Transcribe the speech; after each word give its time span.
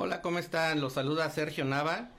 Hola, 0.00 0.22
¿cómo 0.22 0.38
están? 0.38 0.80
Los 0.80 0.92
saluda 0.92 1.28
Sergio 1.28 1.64
Nava. 1.64 2.10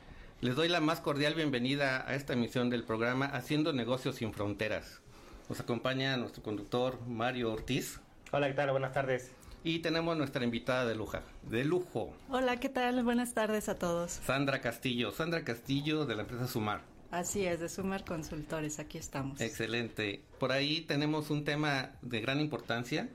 Les 0.41 0.53
doy 0.53 0.67
la 0.67 0.81
más 0.81 0.99
cordial 0.99 1.33
bienvenida 1.33 2.03
a 2.05 2.13
esta 2.13 2.33
emisión 2.33 2.69
del 2.69 2.83
programa 2.83 3.27
Haciendo 3.27 3.71
Negocios 3.71 4.17
sin 4.17 4.33
Fronteras. 4.33 4.99
Nos 5.47 5.61
acompaña 5.61 6.17
nuestro 6.17 6.43
conductor 6.43 6.99
Mario 7.07 7.53
Ortiz. 7.53 8.01
Hola, 8.33 8.49
¿qué 8.49 8.53
tal? 8.53 8.71
Buenas 8.71 8.91
tardes. 8.91 9.31
Y 9.63 9.79
tenemos 9.79 10.17
nuestra 10.17 10.43
invitada 10.43 10.85
de 10.85 10.93
lujo, 10.93 11.19
de 11.43 11.63
lujo. 11.63 12.13
Hola, 12.29 12.59
¿qué 12.59 12.67
tal? 12.67 13.01
Buenas 13.01 13.33
tardes 13.33 13.69
a 13.69 13.79
todos. 13.79 14.11
Sandra 14.11 14.59
Castillo. 14.59 15.13
Sandra 15.13 15.45
Castillo 15.45 16.05
de 16.05 16.15
la 16.17 16.23
empresa 16.23 16.47
Sumar. 16.47 16.81
Así 17.11 17.45
es, 17.45 17.61
de 17.61 17.69
Sumar 17.69 18.03
Consultores, 18.03 18.79
aquí 18.79 18.97
estamos. 18.97 19.39
Excelente. 19.39 20.21
Por 20.37 20.51
ahí 20.51 20.81
tenemos 20.81 21.29
un 21.29 21.45
tema 21.45 21.91
de 22.01 22.19
gran 22.19 22.41
importancia 22.41 23.07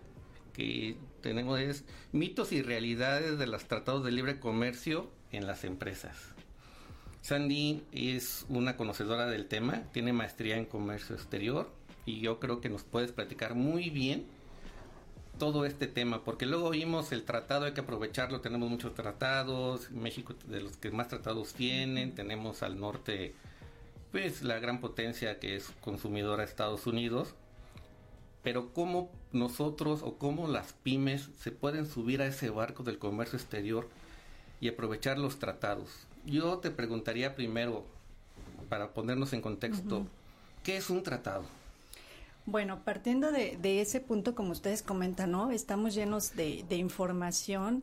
que 0.55 0.97
tenemos 1.21 1.61
es 1.61 1.85
mitos 2.13 2.53
y 2.53 2.63
realidades 2.63 3.39
de 3.39 3.47
los 3.47 3.65
tratados 3.65 4.05
de 4.05 4.13
libre 4.13 4.41
comercio 4.41 5.11
en 5.33 5.47
las 5.47 5.65
empresas. 5.65 6.17
Sandy 7.21 7.83
es 7.93 8.47
una 8.49 8.77
conocedora 8.77 9.27
del 9.27 9.47
tema, 9.47 9.83
tiene 9.93 10.13
maestría 10.13 10.57
en 10.57 10.67
comercio 10.67 11.17
exterior 11.17 11.71
y 12.07 12.21
yo 12.21 12.39
creo 12.39 12.61
que 12.61 12.69
nos 12.69 12.85
puedes 12.85 13.13
platicar 13.13 13.55
muy 13.55 13.91
bien 13.91 14.27
todo 15.39 15.65
este 15.65 15.87
tema, 15.87 16.23
porque 16.23 16.47
luego 16.47 16.69
oímos 16.69 17.13
el 17.13 17.25
tratado, 17.25 17.65
hay 17.65 17.73
que 17.73 17.81
aprovecharlo, 17.81 18.41
tenemos 18.41 18.71
muchos 18.71 18.95
tratados, 18.95 19.91
México 19.91 20.35
de 20.47 20.61
los 20.61 20.77
que 20.77 20.91
más 20.91 21.09
tratados 21.09 21.55
tienen, 21.55 22.15
tenemos 22.15 22.63
al 22.63 22.79
norte 22.79 23.35
pues 24.13 24.43
la 24.43 24.61
gran 24.61 24.81
potencia 24.81 25.41
que 25.41 25.57
es 25.57 25.71
consumidora 25.81 26.45
Estados 26.45 26.87
Unidos, 26.87 27.35
pero 28.45 28.73
cómo 28.73 29.11
nosotros 29.33 30.03
o 30.05 30.19
cómo 30.19 30.47
las 30.47 30.75
pymes 30.75 31.31
se 31.41 31.51
pueden 31.51 31.87
subir 31.87 32.21
a 32.23 32.27
ese 32.27 32.51
barco 32.51 32.85
del 32.85 32.99
comercio 32.99 33.39
exterior 33.39 33.89
y 34.61 34.69
aprovechar 34.69 35.19
los 35.19 35.39
tratados. 35.39 35.91
Yo 36.27 36.59
te 36.59 36.71
preguntaría 36.71 37.35
primero, 37.35 37.85
para 38.69 38.93
ponernos 38.93 39.33
en 39.33 39.41
contexto, 39.41 40.07
¿qué 40.63 40.77
es 40.77 40.91
un 40.91 41.03
tratado? 41.03 41.45
Bueno, 42.47 42.81
partiendo 42.85 43.33
de, 43.33 43.81
ese 43.81 44.01
punto, 44.01 44.35
como 44.35 44.53
ustedes 44.53 44.83
comentan, 44.83 45.31
¿no? 45.31 45.51
Estamos 45.51 45.95
llenos 45.95 46.37
de, 46.37 46.65
información 46.77 47.83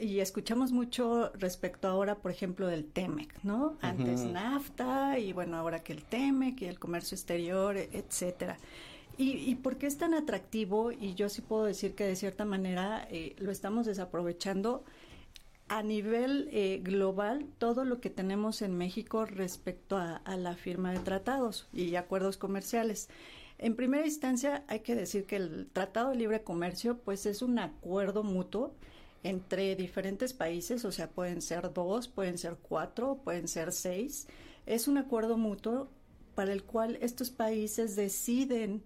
y 0.00 0.20
escuchamos 0.20 0.70
mucho 0.70 1.32
respecto 1.34 1.88
ahora, 1.88 2.14
por 2.16 2.30
ejemplo, 2.30 2.68
del 2.68 2.84
TEMEC, 2.84 3.42
¿no? 3.42 3.76
Antes 3.80 4.20
NAFTA 4.20 5.18
y 5.18 5.32
bueno, 5.32 5.56
ahora 5.56 5.82
que 5.82 5.92
el 5.92 6.04
TEMEC 6.04 6.62
y 6.62 6.66
el 6.66 6.78
comercio 6.78 7.16
exterior, 7.16 7.76
etcétera. 7.76 8.56
¿Y, 9.22 9.56
por 9.56 9.76
qué 9.76 9.86
es 9.86 9.98
tan 9.98 10.14
atractivo? 10.14 10.92
Y 10.92 11.12
yo 11.12 11.28
sí 11.28 11.42
puedo 11.42 11.64
decir 11.64 11.94
que 11.94 12.04
de 12.04 12.16
cierta 12.16 12.46
manera 12.46 13.06
eh, 13.10 13.36
lo 13.36 13.52
estamos 13.52 13.84
desaprovechando 13.84 14.82
a 15.68 15.82
nivel 15.82 16.48
eh, 16.52 16.80
global 16.82 17.44
todo 17.58 17.84
lo 17.84 18.00
que 18.00 18.08
tenemos 18.08 18.62
en 18.62 18.78
México 18.78 19.26
respecto 19.26 19.98
a, 19.98 20.22
la 20.38 20.56
firma 20.56 20.92
de 20.92 21.00
tratados 21.00 21.68
y 21.70 21.96
acuerdos 21.96 22.38
comerciales. 22.38 23.10
En 23.58 23.76
primera 23.76 24.06
instancia, 24.06 24.64
hay 24.68 24.80
que 24.80 24.94
decir 24.94 25.26
que 25.26 25.36
el 25.36 25.68
Tratado 25.70 26.08
de 26.08 26.16
Libre 26.16 26.42
Comercio, 26.42 26.96
pues 26.96 27.26
es 27.26 27.42
un 27.42 27.58
acuerdo 27.58 28.22
mutuo 28.22 28.72
entre 29.22 29.76
diferentes 29.76 30.32
países, 30.32 30.86
o 30.86 30.92
sea, 30.92 31.10
pueden 31.10 31.42
ser 31.42 31.74
dos, 31.74 32.08
pueden 32.08 32.38
ser 32.38 32.56
cuatro, 32.56 33.20
pueden 33.22 33.48
ser 33.48 33.72
seis. 33.72 34.28
Es 34.64 34.88
un 34.88 34.96
acuerdo 34.96 35.36
mutuo 35.36 35.90
para 36.34 36.54
el 36.54 36.62
cual 36.62 36.96
estos 37.02 37.28
países 37.28 37.96
deciden 37.96 38.82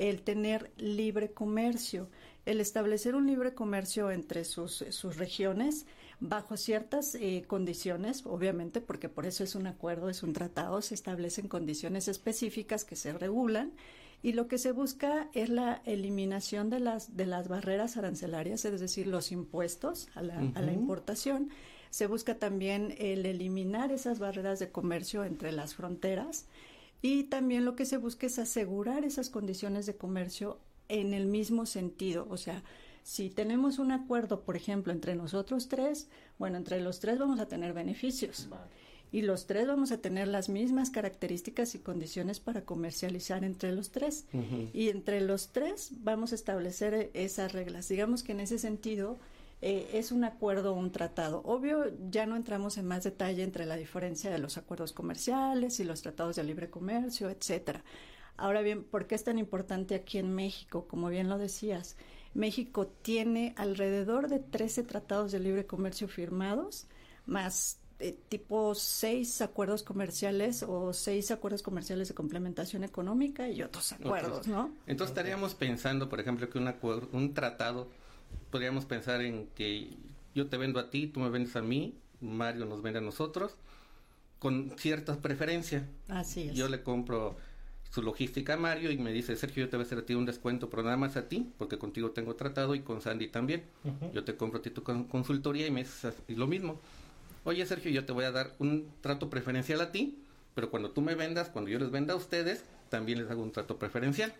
el 0.00 0.22
tener 0.22 0.72
libre 0.78 1.30
comercio, 1.30 2.08
el 2.46 2.60
establecer 2.60 3.14
un 3.14 3.26
libre 3.26 3.52
comercio 3.52 4.10
entre 4.10 4.44
sus, 4.44 4.82
sus 4.88 5.18
regiones 5.18 5.84
bajo 6.20 6.56
ciertas 6.56 7.14
eh, 7.14 7.44
condiciones, 7.46 8.24
obviamente, 8.24 8.80
porque 8.80 9.10
por 9.10 9.26
eso 9.26 9.44
es 9.44 9.54
un 9.54 9.66
acuerdo, 9.66 10.08
es 10.08 10.22
un 10.22 10.32
tratado, 10.32 10.80
se 10.80 10.94
establecen 10.94 11.48
condiciones 11.48 12.08
específicas 12.08 12.86
que 12.86 12.96
se 12.96 13.12
regulan 13.12 13.72
y 14.22 14.32
lo 14.32 14.48
que 14.48 14.56
se 14.56 14.72
busca 14.72 15.28
es 15.34 15.50
la 15.50 15.82
eliminación 15.84 16.70
de 16.70 16.80
las, 16.80 17.14
de 17.16 17.26
las 17.26 17.48
barreras 17.48 17.98
arancelarias, 17.98 18.64
es 18.64 18.80
decir, 18.80 19.06
los 19.06 19.32
impuestos 19.32 20.08
a 20.14 20.22
la, 20.22 20.38
a 20.54 20.62
la 20.62 20.72
importación. 20.72 21.50
Se 21.90 22.06
busca 22.06 22.36
también 22.36 22.94
el 22.98 23.26
eliminar 23.26 23.92
esas 23.92 24.18
barreras 24.18 24.60
de 24.60 24.70
comercio 24.70 25.24
entre 25.24 25.52
las 25.52 25.74
fronteras 25.74 26.46
y 27.02 27.24
también 27.24 27.64
lo 27.64 27.76
que 27.76 27.86
se 27.86 27.96
busca 27.96 28.26
es 28.26 28.38
asegurar 28.38 29.04
esas 29.04 29.30
condiciones 29.30 29.86
de 29.86 29.96
comercio 29.96 30.58
en 30.88 31.14
el 31.14 31.26
mismo 31.26 31.66
sentido. 31.66 32.26
O 32.28 32.36
sea, 32.36 32.62
si 33.02 33.30
tenemos 33.30 33.78
un 33.78 33.92
acuerdo, 33.92 34.42
por 34.42 34.56
ejemplo, 34.56 34.92
entre 34.92 35.14
nosotros 35.14 35.68
tres, 35.68 36.08
bueno, 36.38 36.58
entre 36.58 36.80
los 36.80 37.00
tres 37.00 37.18
vamos 37.18 37.40
a 37.40 37.46
tener 37.46 37.72
beneficios. 37.72 38.48
Y 39.12 39.22
los 39.22 39.46
tres 39.46 39.66
vamos 39.66 39.90
a 39.90 39.98
tener 39.98 40.28
las 40.28 40.48
mismas 40.48 40.90
características 40.90 41.74
y 41.74 41.80
condiciones 41.80 42.38
para 42.38 42.64
comercializar 42.64 43.44
entre 43.44 43.72
los 43.72 43.90
tres. 43.90 44.26
Y 44.72 44.88
entre 44.90 45.20
los 45.20 45.48
tres 45.48 45.92
vamos 46.02 46.32
a 46.32 46.36
establecer 46.36 46.94
e-, 46.94 47.10
esas 47.14 47.52
reglas. 47.52 47.88
Digamos 47.88 48.22
que 48.22 48.32
en 48.32 48.40
ese 48.40 48.58
sentido, 48.58 49.18
eh, 49.62 49.90
es 49.92 50.10
un 50.10 50.24
acuerdo 50.24 50.72
o 50.72 50.78
un 50.78 50.90
tratado. 50.90 51.42
Obvio, 51.44 51.92
ya 52.10 52.26
no 52.26 52.36
entramos 52.36 52.78
en 52.78 52.86
más 52.86 53.04
detalle 53.04 53.42
entre 53.42 53.66
la 53.66 53.76
diferencia 53.76 54.30
de 54.30 54.38
los 54.38 54.56
acuerdos 54.56 54.92
comerciales 54.92 55.80
y 55.80 55.84
los 55.84 56.00
tratados 56.00 56.36
de 56.36 56.44
libre 56.44 56.70
comercio, 56.70 57.28
etcétera. 57.28 57.84
Ahora 58.36 58.62
bien, 58.62 58.84
¿por 58.84 59.06
qué 59.06 59.14
es 59.14 59.24
tan 59.24 59.38
importante 59.38 59.94
aquí 59.94 60.16
en 60.16 60.34
México? 60.34 60.86
Como 60.88 61.10
bien 61.10 61.28
lo 61.28 61.36
decías, 61.36 61.96
México 62.32 62.86
tiene 62.86 63.54
alrededor 63.58 64.28
de 64.28 64.38
13 64.38 64.82
tratados 64.84 65.30
de 65.30 65.40
libre 65.40 65.66
comercio 65.66 66.08
firmados, 66.08 66.86
más 67.26 67.80
eh, 67.98 68.16
tipo 68.30 68.74
seis 68.74 69.42
acuerdos 69.42 69.82
comerciales 69.82 70.62
o 70.62 70.94
seis 70.94 71.30
acuerdos 71.30 71.62
comerciales 71.62 72.08
de 72.08 72.14
complementación 72.14 72.82
económica 72.82 73.46
y 73.50 73.62
otros 73.62 73.92
acuerdos, 73.92 74.48
¿no? 74.48 74.72
Entonces 74.86 75.14
estaríamos 75.14 75.54
pensando, 75.54 76.08
por 76.08 76.18
ejemplo, 76.18 76.48
que 76.48 76.56
un, 76.56 76.68
acuerdo, 76.68 77.10
un 77.12 77.34
tratado 77.34 77.88
podríamos 78.50 78.84
pensar 78.84 79.20
en 79.22 79.48
que 79.54 79.90
yo 80.34 80.48
te 80.48 80.56
vendo 80.56 80.80
a 80.80 80.90
ti, 80.90 81.06
tú 81.06 81.20
me 81.20 81.30
vendes 81.30 81.56
a 81.56 81.62
mí, 81.62 81.98
Mario 82.20 82.66
nos 82.66 82.82
vende 82.82 82.98
a 82.98 83.02
nosotros, 83.02 83.56
con 84.38 84.72
ciertas 84.78 85.18
preferencias. 85.18 85.84
Así 86.08 86.48
es. 86.48 86.54
Yo 86.54 86.68
le 86.68 86.82
compro 86.82 87.36
su 87.90 88.02
logística 88.02 88.54
a 88.54 88.56
Mario 88.56 88.90
y 88.90 88.98
me 88.98 89.12
dice, 89.12 89.34
Sergio, 89.36 89.64
yo 89.64 89.70
te 89.70 89.76
voy 89.76 89.84
a 89.84 89.86
hacer 89.86 89.98
a 89.98 90.06
ti 90.06 90.14
un 90.14 90.24
descuento, 90.24 90.70
pero 90.70 90.84
nada 90.84 90.96
más 90.96 91.16
a 91.16 91.28
ti, 91.28 91.52
porque 91.58 91.76
contigo 91.76 92.12
tengo 92.12 92.36
tratado 92.36 92.74
y 92.74 92.80
con 92.80 93.00
Sandy 93.00 93.28
también. 93.28 93.64
Yo 94.14 94.24
te 94.24 94.36
compro 94.36 94.60
a 94.60 94.62
ti 94.62 94.70
tu 94.70 94.82
consultoría 94.82 95.66
y 95.66 95.70
me 95.70 95.82
dices 95.82 96.14
lo 96.28 96.46
mismo. 96.46 96.80
Oye, 97.44 97.64
Sergio, 97.66 97.90
yo 97.90 98.04
te 98.04 98.12
voy 98.12 98.24
a 98.24 98.30
dar 98.30 98.54
un 98.58 98.88
trato 99.00 99.28
preferencial 99.28 99.80
a 99.80 99.90
ti, 99.90 100.22
pero 100.54 100.70
cuando 100.70 100.90
tú 100.90 101.00
me 101.00 101.14
vendas, 101.14 101.48
cuando 101.48 101.70
yo 101.70 101.78
les 101.78 101.90
venda 101.90 102.14
a 102.14 102.16
ustedes, 102.16 102.64
también 102.90 103.18
les 103.18 103.30
hago 103.30 103.42
un 103.42 103.50
trato 103.50 103.78
preferencial. 103.78 104.32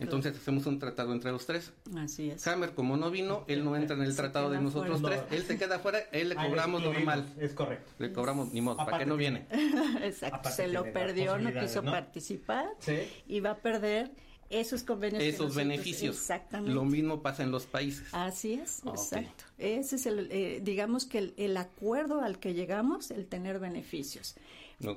Entonces 0.00 0.36
hacemos 0.36 0.66
un 0.66 0.78
tratado 0.80 1.12
entre 1.12 1.30
los 1.30 1.46
tres. 1.46 1.72
Así 1.96 2.30
es. 2.30 2.46
Hammer, 2.48 2.72
como 2.74 2.96
no 2.96 3.10
vino, 3.10 3.44
él 3.46 3.64
no 3.64 3.76
entra 3.76 3.94
en 3.96 4.02
el 4.02 4.10
Se 4.12 4.16
tratado 4.16 4.50
de 4.50 4.60
nosotros 4.60 5.00
fuera. 5.00 5.24
tres. 5.26 5.40
Él 5.40 5.46
se 5.46 5.56
queda 5.56 5.78
fuera, 5.78 6.00
él 6.10 6.30
le 6.30 6.34
Ah, 6.38 6.46
cobramos 6.46 6.82
lo 6.82 6.88
excluimos, 6.90 7.16
normal. 7.16 7.34
Es 7.44 7.52
correcto. 7.52 7.92
Le 7.98 8.12
cobramos 8.12 8.52
ni 8.52 8.60
modo, 8.60 8.76
¿para 8.78 8.98
qué 8.98 9.06
no 9.06 9.16
viene? 9.16 9.46
Exacto. 10.02 10.36
Aparte 10.36 10.56
Se 10.62 10.68
lo 10.68 10.92
perdió, 10.92 11.38
no 11.38 11.52
quiso 11.60 11.82
¿no? 11.82 11.92
participar 11.92 12.66
Sí. 12.80 12.98
y 13.28 13.38
va 13.40 13.50
a 13.52 13.56
perder 13.58 14.10
esos 14.50 14.82
convenios. 14.82 15.22
Esos 15.22 15.32
nosotros- 15.40 15.56
beneficios. 15.56 16.16
Exactamente. 16.16 16.74
Lo 16.74 16.84
mismo 16.84 17.22
pasa 17.22 17.42
en 17.44 17.50
los 17.52 17.64
países. 17.66 18.08
Así 18.12 18.54
es, 18.54 18.82
Ah, 18.84 18.90
exacto. 18.90 19.44
Ese 19.58 19.96
es 19.96 20.06
el, 20.06 20.28
eh, 20.32 20.60
digamos 20.62 21.06
que 21.06 21.18
el, 21.18 21.34
el 21.36 21.56
acuerdo 21.56 22.20
al 22.20 22.38
que 22.40 22.52
llegamos, 22.52 23.10
el 23.12 23.26
tener 23.26 23.58
beneficios. 23.60 24.34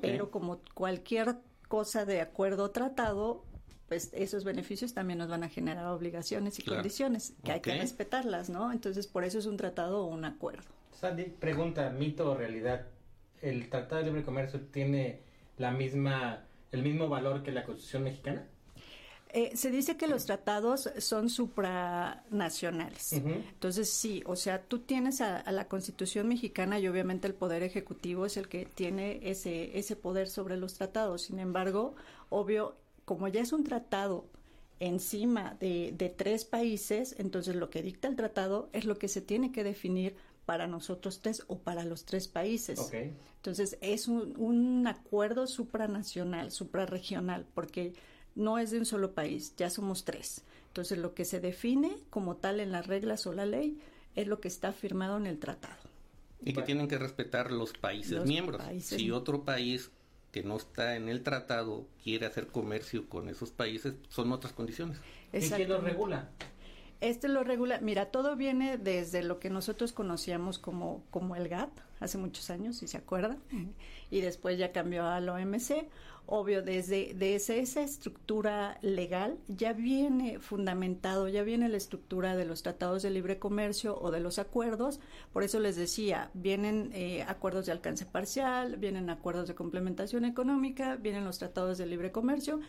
Pero 0.02 0.32
como 0.32 0.60
cualquier 0.74 1.38
cosa 1.68 2.04
de 2.06 2.20
acuerdo 2.20 2.64
o 2.66 2.72
tratado, 2.72 3.44
pues 3.88 4.10
esos 4.13 4.44
beneficios 4.44 4.94
también 4.94 5.19
nos 5.19 5.30
van 5.30 5.44
a 5.44 5.50
generar 5.50 5.86
obligaciones 5.88 6.60
y 6.60 6.63
Claro. 6.63 6.81
condiciones 6.81 7.34
que 7.44 7.51
hay 7.54 7.62
que 7.62 7.78
respetarlas, 7.78 8.50
¿no? 8.50 8.72
Entonces, 8.72 9.07
por 9.07 9.24
eso 9.24 9.39
es 9.39 9.45
un 9.45 9.57
tratado 9.57 10.01
o 10.04 10.07
un 10.07 10.25
acuerdo. 10.25 10.66
Sandy, 10.94 11.24
pregunta, 11.25 11.89
mito 11.92 12.31
o 12.31 12.36
realidad. 12.36 12.88
¿El 13.42 13.69
Tratado 13.69 14.01
de 14.01 14.07
Libre 14.07 14.24
Comercio 14.24 14.60
tiene 14.72 15.22
la 15.57 15.72
misma, 15.72 16.44
el 16.72 16.81
mismo 16.81 17.07
valor 17.07 17.44
que 17.44 17.51
la 17.51 17.63
Constitución 17.63 18.04
mexicana? 18.04 18.45
Eh, 19.30 19.56
se 19.56 19.69
dice 19.69 19.98
que 19.98 20.07
los 20.07 20.25
tratados 20.25 20.89
son 21.00 21.30
supranacionales. 21.30 23.13
Entonces, 23.13 23.89
sí, 23.89 24.24
o 24.25 24.36
sea, 24.36 24.63
tú 24.63 24.80
tienes 24.80 25.22
a, 25.22 25.38
a 25.38 25.51
la 25.51 25.68
Constitución 25.68 26.28
mexicana 26.28 26.80
y 26.80 26.88
obviamente 26.88 27.28
el 27.28 27.34
Poder 27.34 27.62
Ejecutivo 27.63 28.25
es 28.25 28.38
el 28.38 28.48
que 28.48 28.66
tiene 28.66 29.19
ese, 29.30 29.78
ese 29.78 29.95
poder 29.95 30.30
sobre 30.30 30.57
los 30.57 30.74
tratados. 30.75 31.24
Sin 31.24 31.39
embargo, 31.39 31.95
obvio, 32.30 32.75
como 33.07 33.30
ya 33.30 33.39
es 33.39 33.54
un 33.54 33.63
tratado 33.63 34.25
encima 34.81 35.56
de, 35.62 35.94
de 35.98 36.09
tres 36.09 36.44
países, 36.44 37.15
entonces 37.18 37.56
lo 37.56 37.69
que 37.69 37.81
dicta 37.81 38.09
el 38.09 38.18
tratado 38.18 38.69
es 38.74 38.83
lo 38.83 38.98
que 38.98 39.07
se 39.07 39.21
tiene 39.21 39.54
que 39.54 39.63
definir 39.63 40.18
para 40.45 40.68
nosotros 40.68 41.21
tres 41.21 41.45
o 41.48 41.57
para 41.57 41.86
los 41.86 42.04
tres 42.04 42.27
países. 42.27 42.92
Entonces 43.38 43.77
es 43.80 44.09
un, 44.09 44.33
un 44.38 44.86
acuerdo 44.88 45.48
supranacional, 45.48 46.51
suprarregional, 46.51 47.45
porque 47.54 47.94
no 48.36 48.57
es 48.57 48.71
de 48.71 48.80
un 48.80 48.86
solo 48.86 49.13
país, 49.13 49.53
ya 49.56 49.69
somos 49.69 50.03
tres. 50.03 50.44
Entonces 50.68 50.98
lo 50.98 51.13
que 51.13 51.24
se 51.24 51.39
define 51.39 51.95
como 52.10 52.36
tal 52.36 52.60
en 52.60 52.74
las 52.74 52.88
reglas 52.88 53.25
o 53.25 53.31
la 53.31 53.45
ley 53.45 53.80
es 54.15 54.27
lo 54.27 54.42
que 54.42 54.50
está 54.50 54.74
firmado 54.74 55.15
en 55.15 55.27
el 55.27 55.39
tratado. 55.39 55.80
Y 56.44 56.51
que 56.51 56.62
tienen 56.63 56.89
que 56.89 56.98
respetar 56.98 57.51
los 57.53 57.71
países 57.71 58.12
Los 58.18 58.27
miembros. 58.27 58.62
países. 58.62 59.00
Si 59.00 59.12
otro 59.12 59.45
país 59.45 59.92
que 60.31 60.44
no 60.44 60.57
está 60.57 60.95
en 60.95 61.09
el 61.09 61.24
tratado 61.24 61.88
quiere 62.03 62.25
hacer 62.25 62.47
comercio 62.47 63.07
con 63.09 63.29
esos 63.29 63.51
países, 63.51 63.95
son 64.09 64.31
otras 64.31 64.53
condiciones. 64.53 65.00
¿Y 65.33 65.50
quién 65.50 65.69
lo 65.69 65.81
regula? 65.81 66.29
Este 67.00 67.27
lo 67.27 67.44
regula, 67.44 67.79
mira, 67.79 68.07
todo 68.07 68.35
viene 68.35 68.77
desde 68.77 69.21
lo 69.21 69.39
que 69.39 69.51
nosotros 69.51 69.94
conocíamos 69.94 70.57
como, 70.57 71.03
como 71.12 71.35
el 71.35 71.47
GATT 71.47 71.71
hace 72.00 72.18
muchos 72.18 72.50
años, 72.50 72.77
si 72.77 72.88
se 72.88 72.97
acuerdan, 72.97 73.39
y 74.09 74.21
después 74.21 74.57
ya 74.57 74.71
cambió 74.71 75.06
al 75.06 75.29
OMC. 75.29 75.88
Obvio, 76.29 76.62
desde, 76.62 77.13
desde 77.13 77.59
esa 77.59 77.81
estructura 77.81 78.77
legal 78.81 79.38
ya 79.47 79.71
viene 79.71 80.39
fundamentado, 80.39 81.29
ya 81.29 81.41
viene 81.41 81.69
la 81.69 81.77
estructura 81.77 82.35
de 82.35 82.44
los 82.44 82.63
tratados 82.63 83.01
de 83.01 83.12
libre 83.12 83.39
comercio 83.39 83.97
o 83.97 84.12
de 84.12 84.19
los 84.19 84.38
acuerdos. 84.38 85.00
Por 85.31 85.44
eso 85.44 85.62
les 85.62 85.77
decía, 85.77 86.29
vienen 86.33 86.91
eh, 86.94 87.24
acuerdos 87.24 87.65
de 87.65 87.71
alcance 87.71 88.06
parcial, 88.06 88.75
vienen 88.75 89.09
acuerdos 89.09 89.47
de 89.47 89.56
complementación 89.56 90.25
económica, 90.25 90.97
vienen 90.97 91.24
los 91.24 91.39
tratados 91.39 91.77
de 91.77 91.85
libre 91.85 92.12
comercio 92.12 92.59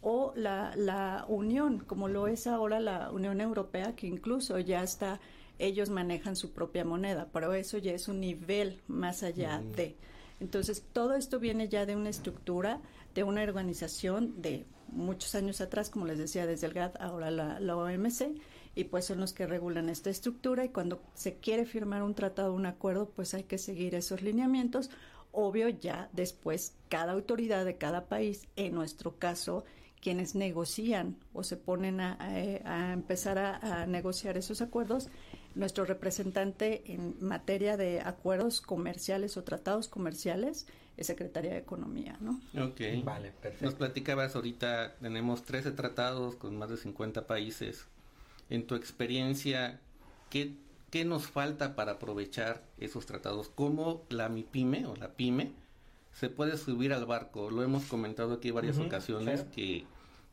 o 0.00 0.32
la, 0.36 0.72
la 0.76 1.24
unión, 1.28 1.80
como 1.80 2.06
lo 2.06 2.28
es 2.28 2.46
ahora 2.46 2.78
la 2.78 3.10
Unión 3.10 3.40
Europea, 3.40 3.96
que 3.96 4.06
incluso 4.06 4.60
ya 4.60 4.84
está, 4.84 5.18
ellos 5.58 5.90
manejan 5.90 6.36
su 6.36 6.52
propia 6.52 6.84
moneda, 6.84 7.26
pero 7.32 7.52
eso 7.52 7.78
ya 7.78 7.94
es 7.94 8.06
un 8.06 8.20
nivel 8.20 8.80
más 8.86 9.24
allá 9.24 9.60
de. 9.74 9.96
Entonces, 10.40 10.84
todo 10.92 11.14
esto 11.14 11.40
viene 11.40 11.68
ya 11.68 11.84
de 11.84 11.96
una 11.96 12.10
estructura, 12.10 12.80
de 13.18 13.24
una 13.24 13.42
organización 13.42 14.40
de 14.40 14.64
muchos 14.92 15.34
años 15.34 15.60
atrás, 15.60 15.90
como 15.90 16.06
les 16.06 16.18
decía, 16.18 16.46
desde 16.46 16.68
el 16.68 16.72
GATT, 16.72 17.00
ahora 17.00 17.32
la, 17.32 17.58
la 17.58 17.76
OMC, 17.76 18.40
y 18.76 18.84
pues 18.84 19.06
son 19.06 19.18
los 19.18 19.32
que 19.32 19.44
regulan 19.44 19.88
esta 19.88 20.08
estructura 20.08 20.64
y 20.64 20.68
cuando 20.68 21.02
se 21.14 21.38
quiere 21.38 21.66
firmar 21.66 22.04
un 22.04 22.14
tratado, 22.14 22.54
un 22.54 22.64
acuerdo, 22.64 23.10
pues 23.10 23.34
hay 23.34 23.42
que 23.42 23.58
seguir 23.58 23.96
esos 23.96 24.22
lineamientos. 24.22 24.88
Obvio, 25.32 25.68
ya 25.68 26.08
después 26.12 26.74
cada 26.88 27.10
autoridad 27.12 27.64
de 27.64 27.76
cada 27.76 28.06
país, 28.06 28.46
en 28.54 28.72
nuestro 28.74 29.18
caso, 29.18 29.64
quienes 30.00 30.36
negocian 30.36 31.16
o 31.32 31.42
se 31.42 31.56
ponen 31.56 32.00
a, 32.00 32.16
a- 32.20 32.92
empezar 32.92 33.36
a, 33.38 33.56
a 33.82 33.86
negociar 33.86 34.36
esos 34.36 34.60
acuerdos, 34.62 35.08
nuestro 35.56 35.84
representante 35.84 36.92
en 36.92 37.16
materia 37.20 37.76
de 37.76 38.00
acuerdos 38.00 38.60
comerciales 38.60 39.36
o 39.36 39.42
tratados 39.42 39.88
comerciales 39.88 40.68
es 40.98 41.06
Secretaría 41.06 41.52
de 41.52 41.58
Economía, 41.58 42.18
¿no? 42.20 42.40
Ok. 42.60 42.80
Vale, 43.04 43.28
Nos 43.28 43.40
perfecto. 43.40 43.76
platicabas 43.76 44.34
ahorita, 44.36 44.96
tenemos 45.00 45.44
13 45.44 45.70
tratados 45.72 46.34
con 46.36 46.56
más 46.58 46.70
de 46.70 46.76
50 46.76 47.26
países. 47.26 47.86
En 48.50 48.66
tu 48.66 48.74
experiencia, 48.74 49.80
¿qué, 50.28 50.54
qué 50.90 51.04
nos 51.04 51.26
falta 51.28 51.76
para 51.76 51.92
aprovechar 51.92 52.64
esos 52.78 53.06
tratados? 53.06 53.48
¿Cómo 53.48 54.02
la 54.10 54.28
MIPYME 54.28 54.86
o 54.86 54.96
la 54.96 55.12
PYME 55.14 55.52
se 56.12 56.28
puede 56.30 56.56
subir 56.58 56.92
al 56.92 57.06
barco? 57.06 57.50
Lo 57.50 57.62
hemos 57.62 57.84
comentado 57.84 58.34
aquí 58.34 58.50
varias 58.50 58.78
Ujú, 58.78 58.86
ocasiones 58.86 59.40
claro. 59.42 59.54
que 59.54 59.86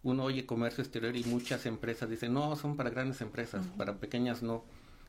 uno 0.04 0.24
oye 0.24 0.46
comercio 0.46 0.84
exterior 0.84 1.16
y 1.16 1.24
muchas 1.26 1.66
empresas 1.66 2.10
dicen, 2.10 2.34
no, 2.34 2.56
son 2.56 2.76
para 2.76 2.90
grandes 2.90 3.22
empresas, 3.22 3.66
para 3.78 3.96
pequeñas 4.00 4.42
no. 4.42 4.64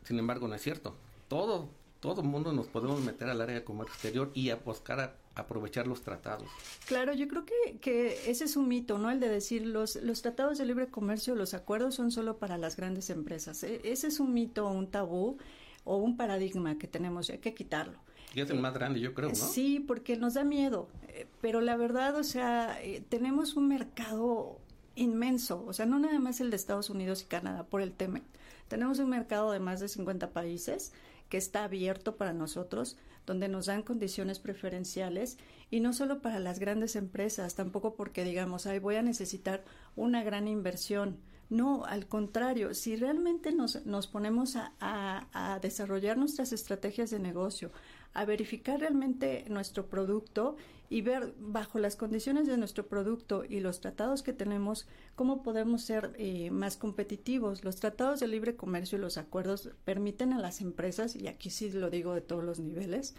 Sin 0.04 0.18
embargo, 0.18 0.48
no 0.48 0.54
es 0.54 0.62
cierto. 0.62 0.94
Todo, 1.28 1.70
todo 2.00 2.22
mundo 2.22 2.52
nos 2.52 2.66
podemos 2.66 3.00
meter 3.00 3.28
al 3.28 3.40
área 3.40 3.54
de 3.56 3.64
comercio 3.64 3.92
exterior 3.94 4.30
y 4.34 4.50
a 4.50 4.56
buscar 4.56 5.00
a 5.00 5.14
aprovechar 5.36 5.86
los 5.86 6.02
tratados. 6.02 6.48
Claro, 6.86 7.12
yo 7.12 7.28
creo 7.28 7.44
que, 7.44 7.78
que 7.78 8.30
ese 8.30 8.44
es 8.44 8.56
un 8.56 8.66
mito, 8.68 8.98
¿no? 8.98 9.10
El 9.10 9.20
de 9.20 9.28
decir 9.28 9.66
los, 9.66 9.96
los 9.96 10.22
tratados 10.22 10.58
de 10.58 10.66
libre 10.66 10.88
comercio, 10.88 11.34
los 11.34 11.54
acuerdos 11.54 11.94
son 11.94 12.10
solo 12.10 12.38
para 12.38 12.58
las 12.58 12.76
grandes 12.76 13.10
empresas. 13.10 13.62
E- 13.62 13.80
Ese 13.84 14.08
es 14.08 14.18
un 14.18 14.32
mito, 14.34 14.66
un 14.68 14.90
tabú 14.90 15.36
o 15.84 15.96
un 15.98 16.16
paradigma 16.16 16.78
que 16.78 16.88
tenemos 16.88 17.30
hay 17.30 17.38
que 17.38 17.54
quitarlo. 17.54 17.98
Y 18.34 18.40
es 18.40 18.50
el 18.50 18.60
más 18.60 18.74
grande, 18.74 18.98
yo 19.00 19.14
creo, 19.14 19.28
¿no? 19.28 19.34
Sí, 19.34 19.78
porque 19.80 20.16
nos 20.16 20.34
da 20.34 20.42
miedo, 20.44 20.88
eh, 21.08 21.26
pero 21.40 21.60
la 21.60 21.76
verdad, 21.76 22.16
o 22.16 22.24
sea, 22.24 22.82
eh, 22.82 23.02
tenemos 23.08 23.54
un 23.56 23.68
mercado 23.68 24.58
inmenso, 24.94 25.64
o 25.66 25.72
sea, 25.72 25.86
no 25.86 25.98
nada 25.98 26.18
más 26.18 26.40
el 26.40 26.50
de 26.50 26.56
Estados 26.56 26.90
Unidos 26.90 27.22
y 27.22 27.26
Canadá 27.26 27.64
por 27.64 27.82
el 27.82 27.92
TEMEC. 27.92 28.24
Tenemos 28.68 28.98
un 28.98 29.10
mercado 29.10 29.52
de 29.52 29.60
más 29.60 29.80
de 29.80 29.88
50 29.88 30.30
países 30.30 30.92
que 31.28 31.36
está 31.36 31.64
abierto 31.64 32.16
para 32.16 32.32
nosotros, 32.32 32.96
donde 33.26 33.48
nos 33.48 33.66
dan 33.66 33.82
condiciones 33.82 34.38
preferenciales 34.38 35.36
y 35.70 35.80
no 35.80 35.92
solo 35.92 36.22
para 36.22 36.38
las 36.38 36.58
grandes 36.58 36.96
empresas, 36.96 37.54
tampoco 37.54 37.94
porque 37.94 38.24
digamos, 38.24 38.66
ay, 38.66 38.78
voy 38.78 38.94
a 38.96 39.02
necesitar 39.02 39.64
una 39.96 40.22
gran 40.22 40.48
inversión. 40.48 41.18
No, 41.48 41.84
al 41.84 42.06
contrario, 42.08 42.74
si 42.74 42.96
realmente 42.96 43.52
nos, 43.52 43.84
nos 43.86 44.06
ponemos 44.08 44.56
a, 44.56 44.72
a- 44.80 45.54
a 45.54 45.58
desarrollar 45.60 46.16
nuestras 46.18 46.52
estrategias 46.52 47.10
de 47.10 47.18
negocio, 47.20 47.70
a 48.14 48.24
verificar 48.24 48.80
realmente 48.80 49.44
nuestro 49.48 49.86
producto 49.86 50.56
y 50.88 51.00
ver 51.02 51.34
bajo 51.38 51.78
las 51.78 51.96
condiciones 51.96 52.46
de 52.46 52.56
nuestro 52.56 52.86
producto 52.86 53.44
y 53.44 53.60
los 53.60 53.80
tratados 53.80 54.22
que 54.22 54.32
tenemos 54.32 54.86
cómo 55.14 55.42
podemos 55.42 55.82
ser 55.82 56.12
eh, 56.18 56.50
más 56.50 56.76
competitivos. 56.76 57.64
Los 57.64 57.76
tratados 57.76 58.20
de 58.20 58.28
libre 58.28 58.56
comercio 58.56 58.98
y 58.98 59.00
los 59.00 59.18
acuerdos 59.18 59.70
permiten 59.84 60.32
a 60.32 60.38
las 60.38 60.60
empresas, 60.60 61.16
y 61.16 61.28
aquí 61.28 61.50
sí 61.50 61.70
lo 61.70 61.90
digo 61.90 62.14
de 62.14 62.20
todos 62.20 62.44
los 62.44 62.60
niveles, 62.60 63.14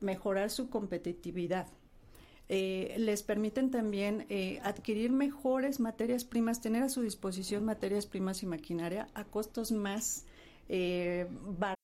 mejorar 0.00 0.50
su 0.50 0.70
competitividad. 0.70 1.68
Eh, 2.48 2.94
les 2.98 3.22
permiten 3.22 3.70
también 3.70 4.26
eh, 4.28 4.60
adquirir 4.62 5.10
mejores 5.12 5.80
materias 5.80 6.24
primas, 6.24 6.60
tener 6.60 6.82
a 6.82 6.90
su 6.90 7.00
disposición 7.00 7.64
materias 7.64 8.06
primas 8.06 8.42
y 8.42 8.46
maquinaria 8.46 9.08
a 9.14 9.24
costos 9.24 9.72
más 9.72 10.26
eh, 10.68 11.26
baratos. 11.30 11.83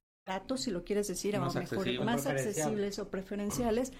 Datos, 0.31 0.61
si 0.61 0.71
lo 0.71 0.85
quieres 0.85 1.09
decir, 1.09 1.37
Más 1.37 1.57
a 1.57 1.59
lo 1.59 1.67
mejor 1.69 2.05
más 2.05 2.25
accesibles 2.25 2.99
o 2.99 3.09
preferenciales, 3.09 3.91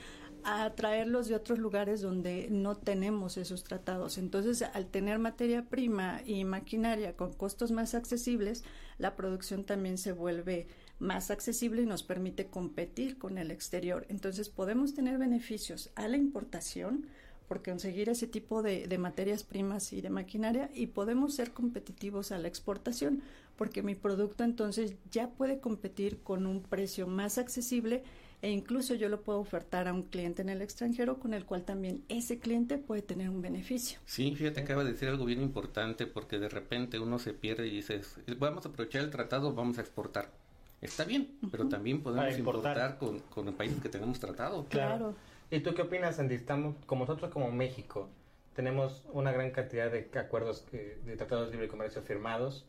a 0.46 0.70
traerlos 0.76 1.28
de 1.28 1.36
otros 1.36 1.60
lugares 1.60 2.00
donde 2.00 2.48
no 2.50 2.78
tenemos 2.78 3.36
esos 3.36 3.66
tratados. 3.66 4.18
Entonces, 4.18 4.62
al 4.62 4.88
tener 4.88 5.20
materia 5.20 5.66
prima 5.66 6.22
y 6.26 6.46
maquinaria 6.46 7.18
con 7.18 7.34
costos 7.34 7.72
más 7.72 7.96
accesibles, 7.96 8.64
la 8.98 9.18
producción 9.18 9.66
también 9.66 9.98
se 9.98 10.14
vuelve 10.14 10.68
más 11.00 11.32
accesible 11.32 11.82
y 11.82 11.86
nos 11.86 12.04
permite 12.04 12.48
competir 12.48 13.18
con 13.18 13.38
el 13.38 13.52
exterior. 13.52 14.06
Entonces, 14.08 14.48
podemos 14.48 14.94
tener 14.94 15.18
beneficios 15.18 15.92
a 15.96 16.08
la 16.08 16.16
importación 16.16 17.08
por 17.52 17.62
conseguir 17.62 18.08
ese 18.08 18.28
tipo 18.28 18.64
de, 18.64 18.88
de 18.88 18.98
materias 18.98 19.44
primas 19.44 19.92
y 19.92 20.00
de 20.00 20.10
maquinaria 20.10 20.70
y 20.74 20.88
podemos 20.88 21.36
ser 21.36 21.52
competitivos 21.52 22.32
a 22.32 22.38
la 22.38 22.48
exportación 22.48 23.24
porque 23.58 23.84
mi 23.84 23.94
producto 23.94 24.46
entonces 24.46 24.96
ya 25.12 25.32
puede 25.32 25.60
competir 25.60 26.22
con 26.24 26.48
un 26.48 26.62
precio 26.64 27.08
más 27.08 27.38
accesible 27.38 28.04
e 28.42 28.52
incluso 28.52 28.96
yo 28.96 29.10
lo 29.10 29.20
puedo 29.20 29.40
ofertar 29.40 29.90
a 29.90 29.94
un 29.94 30.04
cliente 30.04 30.42
en 30.42 30.48
el 30.48 30.62
extranjero 30.62 31.20
con 31.20 31.34
el 31.34 31.44
cual 31.44 31.66
también 31.66 32.06
ese 32.08 32.40
cliente 32.40 32.78
puede 32.78 33.02
tener 33.02 33.30
un 33.30 33.42
beneficio. 33.42 34.00
Sí, 34.06 34.34
fíjate, 34.34 34.62
acaba 34.62 34.86
de 34.86 34.94
decir 34.94 35.10
algo 35.10 35.26
bien 35.26 35.42
importante 35.42 36.08
porque 36.08 36.40
de 36.40 36.48
repente 36.48 37.00
uno 37.00 37.20
se 37.20 37.34
pierde 37.34 37.68
y 37.68 37.72
dices, 37.72 38.16
vamos 38.38 38.66
a 38.66 38.70
aprovechar 38.70 39.02
el 39.02 39.10
tratado, 39.10 39.54
vamos 39.54 39.78
a 39.78 39.82
exportar. 39.82 40.32
Está 40.80 41.04
bien, 41.04 41.38
pero 41.52 41.68
también 41.68 42.02
podemos 42.02 42.38
importar. 42.38 42.78
importar 42.78 42.98
con, 42.98 43.20
con 43.30 43.46
los 43.46 43.56
países 43.56 43.82
que 43.82 43.90
tenemos 43.90 44.22
tratado. 44.22 44.66
Claro. 44.70 45.16
¿Y 45.52 45.60
tú 45.60 45.74
qué 45.76 45.84
opinas, 45.84 46.18
Andy? 46.20 46.36
Estamos, 46.36 46.76
como 46.86 47.06
nosotros 47.06 47.32
como 47.32 47.52
México, 47.52 48.10
tenemos 48.56 49.04
una 49.12 49.32
gran 49.32 49.52
cantidad 49.52 49.92
de 49.92 50.10
acuerdos, 50.18 50.62
que- 50.72 50.98
de 51.06 51.16
tratados 51.18 51.48
de 51.48 51.52
libre 51.54 51.68
comercio 51.68 52.02
firmados 52.02 52.66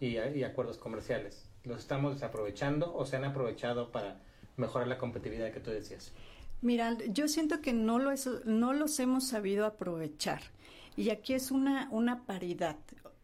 y, 0.00 0.18
y 0.18 0.44
acuerdos 0.44 0.76
comerciales. 0.78 1.48
¿Los 1.64 1.78
estamos 1.80 2.14
desaprovechando 2.14 2.94
o 2.94 3.04
se 3.06 3.16
han 3.16 3.24
aprovechado 3.24 3.90
para 3.90 4.20
mejorar 4.56 4.86
la 4.88 4.98
competitividad 4.98 5.50
que 5.52 5.60
tú 5.60 5.70
decías? 5.70 6.12
Mira, 6.62 6.96
yo 7.08 7.28
siento 7.28 7.60
que 7.60 7.72
no, 7.72 7.98
lo 7.98 8.10
es- 8.10 8.44
no 8.44 8.72
los 8.72 8.98
hemos 9.00 9.26
sabido 9.26 9.66
aprovechar. 9.66 10.42
Y 10.96 11.10
aquí 11.10 11.34
es 11.34 11.50
una, 11.50 11.88
una 11.90 12.24
paridad, 12.24 12.76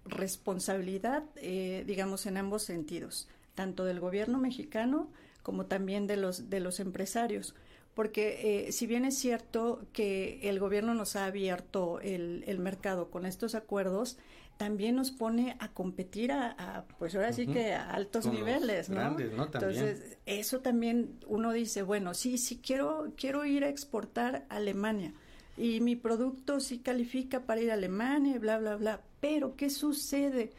responsabilidad, 0.04 1.25
eh, 1.37 1.85
digamos, 1.87 2.26
en 2.26 2.37
ambos 2.37 2.62
sentidos, 2.62 3.28
tanto 3.54 3.85
del 3.85 4.00
gobierno 4.00 4.38
mexicano 4.38 5.09
como 5.42 5.66
también 5.66 6.07
de 6.07 6.16
los, 6.16 6.50
de 6.50 6.61
los 6.61 6.81
empresarios. 6.81 7.54
Porque 7.95 8.67
eh, 8.69 8.73
si 8.73 8.87
bien 8.87 9.05
es 9.05 9.19
cierto 9.19 9.83
que 9.93 10.41
el 10.49 10.59
gobierno 10.59 10.95
nos 10.95 11.17
ha 11.17 11.27
abierto 11.27 12.01
el, 12.01 12.43
el 12.47 12.59
mercado 12.59 13.11
con 13.11 13.27
estos 13.27 13.55
acuerdos, 13.55 14.19
también 14.57 14.95
nos 14.95 15.11
pone 15.11 15.57
a 15.59 15.69
competir 15.73 16.33
a, 16.33 16.55
a, 16.59 16.85
pues 16.99 17.15
ahora 17.15 17.33
sí 17.33 17.47
que 17.47 17.75
a 17.75 17.91
altos 17.91 18.27
Con 18.27 18.35
niveles, 18.35 18.89
¿no? 18.89 18.97
grandes, 18.97 19.33
¿no? 19.33 19.45
Entonces, 19.45 20.19
eso 20.25 20.61
también 20.61 21.19
uno 21.27 21.53
dice, 21.53 21.83
bueno, 21.83 22.15
sí, 22.15 22.39
sí 22.39 22.61
quiero, 22.65 23.13
quiero 23.17 23.45
ir 23.45 23.65
a 23.65 23.69
exportar 23.69 24.47
a 24.49 24.57
Alemania 24.57 25.13
y 25.57 25.81
mi 25.81 25.97
producto 25.97 26.61
sí 26.61 26.79
califica 26.79 27.41
para 27.41 27.61
ir 27.61 27.71
a 27.71 27.75
Alemania 27.75 28.39
bla, 28.39 28.59
bla, 28.59 28.77
bla. 28.77 29.01
Pero, 29.21 29.57
¿qué 29.57 29.71
sucede? 29.71 30.53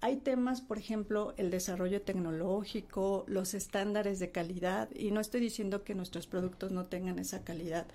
Hay 0.00 0.16
temas, 0.16 0.60
por 0.60 0.78
ejemplo, 0.78 1.32
el 1.36 1.50
desarrollo 1.50 2.02
tecnológico, 2.02 3.24
los 3.26 3.54
estándares 3.54 4.18
de 4.18 4.30
calidad, 4.30 4.88
y 4.94 5.10
no 5.10 5.20
estoy 5.20 5.40
diciendo 5.40 5.84
que 5.84 5.94
nuestros 5.94 6.26
productos 6.26 6.70
no 6.70 6.84
tengan 6.86 7.18
esa 7.18 7.42
calidad, 7.44 7.86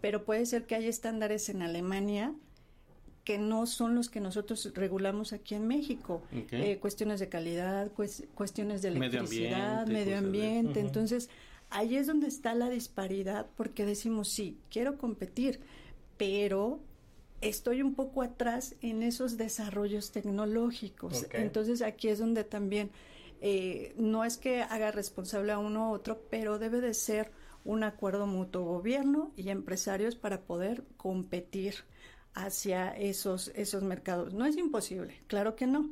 pero 0.00 0.24
puede 0.24 0.46
ser 0.46 0.66
que 0.66 0.74
hay 0.74 0.86
estándares 0.88 1.48
en 1.48 1.62
Alemania 1.62 2.34
que 3.24 3.38
no 3.38 3.66
son 3.66 3.94
los 3.94 4.08
que 4.08 4.20
nosotros 4.20 4.72
regulamos 4.74 5.32
aquí 5.32 5.54
en 5.54 5.68
México. 5.68 6.22
Eh, 6.50 6.78
cuestiones 6.80 7.20
de 7.20 7.28
calidad, 7.28 7.92
cues- 7.92 8.24
cuestiones 8.34 8.82
de 8.82 8.90
Medio 8.90 9.20
electricidad, 9.20 9.80
ambiente, 9.82 9.92
medio 10.04 10.18
ambiente. 10.18 10.80
Entonces, 10.80 11.28
ahí 11.70 11.96
es 11.96 12.08
donde 12.08 12.26
está 12.26 12.54
la 12.54 12.68
disparidad, 12.68 13.46
porque 13.56 13.84
decimos, 13.86 14.28
sí, 14.28 14.58
quiero 14.70 14.98
competir, 14.98 15.60
pero 16.16 16.80
estoy 17.42 17.82
un 17.82 17.94
poco 17.94 18.22
atrás 18.22 18.76
en 18.80 19.02
esos 19.02 19.36
desarrollos 19.36 20.12
tecnológicos. 20.12 21.26
Entonces, 21.32 21.82
aquí 21.82 22.08
es 22.08 22.18
donde 22.18 22.44
también 22.44 22.90
eh, 23.40 23.92
no 23.96 24.24
es 24.24 24.38
que 24.38 24.62
haga 24.62 24.92
responsable 24.92 25.52
a 25.52 25.58
uno 25.58 25.90
u 25.90 25.94
otro, 25.94 26.22
pero 26.30 26.58
debe 26.58 26.80
de 26.80 26.94
ser 26.94 27.30
un 27.64 27.84
acuerdo 27.84 28.26
mutuo 28.26 28.64
gobierno 28.64 29.32
y 29.36 29.50
empresarios 29.50 30.16
para 30.16 30.40
poder 30.42 30.84
competir 30.96 31.74
hacia 32.34 32.90
esos 32.90 33.48
esos 33.54 33.82
mercados. 33.82 34.32
No 34.32 34.46
es 34.46 34.56
imposible, 34.56 35.20
claro 35.26 35.54
que 35.54 35.66
no, 35.66 35.90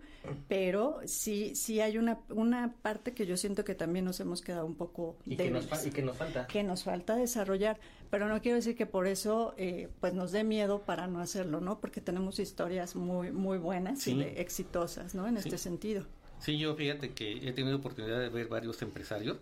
pero 0.49 1.00
sí 1.04 1.54
sí 1.54 1.80
hay 1.80 1.99
una 1.99 2.21
una 2.30 2.75
parte 2.80 3.12
que 3.12 3.26
yo 3.26 3.37
siento 3.37 3.64
que 3.64 3.75
también 3.75 4.07
nos 4.07 4.21
hemos 4.21 4.40
quedado 4.40 4.64
un 4.64 4.75
poco 4.75 5.19
¿Y 5.26 5.37
que, 5.37 5.50
nos, 5.50 5.66
y 5.87 5.90
que 5.90 6.02
nos 6.02 6.16
falta? 6.16 6.47
que 6.47 6.62
nos 6.62 6.85
falta 6.85 7.14
desarrollar, 7.16 7.78
pero 8.11 8.29
no 8.29 8.40
quiero 8.43 8.57
decir 8.57 8.76
que 8.76 8.87
por 8.87 9.07
eso 9.07 9.55
eh, 9.57 9.88
pues 10.00 10.12
nos 10.14 10.33
dé 10.33 10.45
miedo 10.45 10.83
para 10.83 11.07
no 11.07 11.21
hacerlo, 11.21 11.61
¿no? 11.61 11.81
Porque 11.81 12.00
tenemos 12.00 12.38
historias 12.38 12.97
muy 12.97 13.31
muy 13.33 13.59
buenas 13.59 14.00
Sí. 14.00 14.12
y 14.12 14.19
de- 14.19 14.40
exitosas, 14.40 15.14
¿no? 15.14 15.26
En 15.29 15.37
este 15.37 15.57
sentido. 15.59 16.05
Sí, 16.40 16.59
yo 16.59 16.75
fíjate 16.75 17.11
que 17.12 17.47
he 17.49 17.52
tenido 17.52 17.76
oportunidad 17.76 18.19
de 18.19 18.29
ver 18.29 18.49
varios 18.49 18.81
empresarios, 18.83 19.38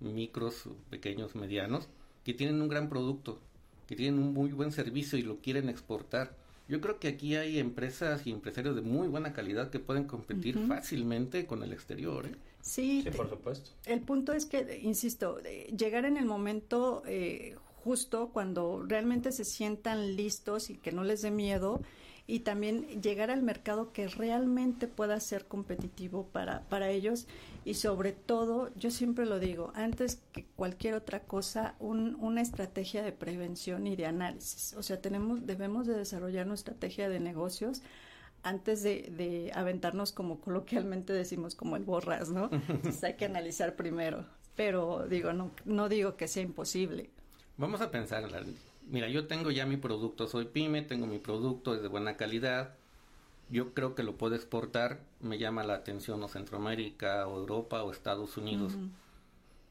micros, 0.00 0.64
pequeños, 0.88 1.34
medianos, 1.34 1.88
que 2.24 2.34
tienen 2.34 2.60
un 2.62 2.68
gran 2.68 2.88
producto, 2.88 3.38
que 3.86 3.96
tienen 3.96 4.18
un 4.20 4.32
muy 4.32 4.50
buen 4.52 4.72
servicio 4.72 5.18
y 5.18 5.22
lo 5.22 5.38
quieren 5.38 5.68
exportar. 5.68 6.34
Yo 6.68 6.80
creo 6.80 7.00
que 7.00 7.08
aquí 7.08 7.34
hay 7.34 7.58
empresas 7.58 8.26
y 8.26 8.30
empresarios 8.30 8.76
de 8.76 8.82
muy 8.82 9.08
buena 9.08 9.32
calidad 9.32 9.70
que 9.70 9.80
pueden 9.80 10.04
competir 10.04 10.56
Ujú. 10.56 10.68
fácilmente 10.68 11.44
con 11.46 11.62
el 11.64 11.72
exterior. 11.72 12.26
¿eh? 12.26 12.36
Sí, 12.62 13.00
Sí, 13.02 13.10
te- 13.10 13.12
por 13.12 13.28
supuesto. 13.28 13.70
el 13.86 14.00
punto 14.00 14.32
es 14.32 14.46
que, 14.46 14.78
insisto, 14.82 15.36
de 15.42 15.72
llegar 15.76 16.04
en 16.04 16.16
el 16.16 16.26
momento 16.26 17.02
eh, 17.06 17.56
justo 17.84 18.30
cuando 18.32 18.84
realmente 18.86 19.32
se 19.32 19.44
sientan 19.44 20.16
listos 20.16 20.70
y 20.70 20.76
que 20.76 20.92
no 20.92 21.04
les 21.04 21.22
dé 21.22 21.30
miedo 21.30 21.80
y 22.26 22.40
también 22.40 22.86
llegar 23.02 23.30
al 23.30 23.42
mercado 23.42 23.92
que 23.92 24.06
realmente 24.06 24.86
pueda 24.86 25.18
ser 25.18 25.46
competitivo 25.46 26.26
para, 26.32 26.60
para 26.68 26.90
ellos 26.90 27.26
y 27.64 27.74
sobre 27.74 28.12
todo, 28.12 28.70
yo 28.76 28.90
siempre 28.90 29.26
lo 29.26 29.40
digo, 29.40 29.72
antes 29.74 30.22
que 30.32 30.46
cualquier 30.56 30.94
otra 30.94 31.20
cosa, 31.24 31.74
un- 31.80 32.16
una 32.20 32.40
estrategia 32.40 33.02
de 33.02 33.12
prevención 33.12 33.86
y 33.88 33.96
de 33.96 34.06
análisis. 34.06 34.74
O 34.74 34.82
sea, 34.82 35.00
tenemos, 35.00 35.44
debemos 35.46 35.86
de 35.88 35.94
desarrollar 35.96 36.46
una 36.46 36.54
estrategia 36.54 37.08
de 37.08 37.18
negocios 37.20 37.82
antes 38.42 38.82
de, 38.82 39.12
de 39.16 39.50
aventarnos 39.54 40.12
como 40.12 40.40
coloquialmente 40.40 41.12
decimos 41.12 41.54
como 41.54 41.76
el 41.76 41.84
borras, 41.84 42.30
¿no? 42.30 42.48
Entonces 42.68 43.02
hay 43.04 43.14
que 43.14 43.26
analizar 43.26 43.76
primero. 43.76 44.24
Pero 44.56 45.06
digo, 45.08 45.32
no, 45.32 45.50
no 45.64 45.88
digo 45.88 46.16
que 46.16 46.28
sea 46.28 46.42
imposible. 46.42 47.10
Vamos 47.56 47.80
a 47.80 47.90
pensar, 47.90 48.28
mira, 48.88 49.08
yo 49.08 49.26
tengo 49.26 49.50
ya 49.50 49.66
mi 49.66 49.76
producto, 49.76 50.26
soy 50.26 50.46
pyme, 50.46 50.82
tengo 50.82 51.06
mi 51.06 51.18
producto, 51.18 51.74
es 51.74 51.82
de 51.82 51.88
buena 51.88 52.16
calidad, 52.16 52.74
yo 53.50 53.74
creo 53.74 53.94
que 53.94 54.02
lo 54.02 54.16
puedo 54.16 54.34
exportar, 54.34 55.00
me 55.20 55.38
llama 55.38 55.64
la 55.64 55.74
atención 55.74 56.22
o 56.22 56.28
Centroamérica 56.28 57.26
o 57.26 57.38
Europa 57.38 57.82
o 57.82 57.90
Estados 57.90 58.36
Unidos. 58.36 58.76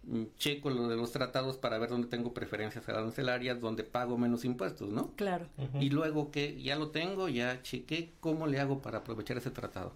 Mm, 0.03 0.24
Checo 0.38 0.69
lo 0.69 0.88
de 0.88 0.95
los 0.95 1.12
tratados 1.12 1.57
para 1.57 1.77
ver 1.77 1.89
dónde 1.89 2.07
tengo 2.07 2.33
preferencias 2.33 2.88
arancelarias, 2.88 3.59
donde 3.59 3.83
pago 3.83 4.17
menos 4.17 4.45
impuestos, 4.45 4.89
¿no? 4.89 5.12
Claro. 5.15 5.48
Y 5.79 5.89
luego 5.89 6.31
que 6.31 6.62
ya 6.62 6.75
lo 6.75 6.89
tengo, 6.89 7.29
ya 7.29 7.62
chequé 7.62 8.12
cómo 8.19 8.48
le 8.48 8.59
hago 8.59 8.81
para 8.81 9.00
aprovechar 9.00 9.38
ese 9.38 9.51
tratado. 9.51 9.93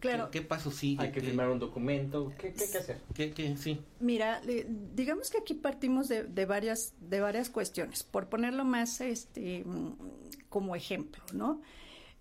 Claro. 0.00 0.30
¿Qué, 0.30 0.40
qué 0.40 0.46
paso 0.46 0.70
sigue? 0.70 1.02
Hay 1.04 1.12
que 1.12 1.20
¿Qué- 1.20 1.26
firmar 1.28 1.48
un 1.50 1.58
documento. 1.58 2.32
¿Qué, 2.38 2.52
qué 2.52 2.64
hay 2.64 2.70
que 2.70 2.78
hacer? 2.78 3.00
qué- 3.14 3.30
qué- 3.32 3.56
sí. 3.56 3.80
Mira, 4.00 4.40
le- 4.42 4.66
digamos 4.94 5.30
que 5.30 5.38
aquí 5.38 5.54
partimos 5.54 6.08
de, 6.08 6.24
de 6.24 6.46
varias 6.46 6.94
de 7.00 7.20
varias 7.20 7.50
cuestiones. 7.50 8.02
Por 8.02 8.28
ponerlo 8.28 8.64
más 8.64 9.00
este 9.00 9.62
mm, 9.64 9.92
como 10.48 10.74
ejemplo, 10.74 11.22
¿no? 11.32 11.60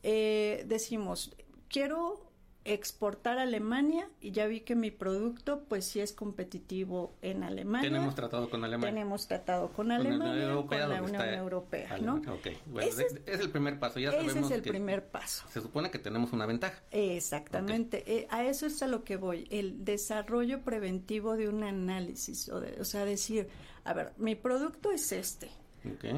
Eh, 0.03 0.63
decimos, 0.67 1.35
quiero 1.67 2.28
exportar 2.73 3.39
a 3.39 3.43
Alemania 3.43 4.07
y 4.21 4.31
ya 4.31 4.47
vi 4.47 4.61
que 4.61 4.75
mi 4.75 4.91
producto 4.91 5.63
pues 5.67 5.85
sí 5.85 5.99
es 5.99 6.13
competitivo 6.13 7.15
en 7.21 7.43
Alemania. 7.43 7.89
Tenemos 7.89 8.15
tratado 8.15 8.49
con 8.49 8.63
Alemania. 8.63 8.93
Tenemos 8.93 9.27
tratado 9.27 9.71
con 9.71 9.91
Alemania, 9.91 10.55
con 10.65 10.77
la 10.77 11.01
Unión 11.01 11.33
Europea, 11.33 11.97
¿no? 11.99 12.15
Ok, 12.15 12.47
bueno, 12.67 12.89
ese 12.89 13.07
es, 13.25 13.39
el 13.39 13.49
primer 13.49 13.79
paso, 13.79 13.99
ya 13.99 14.11
ese 14.11 14.39
es 14.39 14.51
el 14.51 14.61
primer 14.61 15.07
paso. 15.07 15.45
Se 15.49 15.61
supone 15.61 15.91
que 15.91 15.99
tenemos 15.99 16.31
una 16.33 16.45
ventaja. 16.45 16.81
Exactamente, 16.91 18.03
eh, 18.05 18.27
a 18.29 18.43
eso 18.45 18.65
es 18.65 18.81
a 18.83 18.87
lo 18.87 19.03
que 19.03 19.17
voy, 19.17 19.47
el 19.49 19.83
desarrollo 19.85 20.61
preventivo 20.61 21.35
de 21.35 21.49
un 21.49 21.63
análisis, 21.63 22.49
o, 22.49 22.61
o 22.79 22.85
sea, 22.85 23.05
decir, 23.05 23.49
a 23.83 23.93
ver, 23.93 24.13
mi 24.17 24.35
producto 24.35 24.91
es 24.91 25.11
este, 25.11 25.49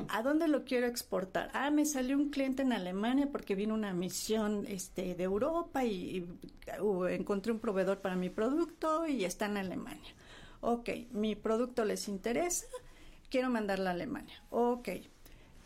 ¿A 0.09 0.23
dónde 0.23 0.47
lo 0.47 0.63
quiero 0.63 0.87
exportar? 0.87 1.49
Ah, 1.53 1.69
me 1.69 1.85
salió 1.85 2.17
un 2.17 2.29
cliente 2.29 2.63
en 2.63 2.73
Alemania 2.73 3.29
porque 3.31 3.55
vino 3.55 3.73
una 3.73 3.93
misión 3.93 4.65
este, 4.67 5.15
de 5.15 5.23
Europa 5.23 5.83
y, 5.85 6.27
uh, 6.79 7.05
encontré 7.05 7.51
un 7.51 7.59
proveedor 7.59 7.99
para 7.99 8.15
mi 8.15 8.29
producto 8.29 9.05
y 9.07 9.25
está 9.25 9.45
en 9.45 9.57
Alemania. 9.57 10.13
Ok, 10.61 10.89
mi 11.11 11.35
producto 11.35 11.85
les 11.85 12.07
interesa, 12.07 12.65
quiero 13.29 13.49
mandarlo 13.49 13.87
a 13.87 13.91
Alemania. 13.91 14.43
Ok. 14.49 14.89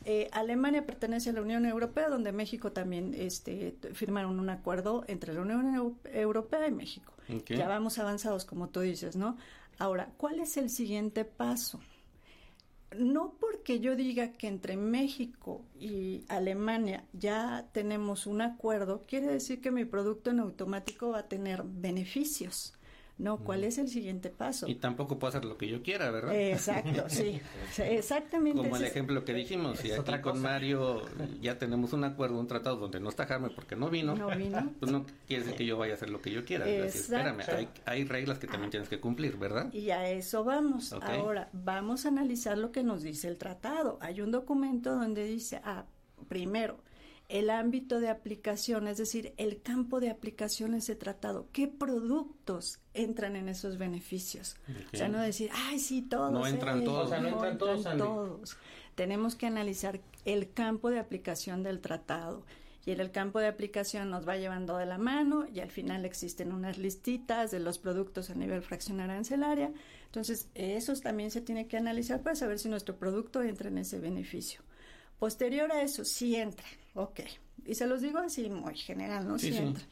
Eh, 0.08 0.30
Alemania 0.34 0.86
pertenece 0.86 1.32
a 1.32 1.34
la 1.34 1.42
Unión 1.42 1.66
Europea, 1.66 2.10
donde 2.10 2.32
México 2.32 2.72
también 2.72 3.16
este, 3.18 3.76
firmaron 3.94 4.40
un 4.40 4.50
acuerdo 4.50 5.04
entre 5.08 5.34
la 5.34 5.42
Unión 5.42 5.98
Europea 6.14 6.68
y 6.68 6.72
México. 6.72 7.12
Ya 7.48 7.68
vamos 7.68 7.98
avanzados, 7.98 8.46
como 8.46 8.70
tú 8.70 8.82
dices, 8.82 9.16
¿no? 9.16 9.36
Ahora, 9.80 10.10
¿cuál 10.18 10.40
es 10.40 10.58
el 10.58 10.70
siguiente 10.70 11.26
paso? 11.26 11.80
No 12.98 13.36
porque 13.40 13.80
yo 13.80 13.96
diga 13.96 14.34
que 14.34 14.48
entre 14.48 14.78
México 14.78 15.64
y 15.80 16.24
Alemania 16.28 17.06
ya 17.14 17.68
tenemos 17.72 18.28
un 18.28 18.42
acuerdo, 18.42 19.06
quiere 19.08 19.28
decir 19.28 19.62
que 19.62 19.72
mi 19.72 19.86
producto 19.86 20.32
en 20.32 20.40
automático 20.40 21.10
va 21.10 21.20
a 21.20 21.28
tener 21.28 21.64
beneficios. 21.64 22.74
No, 23.18 23.38
¿cuál 23.38 23.64
es 23.64 23.78
el 23.78 23.88
siguiente 23.88 24.30
paso? 24.30 24.68
Y 24.68 24.76
tampoco 24.76 25.18
puedo 25.18 25.30
hacer 25.30 25.46
lo 25.46 25.58
que 25.58 25.70
yo 25.70 25.82
quiera, 25.82 26.12
¿verdad? 26.12 26.36
Exacto, 26.36 27.06
sí. 27.08 27.40
Exactamente. 27.78 28.62
Como 28.62 28.76
el 28.76 28.84
ejemplo 28.84 29.24
que 29.24 29.34
dijimos, 29.34 29.80
si 29.80 29.92
aquí 29.92 30.20
con 30.22 30.42
Mario 30.42 31.04
ya 31.42 31.58
tenemos 31.58 31.94
un 31.94 32.04
acuerdo, 32.04 32.38
un 32.38 32.48
tratado 32.48 32.76
donde 32.76 33.00
no 33.00 33.08
está 33.08 33.26
Jaime 33.26 33.50
porque 33.52 33.78
no 33.78 33.90
vino, 33.90 34.16
no 34.16 34.36
vino. 34.36 34.70
pues 34.80 34.92
no 34.92 35.06
quiere 35.28 35.44
decir 35.44 35.58
que 35.58 35.66
yo 35.66 35.78
vaya 35.78 35.94
a 35.94 35.96
hacer 35.96 36.10
lo 36.10 36.22
que 36.22 36.32
yo 36.32 36.44
quiera. 36.44 36.68
espérame, 36.68 37.42
hay, 37.86 38.04
reglas 38.04 38.38
que 38.38 38.48
también 38.48 38.70
tienes 38.70 38.90
que 38.90 39.00
cumplir, 39.00 39.38
¿verdad? 39.38 39.72
Y 39.72 39.92
a 39.92 40.10
eso 40.10 40.44
vamos. 40.44 40.92
Ahora, 40.92 41.50
vamos 41.54 42.06
a 42.06 42.10
analizar 42.10 42.58
lo 42.58 42.74
que 42.74 42.84
nos 42.84 43.02
dice 43.02 43.30
el 43.30 43.38
tratado. 43.38 43.98
Hay 44.02 44.20
un 44.20 44.32
documento 44.32 44.94
donde 44.94 45.24
dice, 45.24 45.62
ah, 45.64 45.86
primero, 46.28 46.80
el 47.28 47.50
ámbito 47.50 48.00
de 48.00 48.10
aplicación, 48.10 48.88
es 48.88 48.98
decir, 48.98 49.34
el 49.38 49.62
campo 49.62 50.00
de 50.00 50.10
aplicación 50.10 50.72
de 50.72 50.78
ese 50.78 50.96
tratado. 50.96 51.48
¿Qué 51.52 51.68
productos 51.68 52.80
entran 52.94 53.36
en 53.36 53.50
esos 53.50 53.78
beneficios? 53.78 54.58
O 54.94 54.98
sea, 54.98 55.08
no 55.08 55.20
decir, 55.20 55.50
ay, 55.54 55.80
sí, 55.80 56.02
todos. 56.04 56.32
No 56.32 56.46
entran 56.46 56.84
todos. 56.84 57.08
O 57.08 57.10
sea, 57.10 57.20
no, 57.20 57.30
entran, 57.30 57.58
todos, 57.58 58.58
Tenemos 58.96 59.36
que 59.36 59.48
analizar 59.48 60.00
el 60.26 60.52
campo 60.52 60.90
de 60.90 61.00
aplicación 61.00 61.64
del 61.64 61.82
tratado. 61.82 62.44
Y 62.86 62.92
en 62.92 63.00
el 63.00 63.10
campo 63.10 63.40
de 63.40 63.48
aplicación 63.48 64.12
nos 64.12 64.28
va 64.28 64.38
llevando 64.38 64.78
de 64.78 64.86
la 64.86 65.00
mano 65.00 65.48
y 65.52 65.60
al 65.60 65.72
final 65.72 66.06
existen 66.06 66.52
unas 66.52 66.78
listitas 66.78 67.50
de 67.50 67.60
los 67.60 67.80
productos 67.80 68.30
a 68.30 68.36
nivel 68.36 68.62
fracción 68.62 69.00
arancelaria. 69.00 69.74
Entonces, 70.06 70.50
esos 70.54 71.02
también 71.02 71.32
se 71.32 71.42
tiene 71.42 71.68
que 71.68 71.78
analizar 71.78 72.22
para 72.22 72.36
saber 72.36 72.60
si 72.60 72.70
nuestro 72.70 72.96
producto 72.96 73.42
entra 73.42 73.70
en 73.70 73.80
ese 73.80 73.98
beneficio. 73.98 74.62
Posterior 75.18 75.72
a 75.72 75.82
eso, 75.82 76.06
sí 76.06 76.36
entra, 76.36 76.68
ok. 76.96 77.22
Y 77.66 77.76
se 77.76 77.88
los 77.88 78.02
digo 78.02 78.20
así 78.20 78.50
muy 78.50 78.76
general, 78.76 79.28
¿no? 79.28 79.40
Sí, 79.40 79.56
entra. 79.56 79.84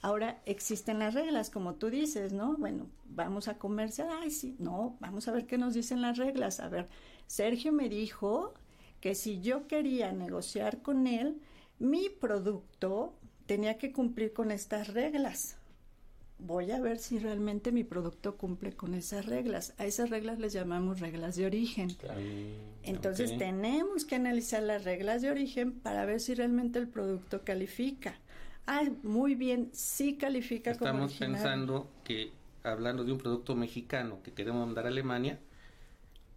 Ahora 0.00 0.42
existen 0.46 0.98
las 0.98 1.14
reglas, 1.14 1.50
como 1.50 1.74
tú 1.74 1.90
dices, 1.90 2.32
¿no? 2.32 2.56
Bueno, 2.56 2.86
vamos 3.04 3.48
a 3.48 3.58
comerciar, 3.58 4.08
ay, 4.10 4.30
sí, 4.30 4.56
no, 4.58 4.96
vamos 5.00 5.28
a 5.28 5.32
ver 5.32 5.46
qué 5.46 5.58
nos 5.58 5.74
dicen 5.74 6.00
las 6.00 6.18
reglas. 6.18 6.60
A 6.60 6.68
ver, 6.68 6.88
Sergio 7.26 7.72
me 7.72 7.88
dijo 7.88 8.54
que 9.00 9.14
si 9.14 9.40
yo 9.40 9.66
quería 9.68 10.12
negociar 10.12 10.82
con 10.82 11.06
él, 11.06 11.40
mi 11.78 12.08
producto 12.08 13.14
tenía 13.46 13.78
que 13.78 13.92
cumplir 13.92 14.32
con 14.32 14.50
estas 14.50 14.88
reglas 14.88 15.56
voy 16.44 16.70
a 16.70 16.80
ver 16.80 16.98
si 16.98 17.18
realmente 17.18 17.72
mi 17.72 17.84
producto 17.84 18.36
cumple 18.36 18.72
con 18.72 18.94
esas 18.94 19.26
reglas. 19.26 19.74
A 19.78 19.86
esas 19.86 20.10
reglas 20.10 20.38
les 20.38 20.52
llamamos 20.52 21.00
reglas 21.00 21.36
de 21.36 21.46
origen. 21.46 21.96
Entonces 22.82 23.36
tenemos 23.38 24.04
que 24.04 24.16
analizar 24.16 24.62
las 24.62 24.84
reglas 24.84 25.22
de 25.22 25.30
origen 25.30 25.72
para 25.72 26.04
ver 26.04 26.20
si 26.20 26.34
realmente 26.34 26.78
el 26.78 26.88
producto 26.88 27.42
califica. 27.42 28.16
Ah, 28.66 28.82
muy 29.02 29.34
bien, 29.34 29.70
sí 29.72 30.16
califica 30.16 30.74
como 30.74 30.90
Estamos 30.90 31.14
pensando 31.14 31.90
que 32.04 32.30
hablando 32.62 33.04
de 33.04 33.12
un 33.12 33.18
producto 33.18 33.56
mexicano 33.56 34.20
que 34.22 34.32
queremos 34.32 34.64
mandar 34.64 34.86
a 34.86 34.88
Alemania, 34.88 35.38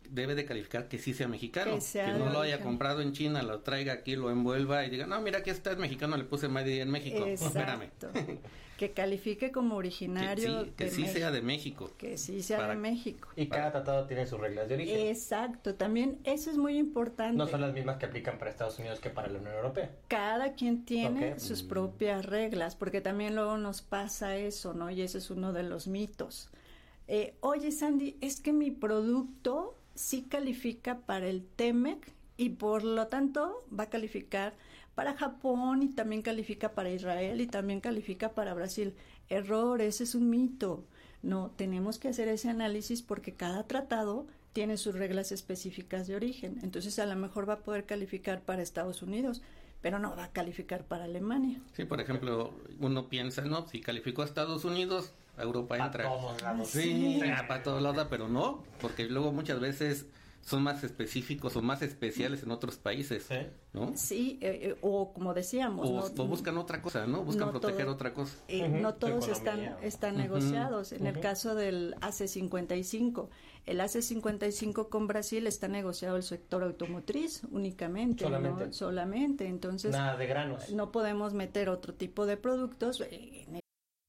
debe 0.09 0.35
de 0.35 0.45
calificar 0.45 0.87
que 0.87 0.97
sí 0.97 1.13
sea 1.13 1.27
mexicano, 1.27 1.77
que, 1.91 2.13
no 2.13 2.29
lo 2.29 2.41
haya 2.41 2.61
comprado 2.61 3.01
en 3.01 3.11
China, 3.13 3.43
lo 3.43 3.59
traiga 3.59 3.93
aquí, 3.93 4.15
lo 4.15 4.31
envuelva 4.31 4.85
y 4.85 4.89
diga, 4.89 5.05
no, 5.07 5.19
mira, 5.21 5.39
aquí 5.39 5.49
está, 5.49 5.71
es 5.71 5.77
mexicano, 5.77 6.17
le 6.17 6.23
puse 6.23 6.47
Made 6.47 6.81
en 6.81 6.89
México. 6.89 7.25
Espérame. 7.25 7.89
que 8.77 8.91
califique 8.91 9.51
como 9.51 9.75
originario. 9.75 10.75
Que 10.75 10.89
sí, 10.89 11.07
sea 11.07 11.31
de 11.31 11.41
México. 11.41 11.91
Que 11.97 12.17
sí 12.17 12.41
sea 12.41 12.67
de 12.67 12.75
México. 12.75 13.29
Y 13.35 13.47
cada 13.47 13.71
tratado 13.71 14.05
tiene 14.05 14.25
sus 14.25 14.39
reglas 14.39 14.67
de 14.67 14.75
origen. 14.75 15.07
Exacto, 15.07 15.75
también 15.75 16.19
eso 16.23 16.49
es 16.49 16.57
muy 16.57 16.77
importante. 16.77 17.37
No 17.37 17.47
son 17.47 17.61
las 17.61 17.73
mismas 17.73 17.97
que 17.97 18.05
aplican 18.05 18.37
para 18.37 18.51
Estados 18.51 18.77
Unidos 18.79 18.99
que 18.99 19.09
para 19.09 19.29
la 19.29 19.39
Unión 19.39 19.55
Europea. 19.55 19.91
Cada 20.07 20.53
quien 20.53 20.83
tiene 20.85 21.39
sus 21.39 21.63
mm. 21.63 21.67
propias 21.67 22.25
reglas, 22.25 22.75
porque 22.75 23.01
también 23.01 23.35
luego 23.35 23.57
nos 23.57 23.81
pasa 23.81 24.35
eso, 24.35 24.73
¿no? 24.73 24.89
Y 24.89 25.01
ese 25.01 25.19
es 25.19 25.29
uno 25.29 25.53
de 25.53 25.63
los 25.63 25.87
mitos. 25.87 26.49
Eh, 27.07 27.35
Oye, 27.41 27.71
Sandy, 27.71 28.17
es 28.21 28.41
que 28.41 28.51
mi 28.51 28.71
producto 28.71 29.77
sí 29.93 30.23
califica 30.23 30.99
para 30.99 31.27
el 31.27 31.45
TEMEC 31.45 32.11
y 32.37 32.49
por 32.49 32.83
lo 32.83 33.07
tanto 33.07 33.65
va 33.77 33.85
a 33.85 33.89
calificar 33.89 34.53
para 34.95 35.15
Japón 35.15 35.83
y 35.83 35.89
también 35.89 36.21
califica 36.21 36.71
para 36.71 36.89
Israel 36.89 37.41
y 37.41 37.47
también 37.47 37.81
califica 37.81 38.29
para 38.29 38.53
Brasil. 38.53 38.95
Error, 39.29 39.81
ese 39.81 40.05
es 40.05 40.15
un 40.15 40.29
mito. 40.29 40.85
No, 41.21 41.51
tenemos 41.55 41.99
que 41.99 42.07
hacer 42.07 42.27
ese 42.29 42.49
análisis 42.49 43.01
porque 43.01 43.33
cada 43.33 43.63
tratado 43.67 44.25
tiene 44.53 44.77
sus 44.77 44.95
reglas 44.95 45.33
específicas 45.33 46.07
de 46.07 46.15
origen. 46.15 46.59
Entonces 46.63 46.97
a 46.99 47.05
lo 47.05 47.15
mejor 47.17 47.47
va 47.47 47.55
a 47.55 47.59
poder 47.59 47.85
calificar 47.85 48.41
para 48.41 48.61
Estados 48.61 49.01
Unidos, 49.01 49.41
pero 49.81 49.99
no 49.99 50.15
va 50.15 50.25
a 50.25 50.31
calificar 50.31 50.85
para 50.85 51.03
Alemania. 51.03 51.59
Sí, 51.73 51.83
por 51.83 51.99
ejemplo, 51.99 52.53
uno 52.79 53.09
piensa, 53.09 53.41
no, 53.41 53.67
si 53.67 53.81
calificó 53.81 54.21
a 54.21 54.25
Estados 54.25 54.63
Unidos, 54.63 55.11
Europa 55.37 55.77
entra. 55.77 56.09
Sí, 56.63 57.19
para 57.47 57.63
todos 57.63 57.81
lados, 57.81 58.07
pero 58.09 58.29
no, 58.29 58.63
porque 58.79 59.05
luego 59.05 59.33
muchas 59.33 59.59
veces 59.59 60.05
son 60.45 60.61
más 60.61 60.83
específicos 60.83 61.55
o 61.55 61.61
más 61.63 61.81
especiales 61.81 62.43
en 62.43 62.51
otros 62.51 62.77
países, 62.77 63.27
¿no? 63.73 63.93
Sí, 63.97 64.37
eh, 64.41 64.59
eh, 64.61 64.77
o 64.81 65.11
como 65.11 65.33
decíamos, 65.33 65.89
o, 65.89 66.25
buscan 66.27 66.59
otra 66.59 66.83
cosa, 66.83 67.07
¿no? 67.07 67.23
Buscan 67.23 67.49
proteger 67.49 67.87
otra 67.87 68.13
cosa. 68.13 68.37
Eh, 68.47 68.69
no 68.69 68.93
todos 68.93 69.27
están 69.27 69.75
están 69.81 70.17
negociados. 70.17 70.91
En 70.91 71.07
el 71.07 71.19
caso 71.19 71.55
del 71.55 71.95
AC55, 71.95 73.27
el 73.65 73.79
AC55 73.79 74.87
con 74.87 75.07
Brasil 75.07 75.47
está 75.47 75.67
negociado 75.67 76.15
el 76.15 76.23
sector 76.23 76.61
automotriz 76.61 77.41
únicamente, 77.49 78.23
solamente, 78.23 78.71
solamente. 78.71 79.47
Entonces, 79.47 79.93
nada 79.93 80.15
de 80.15 80.27
granos. 80.27 80.69
No 80.69 80.91
podemos 80.91 81.33
meter 81.33 81.69
otro 81.69 81.95
tipo 81.95 82.27
de 82.27 82.37
productos 82.37 83.01
en 83.01 83.64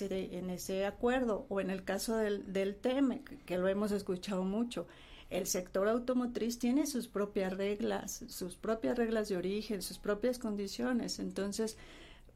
En 0.00 0.50
ese 0.50 0.86
acuerdo 0.86 1.46
o 1.48 1.60
en 1.60 1.70
el 1.70 1.84
caso 1.84 2.16
del, 2.16 2.52
del 2.52 2.76
TEMEC, 2.76 3.44
que 3.44 3.58
lo 3.58 3.68
hemos 3.68 3.92
escuchado 3.92 4.44
mucho, 4.44 4.86
el 5.30 5.46
sector 5.46 5.88
automotriz 5.88 6.58
tiene 6.58 6.86
sus 6.86 7.06
propias 7.06 7.56
reglas, 7.56 8.24
sus 8.28 8.56
propias 8.56 8.96
reglas 8.96 9.28
de 9.28 9.36
origen, 9.36 9.82
sus 9.82 9.98
propias 9.98 10.38
condiciones. 10.38 11.18
Entonces, 11.18 11.76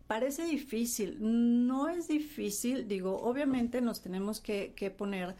parece 0.06 0.44
difícil. 0.44 1.16
No 1.20 1.88
es 1.88 2.08
difícil, 2.08 2.88
digo, 2.88 3.16
obviamente 3.22 3.80
nos 3.80 4.02
tenemos 4.02 4.40
que, 4.40 4.74
que 4.76 4.90
poner 4.90 5.34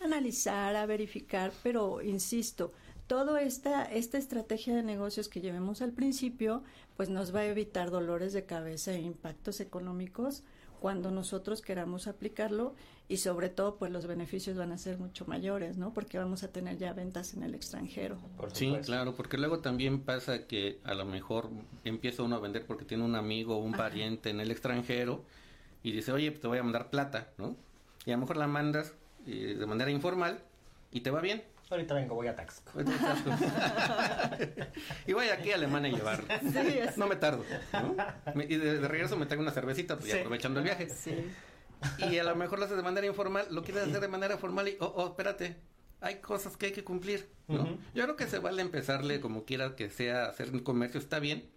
a 0.00 0.04
analizar, 0.04 0.74
a 0.74 0.86
verificar, 0.86 1.52
pero 1.62 2.02
insisto, 2.02 2.72
toda 3.06 3.40
esta, 3.40 3.84
esta 3.84 4.18
estrategia 4.18 4.74
de 4.74 4.82
negocios 4.82 5.28
que 5.28 5.40
llevemos 5.40 5.80
al 5.80 5.92
principio, 5.92 6.64
pues 6.96 7.08
nos 7.08 7.34
va 7.34 7.40
a 7.40 7.46
evitar 7.46 7.90
dolores 7.90 8.32
de 8.32 8.44
cabeza 8.44 8.92
e 8.92 9.00
impactos 9.00 9.60
económicos 9.60 10.42
cuando 10.80 11.10
nosotros 11.10 11.62
queramos 11.62 12.06
aplicarlo 12.06 12.74
y 13.08 13.18
sobre 13.18 13.48
todo 13.48 13.76
pues 13.76 13.92
los 13.92 14.06
beneficios 14.06 14.56
van 14.56 14.72
a 14.72 14.78
ser 14.78 14.98
mucho 14.98 15.24
mayores, 15.26 15.76
¿no? 15.76 15.92
Porque 15.92 16.18
vamos 16.18 16.42
a 16.42 16.52
tener 16.52 16.78
ya 16.78 16.92
ventas 16.92 17.34
en 17.34 17.42
el 17.42 17.54
extranjero. 17.54 18.18
sí, 18.52 18.76
claro, 18.84 19.14
porque 19.14 19.38
luego 19.38 19.60
también 19.60 20.00
pasa 20.00 20.46
que 20.46 20.80
a 20.84 20.94
lo 20.94 21.04
mejor 21.04 21.50
empieza 21.84 22.22
uno 22.22 22.36
a 22.36 22.40
vender 22.40 22.66
porque 22.66 22.84
tiene 22.84 23.04
un 23.04 23.14
amigo 23.14 23.56
o 23.56 23.58
un 23.58 23.72
pariente 23.72 24.30
en 24.30 24.40
el 24.40 24.50
extranjero 24.50 25.22
y 25.82 25.92
dice, 25.92 26.12
oye, 26.12 26.30
pues 26.30 26.40
te 26.40 26.48
voy 26.48 26.58
a 26.58 26.62
mandar 26.62 26.90
plata, 26.90 27.30
¿no? 27.38 27.56
Y 28.04 28.10
a 28.10 28.14
lo 28.14 28.20
mejor 28.20 28.36
la 28.36 28.46
mandas 28.46 28.94
eh, 29.26 29.56
de 29.58 29.66
manera 29.66 29.90
informal 29.90 30.40
y 30.92 31.00
te 31.00 31.10
va 31.10 31.20
bien 31.20 31.42
Ahorita 31.68 31.94
vengo, 31.94 32.14
voy 32.14 32.28
a 32.28 32.36
Taxco. 32.36 32.80
y 35.06 35.12
voy 35.12 35.28
aquí 35.28 35.50
a 35.50 35.56
Alemania 35.56 35.92
a 35.92 35.96
llevar. 35.96 36.22
no 36.96 37.08
me 37.08 37.16
tardo. 37.16 37.44
y 38.48 38.56
de, 38.56 38.86
regreso 38.86 39.16
me 39.16 39.26
traigo 39.26 39.42
una 39.42 39.50
cervecita, 39.50 39.98
pues 39.98 40.14
aprovechando 40.14 40.60
el 40.60 40.64
viaje. 40.64 40.86
Y 41.98 42.18
a 42.18 42.24
lo 42.24 42.36
mejor 42.36 42.60
lo 42.60 42.66
haces 42.66 42.76
de 42.76 42.82
manera 42.84 43.06
informal, 43.06 43.46
lo 43.50 43.62
quieres 43.62 43.84
hacer 43.84 44.00
de 44.00 44.08
manera 44.08 44.38
formal 44.38 44.68
y, 44.68 44.76
oh, 44.80 44.92
oh, 44.96 45.08
espérate, 45.08 45.56
hay 46.00 46.16
cosas 46.16 46.56
que 46.56 46.66
hay 46.66 46.72
que 46.72 46.84
cumplir, 46.84 47.28
¿no? 47.48 47.78
Yo 47.94 48.04
creo 48.04 48.16
que 48.16 48.26
se 48.26 48.38
vale 48.38 48.62
empezarle 48.62 49.20
como 49.20 49.44
quiera 49.44 49.74
que 49.74 49.90
sea 49.90 50.26
hacer 50.26 50.50
un 50.52 50.60
comercio, 50.60 51.00
está 51.00 51.18
bien, 51.18 51.48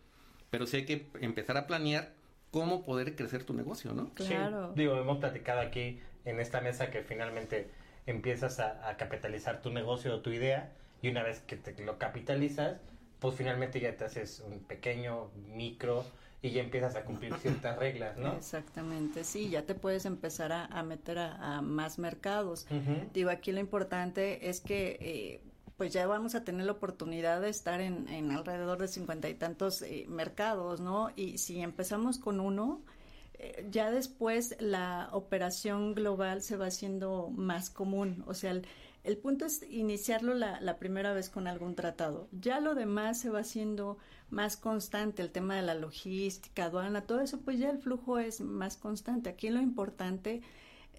pero 0.50 0.65
sí 0.65 0.78
hay 0.78 0.86
que 0.86 1.08
empezar 1.22 1.56
a 1.58 1.67
planear 1.67 2.13
cómo 2.52 2.84
poder 2.84 3.15
crecer 3.15 3.43
tu 3.43 3.54
negocio, 3.54 3.93
¿no? 3.93 4.13
Claro. 4.15 4.74
Digo, 4.76 4.98
hemos 4.98 5.19
platicado 5.19 5.60
aquí 5.60 6.00
en 6.26 6.39
esta 6.39 6.62
mesa 6.62 6.89
que 6.89 7.04
finalmente 7.04 7.69
empiezas 8.05 8.59
a, 8.59 8.95
capitalizar 8.97 9.62
tu 9.62 9.71
negocio 9.71 10.15
o 10.15 10.19
tu 10.19 10.31
idea 10.31 10.71
y 11.01 11.09
una 11.09 11.23
vez 11.23 11.39
que 11.39 11.55
te 11.55 11.83
lo 11.83 11.97
capitalizas, 11.97 12.77
pues 13.19 13.35
finalmente 13.35 13.79
ya 13.79 13.95
te 13.95 14.05
haces 14.05 14.43
un 14.45 14.59
pequeño, 14.59 15.29
micro 15.55 16.05
y 16.41 16.51
ya 16.51 16.62
empiezas 16.62 16.95
a 16.95 17.03
cumplir 17.03 17.33
ciertas 17.41 17.77
reglas, 17.77 18.17
¿no? 18.17 18.33
Exactamente, 18.33 19.23
sí, 19.23 19.49
ya 19.49 19.63
te 19.63 19.75
puedes 19.75 20.05
empezar 20.05 20.51
a, 20.51 20.83
meter 20.83 21.19
a, 21.19 21.62
más 21.62 21.99
mercados. 21.99 22.67
Digo, 23.13 23.29
aquí 23.29 23.51
lo 23.51 23.59
importante 23.59 24.49
es 24.49 24.62
que... 24.62 24.97
Eh, 25.01 25.41
pues 25.79 25.93
ya 25.93 26.05
vamos 26.07 26.35
a 26.35 26.43
tener 26.43 26.65
la 26.65 26.73
oportunidad 26.73 27.39
de 27.39 27.47
estar 27.47 27.79
en, 27.79 28.31
alrededor 28.31 28.79
de 28.79 28.89
cincuenta 28.89 29.29
y 29.29 29.33
tantos 29.33 29.81
eh, 29.81 30.05
mercados, 30.09 30.81
¿no? 30.81 31.09
Y 31.15 31.38
si 31.38 31.62
empezamos 31.62 32.17
con 32.17 32.41
uno, 32.41 32.81
ya 33.69 33.91
después 33.91 34.56
la 34.60 35.10
operación 35.12 35.93
global 35.93 36.41
se 36.41 36.58
va 36.58 36.67
haciendo 36.67 37.30
más 37.30 37.69
común. 37.69 38.23
O 38.28 38.34
sea, 38.34 38.52
el, 39.04 39.17
punto 39.17 39.45
es 39.45 39.63
iniciarlo 39.69 40.34
la, 40.34 40.60
la, 40.62 40.78
primera 40.78 41.13
vez 41.13 41.30
con 41.30 41.47
algún 41.47 41.75
tratado. 41.75 42.28
Ya 42.32 42.60
lo 42.60 42.75
demás 42.75 43.19
se 43.19 43.30
va 43.30 43.39
haciendo 43.39 43.97
más 44.30 44.58
constante, 44.58 45.21
el 45.21 45.32
tema 45.32 45.56
de 45.56 45.62
la 45.62 45.73
logística, 45.73 46.65
aduana, 46.65 47.06
todo 47.06 47.21
eso, 47.21 47.39
pues 47.41 47.60
ya 47.60 47.69
el 47.69 47.80
flujo 47.80 48.19
es 48.19 48.41
más 48.41 48.78
constante. 48.78 49.30
Aquí 49.30 49.49
lo 49.49 49.62
importante 49.62 50.41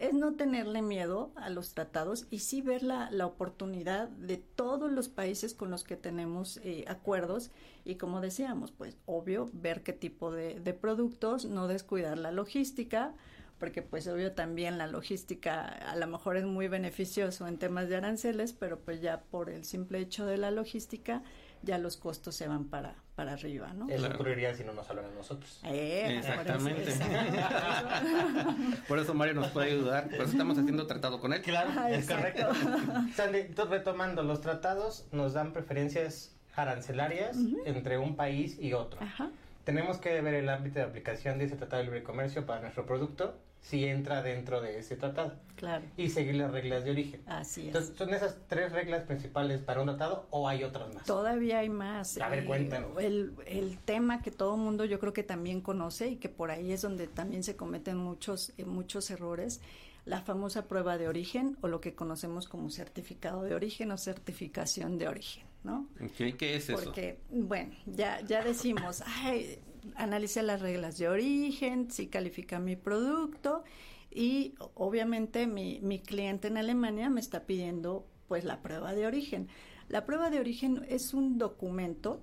es 0.01 0.15
no 0.15 0.35
tenerle 0.35 0.81
miedo 0.81 1.31
a 1.37 1.51
los 1.51 1.75
tratados 1.75 2.27
y 2.31 2.39
sí 2.39 2.63
ver 2.63 2.83
la, 2.83 3.11
la 3.11 3.27
oportunidad 3.27 4.09
de 4.09 4.39
todos 4.39 4.91
los 4.91 5.09
países 5.09 5.55
con 5.55 5.71
los 5.71 5.85
que 5.85 5.97
tenemos 5.97 6.59
eh, 6.65 6.85
acuerdos. 6.89 7.51
Y 7.85 7.97
como 7.97 8.23
decíamos, 8.23 8.73
pues 8.73 8.97
obvio 9.05 9.51
ver 9.53 9.83
qué 9.83 9.93
tipo 9.93 10.33
de, 10.33 10.59
de 10.59 10.73
productos, 10.73 11.45
no 11.45 11.69
descuidar 11.69 12.17
la 12.17 12.33
logística, 12.33 13.15
porque 13.59 13.83
pues 13.83 14.09
obvio 14.09 14.33
también 14.33 14.79
la 14.79 14.87
logística 14.87 15.67
a 15.67 15.95
lo 15.97 16.07
mejor 16.07 16.39
es 16.39 16.45
muy 16.45 16.67
beneficioso 16.67 17.47
en 17.47 17.59
temas 17.59 17.91
de 17.91 17.97
aranceles, 17.97 18.55
pero 18.55 18.81
pues 18.81 19.03
ya 19.03 19.25
por 19.31 19.51
el 19.51 19.67
simple 19.67 19.99
hecho 19.99 20.25
de 20.25 20.39
la 20.39 20.51
logística 20.51 21.23
ya 21.63 21.79
los 21.79 21.97
costos 21.97 22.35
se 22.35 22.49
van 22.49 22.65
para, 22.65 22.95
para 23.15 23.33
arriba, 23.33 23.73
¿no? 23.75 23.89
Eso 23.89 24.07
ocurriría 24.09 24.55
si 24.55 24.65
no 24.65 24.73
nos 24.73 24.89
hablan 24.89 25.07
a 25.07 25.11
nosotros. 25.11 25.61
Eh, 25.65 26.17
Exactamente. 26.19 26.93
Por 28.89 28.99
eso, 28.99 29.15
Mario 29.15 29.35
nos 29.35 29.49
puede 29.49 29.73
ayudar, 29.73 30.05
por 30.05 30.15
eso 30.15 30.31
estamos 30.33 30.59
haciendo 30.59 30.87
tratado 30.87 31.21
con 31.21 31.33
él. 31.33 31.43
Claro, 31.43 31.71
ah, 31.77 31.91
es 31.91 32.09
correcto. 32.09 32.49
Sandy, 33.15 33.43
retomando, 33.69 34.23
los 34.23 34.41
tratados 34.41 35.07
nos 35.13 35.35
dan 35.35 35.53
preferencias 35.53 36.35
arancelarias 36.57 37.37
entre 37.65 37.99
un 37.99 38.17
país 38.17 38.59
y 38.59 38.73
otro. 38.73 39.01
Ajá. 39.03 39.31
Tenemos 39.65 39.99
que 39.99 40.21
ver 40.21 40.35
el 40.35 40.49
ámbito 40.49 40.79
de 40.79 40.85
aplicación 40.85 41.39
de 41.39 41.45
ese 41.45 41.57
tratado 41.57 41.79
de 41.81 41.85
libre 41.85 42.03
comercio 42.03 42.47
para 42.47 42.61
nuestro 42.61 42.87
producto 42.87 43.35
si 43.61 43.85
entra 43.85 44.23
dentro 44.23 44.61
de 44.61 44.79
ese 44.79 44.97
tratado. 44.97 45.35
Claro. 45.55 45.85
Y 45.97 46.09
seguir 46.09 46.37
las 46.37 46.51
reglas 46.51 46.85
de 46.85 46.91
origen. 46.91 47.23
Así 47.27 47.61
es. 47.61 47.67
Entonces, 47.69 47.97
¿son 47.97 48.15
esas 48.15 48.39
tres 48.49 48.73
reglas 48.73 49.03
principales 49.05 49.61
para 49.61 49.81
un 49.81 49.87
tratado 49.89 50.27
o 50.31 50.49
hay 50.49 50.65
otras 50.65 50.93
más? 50.95 51.05
Todavía 51.05 51.59
hay 51.59 51.69
más. 51.69 52.17
A 52.19 52.29
ver, 52.29 52.41
eh, 52.41 52.47
cuéntanos. 52.47 52.99
El, 52.99 53.35
el 53.47 53.79
tema 53.79 54.23
que 54.23 54.31
todo 54.31 54.55
el 54.55 54.61
mundo 54.63 54.87
yo 54.87 54.99
creo 54.99 55.13
que 55.13 55.23
también 55.23 55.61
conoce 55.61 56.09
y 56.09 56.17
que 56.17 56.29
por 56.31 56.51
ahí 56.51 56.73
es 56.73 56.83
donde 56.83 57.07
también 57.07 57.43
se 57.43 57.57
cometen 57.57 57.99
muchos, 57.99 58.53
eh, 58.57 58.65
muchos 58.65 59.11
errores, 59.11 59.61
la 60.07 60.23
famosa 60.23 60.67
prueba 60.67 60.97
de 60.97 61.09
origen 61.09 61.59
o 61.61 61.69
lo 61.69 61.81
que 61.81 61.95
conocemos 61.95 62.49
como 62.49 62.71
certificado 62.71 63.43
de 63.43 63.55
origen 63.55 63.93
o 63.93 63.99
certificación 63.99 64.97
de 64.97 65.09
origen, 65.09 65.45
¿no? 65.63 65.87
¿Qué, 66.17 66.37
qué 66.37 66.57
es 66.57 66.71
eso? 66.71 66.83
Porque, 66.83 67.19
bueno, 67.31 67.75
ya, 67.87 68.21
ya 68.23 68.43
decimos, 68.43 69.03
ay, 69.07 69.59
analice 69.95 70.43
las 70.43 70.61
reglas 70.61 70.99
de 70.99 71.09
origen, 71.09 71.91
si 71.91 72.09
califica 72.09 72.59
mi 72.59 72.77
producto 72.77 73.65
y 74.11 74.55
obviamente 74.75 75.47
mi, 75.47 75.81
mi 75.83 76.01
cliente 76.01 76.49
en 76.49 76.57
Alemania 76.57 77.11
me 77.11 77.21
está 77.21 77.45
pidiendo 77.47 78.07
pues 78.29 78.45
la 78.45 78.63
prueba 78.63 78.95
de 78.95 79.07
origen. 79.07 79.49
La 79.89 80.05
prueba 80.05 80.31
de 80.31 80.41
origen 80.41 80.85
es 80.89 81.15
un 81.15 81.39
documento 81.39 82.23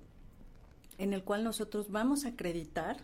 en 0.98 1.12
el 1.12 1.22
cual 1.22 1.44
nosotros 1.44 1.90
vamos 1.90 2.24
a 2.24 2.30
acreditar 2.30 2.98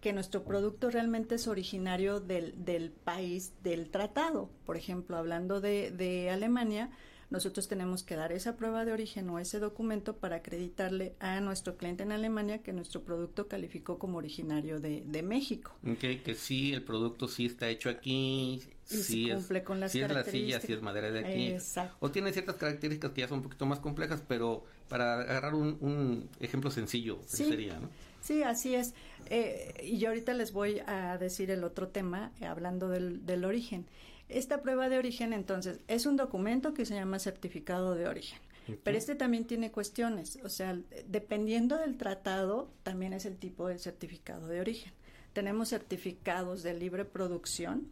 que 0.00 0.12
nuestro 0.12 0.44
producto 0.44 0.90
realmente 0.90 1.34
es 1.34 1.46
originario 1.46 2.20
del, 2.20 2.64
del 2.64 2.90
país 2.90 3.52
del 3.62 3.90
tratado. 3.90 4.48
Por 4.64 4.76
ejemplo, 4.76 5.16
hablando 5.16 5.60
de, 5.60 5.90
de 5.90 6.30
Alemania, 6.30 6.90
nosotros 7.30 7.68
tenemos 7.68 8.02
que 8.02 8.16
dar 8.16 8.32
esa 8.32 8.56
prueba 8.56 8.84
de 8.84 8.92
origen 8.92 9.28
o 9.30 9.38
ese 9.38 9.60
documento 9.60 10.16
para 10.16 10.36
acreditarle 10.36 11.14
a 11.20 11.40
nuestro 11.40 11.76
cliente 11.76 12.02
en 12.02 12.12
Alemania 12.12 12.58
que 12.58 12.72
nuestro 12.72 13.02
producto 13.02 13.46
calificó 13.48 13.98
como 13.98 14.18
originario 14.18 14.80
de, 14.80 15.02
de 15.06 15.22
México. 15.22 15.72
Okay, 15.92 16.18
que 16.18 16.34
sí, 16.34 16.72
el 16.72 16.82
producto 16.82 17.28
sí 17.28 17.46
está 17.46 17.68
hecho 17.68 17.88
aquí, 17.88 18.60
sí 18.84 19.30
cumple 19.32 19.62
con 19.62 19.78
las 19.80 19.92
sí 19.92 20.00
es 20.00 20.10
la 20.10 20.24
silla, 20.24 20.60
sí 20.60 20.72
es 20.72 20.82
madera 20.82 21.10
de 21.10 21.20
aquí. 21.20 21.46
Exacto. 21.48 21.96
O 22.00 22.10
tiene 22.10 22.32
ciertas 22.32 22.56
características 22.56 23.12
que 23.12 23.20
ya 23.20 23.28
son 23.28 23.38
un 23.38 23.44
poquito 23.44 23.64
más 23.64 23.78
complejas, 23.78 24.22
pero 24.26 24.64
para 24.88 25.20
agarrar 25.20 25.54
un, 25.54 25.78
un 25.80 26.28
ejemplo 26.40 26.70
sencillo 26.70 27.20
sería, 27.26 27.78
¿no? 27.78 27.88
Sí, 28.20 28.42
así 28.42 28.74
es. 28.74 28.92
Eh, 29.30 29.72
y 29.82 29.98
yo 29.98 30.08
ahorita 30.08 30.34
les 30.34 30.52
voy 30.52 30.80
a 30.86 31.16
decir 31.16 31.50
el 31.50 31.64
otro 31.64 31.88
tema, 31.88 32.32
eh, 32.40 32.46
hablando 32.46 32.88
del, 32.88 33.24
del 33.24 33.44
origen. 33.44 33.86
Esta 34.30 34.62
prueba 34.62 34.88
de 34.88 34.98
origen, 34.98 35.32
entonces, 35.32 35.80
es 35.88 36.06
un 36.06 36.16
documento 36.16 36.72
que 36.72 36.86
se 36.86 36.94
llama 36.94 37.18
certificado 37.18 37.94
de 37.94 38.06
origen. 38.06 38.38
Pero 38.84 38.96
este 38.96 39.16
también 39.16 39.46
tiene 39.46 39.72
cuestiones, 39.72 40.38
o 40.44 40.48
sea, 40.48 40.78
dependiendo 41.08 41.76
del 41.76 41.96
tratado, 41.96 42.70
también 42.84 43.12
es 43.12 43.24
el 43.24 43.36
tipo 43.36 43.66
de 43.66 43.78
certificado 43.78 44.46
de 44.46 44.60
origen. 44.60 44.92
Tenemos 45.32 45.70
certificados 45.70 46.62
de 46.62 46.74
libre 46.74 47.04
producción, 47.04 47.88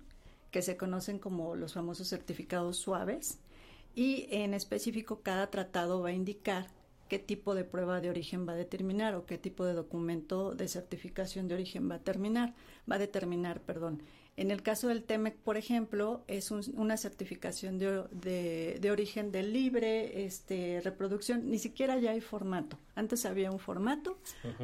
que 0.52 0.62
se 0.62 0.76
conocen 0.76 1.18
como 1.18 1.56
los 1.56 1.74
famosos 1.74 2.08
certificados 2.08 2.76
suaves, 2.78 3.38
y 3.94 4.28
en 4.30 4.54
específico 4.54 5.20
cada 5.22 5.50
tratado 5.50 6.00
va 6.00 6.10
a 6.10 6.12
indicar 6.12 6.68
qué 7.08 7.18
tipo 7.18 7.54
de 7.54 7.64
prueba 7.64 8.00
de 8.00 8.10
origen 8.10 8.46
va 8.46 8.52
a 8.52 8.56
determinar 8.56 9.14
o 9.14 9.26
qué 9.26 9.38
tipo 9.38 9.64
de 9.64 9.72
documento 9.72 10.54
de 10.54 10.68
certificación 10.68 11.48
de 11.48 11.54
origen 11.54 11.90
va 11.90 11.96
a 11.96 12.04
terminar, 12.04 12.54
va 12.90 12.96
a 12.96 13.00
determinar, 13.00 13.60
perdón. 13.62 14.02
En 14.38 14.52
el 14.52 14.62
caso 14.62 14.86
del 14.86 15.02
TEMEC, 15.02 15.36
por 15.38 15.56
ejemplo, 15.56 16.22
es 16.28 16.52
una 16.52 16.96
certificación 16.96 17.76
de, 17.80 18.78
de, 18.80 18.90
origen 18.92 19.32
de 19.32 19.42
libre 19.42 20.24
este, 20.26 20.80
reproducción. 20.80 21.50
Ni 21.50 21.58
siquiera 21.58 21.98
ya 21.98 22.12
hay 22.12 22.20
formato. 22.20 22.78
Antes 22.94 23.26
había 23.26 23.50
un 23.50 23.58
formato, 23.58 24.16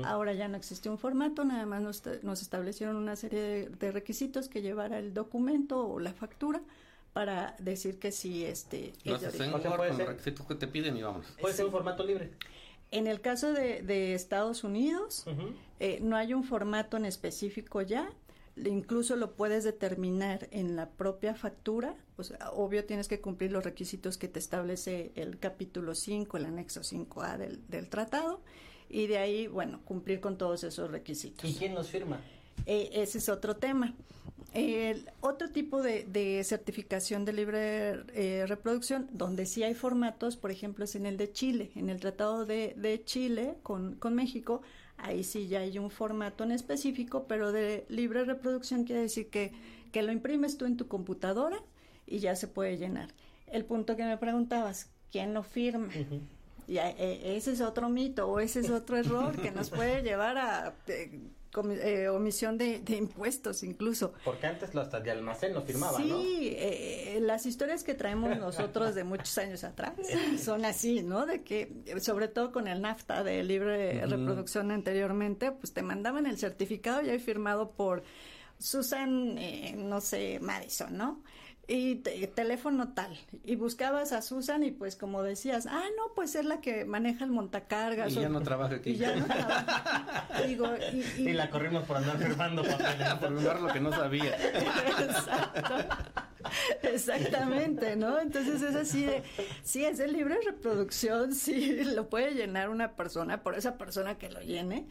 ahora 0.05 0.33
ya 0.33 0.47
no 0.47 0.57
existe 0.57 0.89
un 0.89 0.97
formato, 0.97 1.45
nada 1.45 1.67
más 1.67 1.83
nos, 1.83 2.05
nos 2.23 2.41
establecieron 2.41 2.95
una 2.95 3.17
serie 3.17 3.69
de, 3.69 3.91
requisitos 3.91 4.49
que 4.49 4.63
llevara 4.63 5.01
el 5.01 5.13
documento 5.13 5.85
o 5.89 5.99
la 5.99 6.13
factura 6.13 6.63
para 7.13 7.57
decir 7.59 7.99
que 7.99 8.13
sí 8.13 8.45
este 8.45 8.93
es 9.03 9.21
de 9.21 9.51
con 9.51 9.61
los 9.61 9.97
requisitos 9.99 10.47
que 10.47 10.55
te 10.55 10.69
piden 10.69 10.97
y 10.97 11.03
vamos. 11.03 11.27
Puede 11.41 11.53
ser 11.53 11.65
un 11.65 11.73
formato 11.73 12.05
libre. 12.05 12.31
En 12.93 13.09
el 13.09 13.21
caso 13.21 13.53
de, 13.53 13.83
de 13.83 14.15
Estados 14.15 14.63
Unidos, 14.63 15.25
eh, 15.81 15.99
no 16.01 16.15
hay 16.15 16.33
un 16.33 16.45
formato 16.45 16.97
en 16.97 17.07
específico 17.07 17.83
ya, 17.83 18.09
incluso 18.57 19.17
lo 19.17 19.35
puedes 19.35 19.65
determinar 19.65 20.49
en 20.51 20.77
la 20.77 20.91
propia 20.91 21.35
factura, 21.35 21.97
pues 22.17 22.33
obvio 22.53 22.85
tienes 22.85 23.09
que 23.09 23.21
cumplir 23.21 23.53
los 23.53 23.65
requisitos 23.65 24.19
que 24.19 24.29
te 24.29 24.39
establece 24.39 25.13
el 25.17 25.39
capítulo 25.39 25.95
5, 25.95 26.37
el 26.37 26.47
anexo 26.47 26.81
5A 26.81 27.37
del, 27.37 27.69
del 27.69 27.89
tratado, 27.89 28.41
y 28.89 29.07
de 29.07 29.19
ahí, 29.19 29.47
bueno, 29.47 29.81
cumplir 29.85 30.21
con 30.21 30.39
todos 30.39 30.63
esos 30.65 30.91
requisitos. 30.91 31.49
¿Y 31.49 31.55
quién 31.55 31.75
los 31.75 31.89
firma? 31.89 32.21
Eh, 32.67 32.91
ese 32.93 33.19
es 33.19 33.29
otro 33.29 33.57
tema. 33.57 33.95
El 34.53 35.11
otro 35.21 35.51
tipo 35.51 35.83
de, 35.83 36.43
certificación 36.45 37.25
de 37.25 37.33
libre 37.33 38.05
eh, 38.15 38.45
reproducción, 38.47 39.09
donde 39.11 39.47
sí 39.47 39.65
hay 39.65 39.75
formatos, 39.75 40.37
por 40.37 40.53
ejemplo, 40.53 40.85
es 40.85 40.95
en 40.95 41.07
el 41.07 41.17
de 41.17 41.33
Chile, 41.33 41.73
en 41.75 41.89
el 41.89 41.99
Tratado 41.99 42.47
de, 42.47 43.03
Chile 43.05 43.57
con, 43.65 43.97
con, 43.97 44.15
México, 44.15 44.63
ahí 44.97 45.25
sí 45.25 45.49
ya 45.49 45.61
hay 45.61 45.79
un 45.79 45.91
formato 45.91 46.45
en 46.45 46.53
específico, 46.53 47.27
pero 47.29 47.53
de 47.53 47.87
libre 47.89 48.25
reproducción 48.25 48.85
quiere 48.85 49.03
decir 49.03 49.29
que, 49.29 49.53
que 49.93 50.03
lo 50.03 50.13
imprimes 50.13 50.57
tú 50.57 50.67
en 50.67 50.77
tu 50.77 50.89
computadora 50.89 51.59
y 52.07 52.19
ya 52.19 52.37
se 52.37 52.49
puede 52.49 52.77
llenar. 52.77 53.09
El 53.47 53.65
punto 53.65 53.97
que 53.97 54.05
me 54.05 54.17
preguntabas, 54.17 54.91
¿quién 55.11 55.35
lo 55.35 55.43
firma? 55.43 55.89
Y 56.67 56.79
eh, 56.79 57.37
ese 57.37 57.53
es 57.53 57.61
otro 57.61 57.89
mito 57.89 58.27
o 58.29 58.41
ese 58.41 58.61
es 58.61 58.71
otro 58.71 58.97
error 58.97 59.41
que 59.41 59.51
nos 59.51 59.71
puede 59.71 60.03
llevar 60.03 60.39
a 60.39 60.75
eh, 60.87 61.21
omisión 61.61 62.59
de, 62.59 62.83
impuestos 62.89 63.63
incluso. 63.63 64.13
Porque 64.25 64.47
antes 64.47 64.75
lo 64.75 64.81
hasta 64.81 65.01
de 65.01 65.11
almacén 65.11 65.55
lo 65.55 65.63
firmaba, 65.63 65.99
sí, 65.99 66.05
¿no? 66.05 66.21
Sí, 66.21 66.55
eh, 66.57 67.19
las 67.21 67.47
historias 67.47 67.85
que 67.85 67.95
traemos 67.95 68.37
nosotros 68.39 68.95
de 68.95 69.05
muchos 69.05 69.37
años 69.39 69.65
atrás 69.65 69.95
son 70.43 70.65
así, 70.65 71.03
¿no? 71.03 71.27
De 71.27 71.43
que, 71.43 71.85
sobre 72.01 72.29
todo 72.29 72.53
con 72.53 72.69
el 72.69 72.81
NAFTA 72.81 73.25
de 73.25 73.43
libre 73.43 74.05
reproducción 74.07 74.71
anteriormente, 74.71 75.53
pues 75.53 75.73
te 75.73 75.83
mandaban 75.83 76.27
el 76.27 76.39
certificado 76.39 77.03
ya 77.03 77.19
firmado 77.19 77.73
por 77.73 78.03
Susan, 78.59 79.37
eh, 79.39 79.75
no 79.77 80.01
sé, 80.01 80.39
Madison, 80.41 80.97
¿no? 80.97 81.23
Y 81.67 81.97
teléfono 81.97 82.93
tal 82.93 83.17
y 83.45 83.57
buscabas 83.57 84.13
a 84.13 84.21
Susan 84.23 84.65
y 84.65 84.71
pues 84.71 84.97
como 84.97 85.23
decías 85.23 85.67
ah 85.67 85.85
no 85.97 86.15
pues 86.15 86.35
es 86.35 86.45
la 86.45 86.61
que 86.61 86.85
maneja 86.85 87.25
el 87.25 87.31
montacargas 87.31 88.13
y 88.13 88.17
ya 88.17 88.29
no 88.29 88.43
trabaja 88.43 88.77
aquí 88.77 88.91
y 88.91 88.97
ya 88.97 89.17
no 89.17 89.25
trabaja. 89.25 90.29
Digo, 90.47 90.69
y, 91.17 91.33
la 91.33 91.49
corrimos 91.51 91.85
por 91.85 91.97
andar 91.97 92.19
firmando 92.19 92.63
papeles 92.63 93.15
por 93.15 93.39
firmar 93.39 93.61
lo 93.61 93.73
que 93.73 93.81
no 93.81 93.91
sabía. 93.91 94.37
Exacto. 94.37 95.75
Exactamente 96.83 97.97
no 97.97 98.21
entonces 98.21 98.61
es 98.61 98.77
así 98.77 99.05
de 99.07 99.23
sí 99.63 99.85
es 99.85 99.99
el 100.01 100.13
libre 100.13 100.39
reproducción 100.45 101.35
sí 101.35 101.83
lo 101.85 102.11
puede 102.11 102.33
llenar 102.33 102.69
una 102.69 102.93
persona 102.93 103.43
por 103.43 103.57
esa 103.57 103.79
persona 103.79 104.19
que 104.19 104.31
lo 104.31 104.41
llene 104.41 104.87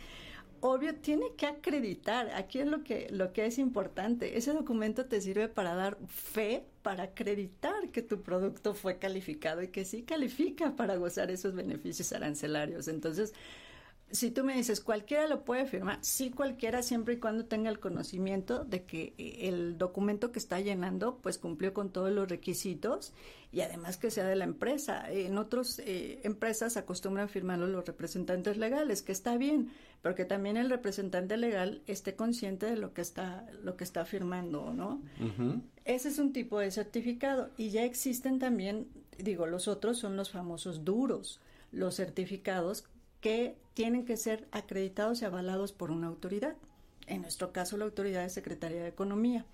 obvio 0.63 0.95
tiene 0.95 1.25
que 1.35 1.45
acreditar. 1.45 2.31
Aquí 2.35 2.59
es 2.59 2.67
lo 2.67 2.83
que, 2.83 3.07
lo 3.11 3.33
que 3.33 3.45
es 3.45 3.59
importante. 3.59 4.37
Ese 4.37 4.53
documento 4.53 5.05
te 5.05 5.19
sirve 5.19 5.49
para 5.49 5.75
dar 5.75 5.97
fe, 6.07 6.63
para 6.81 7.03
acreditar 7.03 7.89
que 7.89 8.01
tu 8.01 8.21
producto 8.21 8.73
fue 8.73 8.97
calificado 8.97 9.61
y 9.61 9.67
que 9.67 9.83
sí 9.83 10.03
califica 10.03 10.75
para 10.77 10.95
gozar 10.95 11.31
esos 11.31 11.53
beneficios 11.53 12.13
arancelarios. 12.13 12.87
Entonces, 12.87 13.33
si 14.13 14.29
tú 14.29 14.43
me 14.43 14.55
dices 14.55 14.79
cualquiera 14.79 15.27
lo 15.27 15.43
puede 15.43 15.65
firmar, 15.65 15.97
sí 16.01 16.29
cualquiera 16.29 16.83
siempre 16.83 17.15
y 17.15 17.17
cuando 17.17 17.45
tenga 17.45 17.71
el 17.71 17.79
conocimiento 17.79 18.63
de 18.63 18.83
que 18.83 19.15
eh, 19.17 19.49
el 19.49 19.79
documento 19.79 20.31
que 20.31 20.37
está 20.37 20.59
llenando 20.59 21.17
pues 21.17 21.39
cumplió 21.39 21.73
con 21.73 21.91
todos 21.91 22.11
los 22.11 22.29
requisitos 22.29 23.11
y 23.51 23.61
además 23.61 23.97
que 23.97 24.11
sea 24.11 24.25
de 24.27 24.35
la 24.35 24.43
empresa. 24.43 25.11
En 25.11 25.39
otras 25.39 25.79
eh, 25.79 26.21
empresas 26.23 26.77
acostumbran 26.77 27.27
firmarlo 27.27 27.67
los 27.67 27.85
representantes 27.85 28.57
legales, 28.57 29.01
que 29.01 29.11
está 29.11 29.35
bien, 29.35 29.71
pero 30.03 30.13
que 30.13 30.25
también 30.25 30.57
el 30.57 30.69
representante 30.69 31.35
legal 31.35 31.81
esté 31.87 32.15
consciente 32.15 32.67
de 32.67 32.77
lo 32.77 32.93
que 32.93 33.01
está 33.01 33.47
lo 33.63 33.77
que 33.77 33.83
está 33.83 34.05
firmando, 34.05 34.73
¿no? 34.73 35.01
Ese 35.85 36.09
es 36.09 36.19
un 36.19 36.33
tipo 36.33 36.59
de 36.59 36.69
certificado 36.69 37.49
y 37.57 37.71
ya 37.71 37.83
existen 37.83 38.37
también, 38.37 38.87
digo, 39.17 39.47
los 39.47 39.67
otros 39.67 39.97
son 39.97 40.17
los 40.17 40.29
famosos 40.29 40.85
duros, 40.85 41.41
los 41.71 41.95
certificados 41.95 42.85
que 43.23 43.55
tienen 43.73 44.03
que 44.03 44.17
ser 44.17 44.45
acreditados 44.51 45.21
y 45.21 45.25
avalados 45.25 45.71
por 45.71 45.91
una 45.91 46.07
autoridad. 46.07 46.57
En 47.07 47.21
nuestro 47.21 47.53
caso, 47.53 47.77
la 47.77 47.85
autoridad 47.85 48.21
de 48.21 48.29
Secretaría 48.29 48.83
de 48.83 48.89
Economía. 48.89 49.45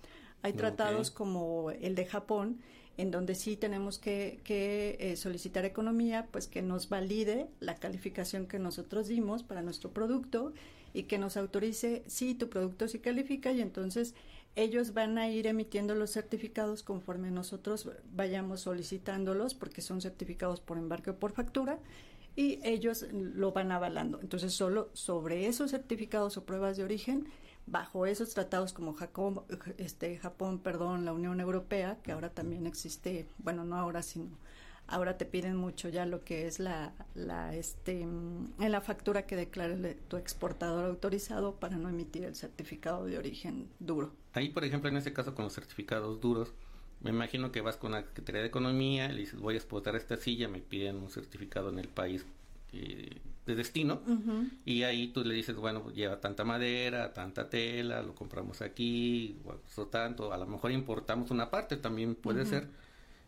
Hay 0.42 0.54
tratados 0.54 1.12
como 1.12 1.70
el 1.70 1.94
de 1.94 2.04
Japón, 2.04 2.58
en 2.96 3.12
donde 3.12 3.36
sí 3.36 3.56
tenemos 3.56 4.00
que, 4.00 4.40
eh, 4.48 5.14
solicitar 5.16 5.64
economía, 5.64 6.26
pues 6.32 6.48
que 6.48 6.62
nos 6.62 6.88
valide 6.88 7.46
la 7.60 7.76
calificación 7.76 8.46
que 8.46 8.58
nosotros 8.58 9.06
dimos 9.06 9.44
para 9.44 9.62
nuestro 9.62 9.90
producto 9.90 10.52
y 10.92 11.04
que 11.04 11.18
nos 11.18 11.36
autorice 11.36 12.02
si 12.08 12.34
tu 12.34 12.48
producto 12.48 12.88
sí 12.88 12.98
califica 12.98 13.52
y 13.52 13.60
entonces 13.60 14.16
ellos 14.56 14.94
van 14.94 15.16
a 15.16 15.28
ir 15.28 15.46
emitiendo 15.46 15.94
los 15.94 16.10
certificados 16.10 16.82
conforme 16.82 17.30
nosotros 17.30 17.88
vayamos 18.12 18.62
solicitándolos 18.62 19.54
porque 19.54 19.80
son 19.80 20.00
certificados 20.00 20.60
por 20.60 20.76
embarque 20.76 21.10
o 21.10 21.16
por 21.16 21.30
factura 21.30 21.78
y 22.40 22.58
ellos 22.62 23.04
lo 23.12 23.52
van 23.52 23.70
avalando. 23.70 24.18
Entonces, 24.22 24.54
solo 24.54 24.88
sobre 24.94 25.46
esos 25.46 25.72
certificados 25.72 26.38
o 26.38 26.46
pruebas 26.46 26.78
de 26.78 26.84
origen, 26.84 27.26
bajo 27.66 28.06
esos 28.06 28.32
tratados 28.32 28.72
como 28.72 28.94
Japón, 28.94 29.42
este, 29.76 30.16
Japón, 30.16 30.58
perdón, 30.58 31.04
la 31.04 31.12
Unión 31.12 31.38
Europea, 31.38 31.98
que 32.02 32.12
ahora 32.12 32.30
también 32.30 32.66
existe, 32.66 33.26
bueno, 33.36 33.66
no 33.66 33.76
ahora, 33.76 34.02
sino 34.02 34.30
ahora 34.86 35.18
te 35.18 35.26
piden 35.26 35.54
mucho 35.54 35.90
ya 35.90 36.06
lo 36.06 36.24
que 36.24 36.46
es 36.46 36.60
la, 36.60 36.94
la 37.14 37.54
este, 37.54 38.00
en 38.00 38.54
la 38.58 38.80
factura 38.80 39.26
que 39.26 39.36
declare 39.36 39.98
tu 40.08 40.16
exportador 40.16 40.86
autorizado 40.86 41.56
para 41.56 41.76
no 41.76 41.90
emitir 41.90 42.24
el 42.24 42.36
certificado 42.36 43.04
de 43.04 43.18
origen 43.18 43.68
duro. 43.80 44.14
Ahí, 44.32 44.48
por 44.48 44.64
ejemplo, 44.64 44.88
en 44.88 44.96
este 44.96 45.12
caso 45.12 45.34
con 45.34 45.44
los 45.44 45.52
certificados 45.52 46.22
duros, 46.22 46.54
me 47.00 47.10
imagino 47.10 47.50
que 47.50 47.60
vas 47.60 47.76
con 47.76 47.92
la 47.92 48.02
Secretaría 48.02 48.42
de 48.42 48.48
Economía, 48.48 49.08
le 49.08 49.20
dices 49.20 49.40
voy 49.40 49.54
a 49.54 49.56
exportar 49.56 49.96
esta 49.96 50.16
silla, 50.16 50.48
me 50.48 50.60
piden 50.60 50.96
un 50.96 51.10
certificado 51.10 51.70
en 51.70 51.78
el 51.78 51.88
país 51.88 52.26
eh, 52.72 53.16
de 53.46 53.54
destino. 53.54 54.02
Y 54.64 54.82
ahí 54.82 55.08
tú 55.08 55.24
le 55.24 55.34
dices, 55.34 55.56
bueno, 55.56 55.82
pues, 55.82 55.96
lleva 55.96 56.20
tanta 56.20 56.44
madera, 56.44 57.12
tanta 57.14 57.48
tela, 57.48 58.02
lo 58.02 58.14
compramos 58.14 58.60
aquí, 58.60 59.36
o 59.76 59.86
tanto, 59.86 60.32
a 60.32 60.38
lo 60.38 60.46
mejor 60.46 60.72
importamos 60.72 61.30
una 61.30 61.50
parte, 61.50 61.76
también 61.76 62.14
puede 62.14 62.44
ser, 62.44 62.68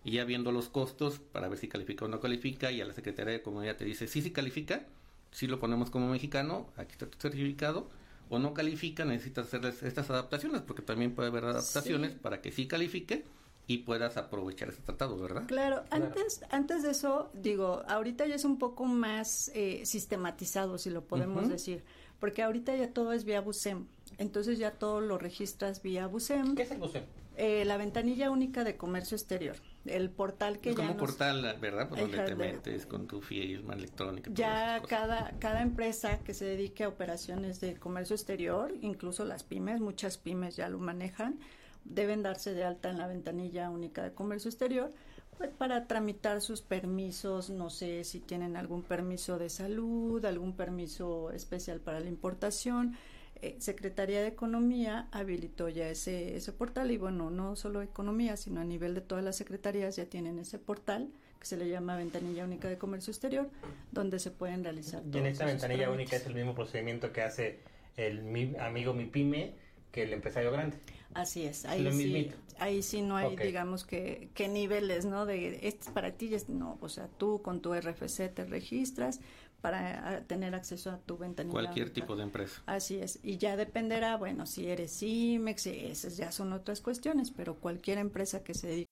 y 0.04 0.12
ya 0.12 0.24
viendo 0.24 0.52
los 0.52 0.68
costos 0.68 1.18
para 1.18 1.48
ver 1.48 1.58
si 1.58 1.66
califica 1.66 2.04
o 2.04 2.08
no 2.08 2.20
califica, 2.20 2.70
y 2.70 2.80
a 2.80 2.84
la 2.84 2.92
Secretaría 2.92 3.32
de 3.32 3.38
Economía 3.38 3.76
te 3.76 3.84
dice, 3.84 4.06
sí, 4.06 4.20
sí 4.20 4.30
califica, 4.30 4.86
sí 5.30 5.46
lo 5.46 5.58
ponemos 5.58 5.90
como 5.90 6.08
mexicano, 6.08 6.68
aquí 6.76 6.92
está 6.92 7.06
tu 7.06 7.18
certificado, 7.18 7.88
o 8.28 8.38
no 8.38 8.54
califica, 8.54 9.04
necesitas 9.04 9.46
hacer 9.46 9.64
estas 9.64 10.10
adaptaciones, 10.10 10.60
porque 10.60 10.82
también 10.82 11.14
puede 11.14 11.30
haber 11.30 11.44
adaptaciones 11.44 12.12
para 12.12 12.42
que 12.42 12.52
sí 12.52 12.66
califique 12.66 13.24
y 13.66 13.78
puedas 13.78 14.16
aprovechar 14.16 14.68
ese 14.68 14.82
tratado, 14.82 15.16
¿verdad? 15.18 15.44
Claro, 15.46 15.84
antes 15.90 16.42
antes 16.50 16.82
de 16.82 16.90
eso, 16.90 17.30
digo, 17.34 17.82
ahorita 17.88 18.26
ya 18.26 18.34
es 18.34 18.44
un 18.44 18.58
poco 18.58 18.84
más 18.84 19.50
eh, 19.54 19.82
sistematizado, 19.84 20.78
si 20.78 20.90
lo 20.90 21.04
podemos 21.04 21.48
decir, 21.48 21.84
porque 22.18 22.42
ahorita 22.42 22.74
ya 22.76 22.92
todo 22.92 23.12
es 23.12 23.24
vía 23.24 23.40
BUSEM, 23.40 23.86
entonces 24.18 24.58
ya 24.58 24.72
todo 24.72 25.00
lo 25.00 25.18
registras 25.18 25.82
vía 25.82 26.06
BUSEM. 26.06 26.54
¿Qué 26.54 26.62
es 26.62 26.70
el 26.70 26.78
BUSEM? 26.78 27.04
Eh, 27.36 27.64
la 27.64 27.78
ventanilla 27.78 28.30
única 28.30 28.62
de 28.62 28.76
comercio 28.76 29.16
exterior, 29.16 29.56
el 29.86 30.10
portal 30.10 30.58
que 30.58 30.70
es 30.70 30.76
ya 30.76 30.86
como 30.86 30.98
portal, 30.98 31.56
¿verdad? 31.60 31.88
Por 31.88 32.00
donde 32.00 32.18
te 32.18 32.34
metes 32.34 32.84
con 32.84 33.06
tu 33.06 33.22
firma 33.22 33.72
electrónica. 33.72 34.30
Ya 34.34 34.82
cada, 34.86 35.32
cada 35.38 35.62
empresa 35.62 36.18
que 36.18 36.34
se 36.34 36.44
dedique 36.44 36.84
a 36.84 36.88
operaciones 36.88 37.58
de 37.60 37.76
comercio 37.76 38.14
exterior, 38.14 38.74
incluso 38.82 39.24
las 39.24 39.44
pymes, 39.44 39.80
muchas 39.80 40.18
pymes 40.18 40.56
ya 40.56 40.68
lo 40.68 40.78
manejan, 40.78 41.38
deben 41.84 42.22
darse 42.22 42.52
de 42.54 42.64
alta 42.64 42.90
en 42.90 42.98
la 42.98 43.06
ventanilla 43.06 43.70
única 43.70 44.02
de 44.02 44.12
comercio 44.12 44.48
exterior 44.48 44.92
pues, 45.38 45.50
para 45.50 45.86
tramitar 45.86 46.40
sus 46.40 46.62
permisos, 46.62 47.50
no 47.50 47.70
sé 47.70 48.04
si 48.04 48.20
tienen 48.20 48.56
algún 48.56 48.82
permiso 48.82 49.38
de 49.38 49.48
salud, 49.48 50.24
algún 50.24 50.54
permiso 50.54 51.32
especial 51.32 51.80
para 51.80 52.00
la 52.00 52.08
importación. 52.08 52.96
Eh, 53.40 53.56
Secretaría 53.58 54.20
de 54.20 54.28
Economía 54.28 55.08
habilitó 55.10 55.68
ya 55.68 55.88
ese, 55.88 56.36
ese 56.36 56.52
portal 56.52 56.92
y 56.92 56.96
bueno, 56.96 57.30
no 57.30 57.56
solo 57.56 57.82
Economía, 57.82 58.36
sino 58.36 58.60
a 58.60 58.64
nivel 58.64 58.94
de 58.94 59.00
todas 59.00 59.24
las 59.24 59.36
secretarías 59.36 59.96
ya 59.96 60.06
tienen 60.06 60.38
ese 60.38 60.60
portal 60.60 61.10
que 61.40 61.46
se 61.46 61.56
le 61.56 61.68
llama 61.68 61.96
Ventanilla 61.96 62.44
Única 62.44 62.68
de 62.68 62.78
Comercio 62.78 63.10
Exterior, 63.10 63.50
donde 63.90 64.20
se 64.20 64.30
pueden 64.30 64.62
realizar. 64.62 65.02
Y 65.12 65.18
en 65.18 65.26
esta 65.26 65.44
ventanilla 65.44 65.90
única 65.90 66.14
es 66.14 66.24
el 66.24 66.36
mismo 66.36 66.54
procedimiento 66.54 67.12
que 67.12 67.22
hace 67.22 67.58
el 67.96 68.22
mi 68.22 68.54
amigo 68.60 68.94
mi 68.94 69.06
pyme 69.06 69.54
que 69.90 70.04
el 70.04 70.12
empresario 70.12 70.52
grande. 70.52 70.76
Así 71.14 71.44
es, 71.44 71.64
ahí, 71.64 71.90
sí, 71.92 72.30
ahí 72.58 72.82
sí 72.82 73.02
no 73.02 73.16
hay, 73.16 73.36
digamos, 73.36 73.84
que, 73.84 74.30
que, 74.34 74.48
niveles, 74.48 75.04
¿no? 75.04 75.26
De, 75.26 75.66
este 75.66 75.84
es 75.84 75.90
para 75.90 76.12
ti, 76.12 76.30
no, 76.48 76.78
o 76.80 76.88
sea, 76.88 77.08
tú 77.18 77.42
con 77.42 77.60
tu 77.60 77.74
RFC 77.74 78.28
te 78.34 78.44
registras 78.44 79.20
para 79.60 80.16
ah, 80.16 80.20
tener 80.22 80.54
acceso 80.54 80.90
a 80.90 80.98
tu 80.98 81.16
ventanilla. 81.18 81.52
Cualquier 81.52 81.90
tipo 81.90 82.16
de 82.16 82.24
empresa. 82.24 82.62
Así 82.66 82.96
es, 82.96 83.18
y 83.22 83.38
ya 83.38 83.56
dependerá, 83.56 84.16
bueno, 84.16 84.46
si 84.46 84.66
eres 84.66 85.02
IMEX, 85.02 85.66
esas 85.66 86.16
ya 86.16 86.32
son 86.32 86.52
otras 86.52 86.80
cuestiones, 86.80 87.30
pero 87.30 87.56
cualquier 87.56 87.98
empresa 87.98 88.42
que 88.42 88.54
se 88.54 88.66
dedique 88.66 88.91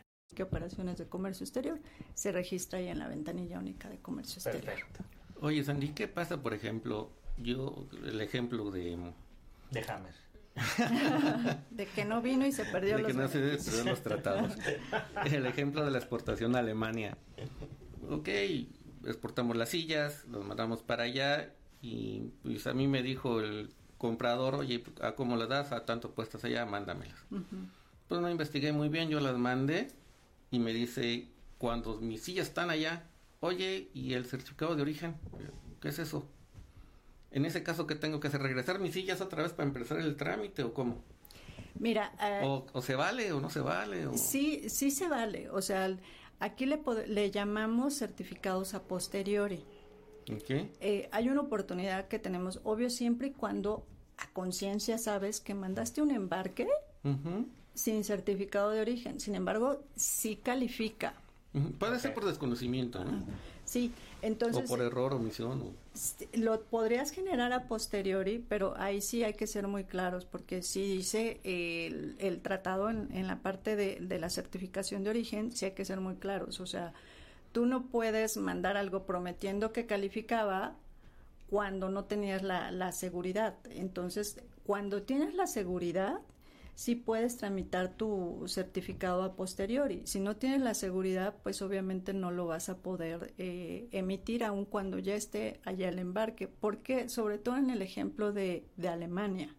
Que 0.41 0.43
operaciones 0.43 0.97
de 0.97 1.05
comercio 1.05 1.43
exterior 1.43 1.79
se 2.15 2.31
registra 2.31 2.79
ahí 2.79 2.87
en 2.87 2.97
la 2.97 3.07
ventanilla 3.07 3.59
única 3.59 3.89
de 3.89 3.99
comercio 3.99 4.37
exterior. 4.37 4.63
Perfecto. 4.65 5.03
Oye, 5.39 5.63
Sandy, 5.63 5.89
¿qué 5.89 6.07
pasa, 6.07 6.41
por 6.41 6.55
ejemplo, 6.55 7.11
yo, 7.37 7.87
el 8.05 8.19
ejemplo 8.21 8.71
de, 8.71 8.97
De 9.69 9.81
Hammer. 9.81 10.15
De 11.69 11.85
que 11.85 12.05
no 12.05 12.21
vino 12.21 12.45
y 12.45 12.51
se 12.51 12.65
perdió 12.65 12.97
de 12.97 13.03
los 13.03 13.11
que 13.11 13.17
no 13.17 13.27
se 13.29 13.85
los 13.85 14.01
tratados? 14.01 14.53
El 15.31 15.45
ejemplo 15.45 15.85
de 15.85 15.91
la 15.91 15.97
exportación 15.97 16.55
a 16.57 16.59
Alemania. 16.59 17.17
Ok, 18.09 18.27
exportamos 19.05 19.55
las 19.55 19.69
sillas, 19.69 20.25
los 20.25 20.45
mandamos 20.45 20.83
para 20.83 21.03
allá 21.03 21.53
y 21.81 22.31
pues 22.43 22.67
a 22.67 22.73
mí 22.73 22.87
me 22.87 23.01
dijo 23.01 23.39
el 23.39 23.73
comprador, 23.97 24.55
oye, 24.55 24.83
¿a 25.01 25.13
cómo 25.13 25.37
las 25.37 25.47
das? 25.47 25.71
A 25.71 25.85
tanto 25.85 26.11
puestas 26.11 26.43
allá, 26.43 26.65
mándamelas. 26.65 27.25
Pues 28.09 28.19
no 28.19 28.29
investigué 28.29 28.73
muy 28.73 28.89
bien, 28.89 29.07
yo 29.07 29.21
las 29.21 29.37
mandé 29.37 30.00
y 30.51 30.59
me 30.59 30.73
dice, 30.73 31.29
cuando 31.57 31.99
mis 31.99 32.21
sillas 32.21 32.47
están 32.47 32.69
allá, 32.69 33.07
oye, 33.39 33.89
¿y 33.93 34.13
el 34.13 34.25
certificado 34.25 34.75
de 34.75 34.81
origen? 34.81 35.15
¿Qué 35.79 35.87
es 35.89 35.99
eso? 35.99 36.27
En 37.31 37.45
ese 37.45 37.63
caso, 37.63 37.87
¿qué 37.87 37.95
tengo 37.95 38.19
que 38.19 38.27
hacer? 38.27 38.41
¿Regresar 38.41 38.79
mis 38.79 38.93
sillas 38.93 39.21
otra 39.21 39.43
vez 39.43 39.53
para 39.53 39.67
empezar 39.67 39.99
el 39.99 40.17
trámite 40.17 40.63
o 40.63 40.73
cómo? 40.73 41.01
Mira, 41.79 42.11
eh, 42.21 42.41
¿O, 42.43 42.65
o 42.73 42.81
se 42.81 42.95
vale 42.95 43.31
o 43.31 43.39
no 43.39 43.49
se 43.49 43.61
vale? 43.61 44.07
O... 44.07 44.17
sí, 44.17 44.69
sí 44.69 44.91
se 44.91 45.07
vale. 45.07 45.49
O 45.49 45.61
sea, 45.61 45.97
aquí 46.39 46.65
le, 46.65 46.81
le 47.07 47.31
llamamos 47.31 47.97
certificados 47.97 48.73
a 48.73 48.83
posteriori. 48.83 49.63
¿Ok? 50.31 50.49
Eh, 50.81 51.09
hay 51.11 51.29
una 51.29 51.41
oportunidad 51.41 52.07
que 52.09 52.19
tenemos, 52.19 52.59
obvio, 52.63 52.89
siempre 52.89 53.27
y 53.27 53.31
cuando 53.31 53.85
a 54.17 54.27
conciencia 54.33 54.97
sabes 54.97 55.39
que 55.39 55.53
mandaste 55.53 56.01
un 56.01 56.11
embarque 56.11 56.67
Ujú, 57.03 57.47
sin 57.73 58.03
certificado 58.03 58.71
de 58.71 58.81
origen. 58.81 59.19
Sin 59.19 59.35
embargo, 59.35 59.83
sí 59.95 60.35
califica. 60.37 61.13
Puede 61.79 61.99
ser 61.99 62.13
por 62.13 62.25
desconocimiento, 62.25 63.03
¿no? 63.03 63.25
Sí, 63.65 63.93
O 64.23 64.25
entonces 64.25 64.69
por 64.69 64.81
error, 64.81 65.13
omisión. 65.13 65.61
o- 65.61 65.73
lo 66.33 66.61
podrías 66.63 67.11
generar 67.11 67.51
a 67.53 67.67
posteriori, 67.67 68.43
pero 68.47 68.73
ahí 68.77 69.01
sí 69.01 69.23
hay 69.23 69.33
que 69.33 69.47
ser 69.47 69.67
muy 69.67 69.83
claros, 69.83 70.25
porque 70.25 70.61
si 70.61 70.81
dice 70.81 71.39
el, 71.43 72.15
el 72.19 72.41
tratado 72.41 72.89
en, 72.89 73.09
en 73.13 73.27
la 73.27 73.39
parte 73.41 73.75
de, 73.75 73.97
de 73.99 74.19
la 74.19 74.29
certificación 74.29 75.03
de 75.03 75.09
origen, 75.09 75.51
sí 75.51 75.65
hay 75.65 75.71
que 75.71 75.83
ser 75.85 75.99
muy 75.99 76.15
claros. 76.15 76.59
O 76.61 76.65
sea, 76.65 76.93
tú 77.51 77.65
no 77.65 77.83
puedes 77.87 78.37
mandar 78.37 78.77
algo 78.77 79.05
prometiendo 79.05 79.73
que 79.73 79.85
calificaba 79.85 80.75
cuando 81.49 81.89
no 81.89 82.05
tenías 82.05 82.43
la, 82.43 82.71
la 82.71 82.91
seguridad. 82.93 83.55
Entonces, 83.69 84.39
cuando 84.65 85.01
tienes 85.03 85.33
la 85.35 85.47
seguridad, 85.47 86.19
sí 86.81 86.95
puedes 86.95 87.37
tramitar 87.37 87.95
tu 87.95 88.43
certificado 88.47 89.21
a 89.21 89.35
posteriori. 89.35 90.01
Si 90.05 90.19
no 90.19 90.35
tienes 90.37 90.61
la 90.61 90.73
seguridad, 90.73 91.35
pues 91.43 91.61
obviamente 91.61 92.11
no 92.11 92.31
lo 92.31 92.47
vas 92.47 92.69
a 92.69 92.79
poder 92.79 93.35
eh, 93.37 93.87
emitir 93.91 94.43
aun 94.43 94.65
cuando 94.65 94.97
ya 94.97 95.13
esté 95.13 95.59
allá 95.63 95.89
el 95.89 95.99
embarque. 95.99 96.47
Porque, 96.47 97.07
sobre 97.07 97.37
todo 97.37 97.57
en 97.57 97.69
el 97.69 97.83
ejemplo 97.83 98.33
de, 98.33 98.65
de 98.77 98.87
Alemania. 98.87 99.55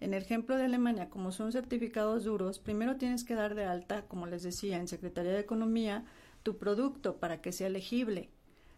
En 0.00 0.12
el 0.12 0.20
ejemplo 0.20 0.56
de 0.56 0.64
Alemania, 0.64 1.08
como 1.08 1.30
son 1.30 1.52
certificados 1.52 2.24
duros, 2.24 2.58
primero 2.58 2.96
tienes 2.96 3.22
que 3.22 3.36
dar 3.36 3.54
de 3.54 3.64
alta, 3.64 4.02
como 4.08 4.26
les 4.26 4.42
decía, 4.42 4.78
en 4.78 4.88
Secretaría 4.88 5.34
de 5.34 5.40
Economía, 5.40 6.04
tu 6.42 6.58
producto 6.58 7.18
para 7.18 7.40
que 7.40 7.52
sea 7.52 7.68
elegible. 7.68 8.28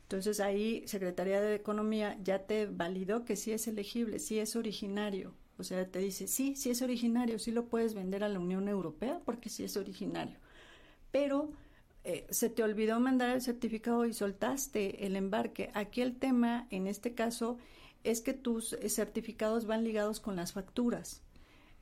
Entonces 0.03 0.41
ahí 0.41 0.83
Secretaría 0.87 1.41
de 1.41 1.55
Economía 1.55 2.19
ya 2.23 2.41
te 2.41 2.67
validó 2.67 3.25
que 3.25 3.37
sí 3.37 3.53
es 3.53 3.67
elegible, 3.67 4.19
sí 4.19 4.39
es 4.41 4.57
originario. 4.57 5.33
O 5.59 5.65
sea, 5.65 5.87
te 5.87 5.99
dice, 5.99 6.29
sí, 6.29 6.55
sí 6.57 6.71
es 6.71 6.83
originario, 6.83 7.39
sí 7.39 7.51
lo 7.51 7.67
puedes 7.67 7.95
vender 7.95 8.25
a 8.25 8.29
la 8.29 8.39
Unión 8.39 8.69
Europea 8.69 9.21
porque 9.25 9.49
sí 9.49 9.65
es 9.65 9.77
originario. 9.77 10.39
Pero 11.11 11.51
eh, 12.05 12.27
se 12.31 12.49
te 12.49 12.63
olvidó 12.63 13.01
mandar 13.01 13.31
el 13.31 13.43
certificado 13.43 14.07
y 14.07 14.13
soltaste 14.13 15.07
el 15.07 15.17
embarque. 15.17 15.71
Aquí 15.75 16.01
el 16.01 16.17
tema, 16.17 16.67
en 16.71 16.87
este 16.87 17.15
caso, 17.15 17.59
es 18.05 18.21
que 18.21 18.35
tus 18.35 18.77
certificados 18.89 19.67
van 19.67 19.85
ligados 19.85 20.21
con 20.21 20.37
las 20.37 20.53
facturas. 20.53 21.23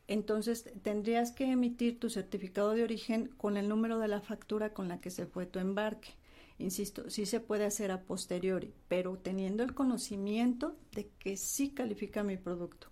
Entonces 0.08 0.70
tendrías 0.82 1.32
que 1.32 1.50
emitir 1.50 1.98
tu 1.98 2.10
certificado 2.10 2.72
de 2.72 2.84
origen 2.84 3.28
con 3.36 3.56
el 3.56 3.68
número 3.68 3.98
de 3.98 4.08
la 4.08 4.20
factura 4.20 4.72
con 4.72 4.88
la 4.88 5.00
que 5.00 5.10
se 5.10 5.26
fue 5.26 5.46
tu 5.46 5.58
embarque. 5.58 6.10
Insisto, 6.58 7.10
sí 7.10 7.26
se 7.26 7.40
puede 7.40 7.66
hacer 7.66 7.90
a 7.90 8.02
posteriori, 8.02 8.72
pero 8.88 9.18
teniendo 9.18 9.62
el 9.62 9.74
conocimiento 9.74 10.76
de 10.92 11.10
que 11.18 11.36
sí 11.36 11.70
califica 11.70 12.22
mi 12.22 12.36
producto. 12.36 12.88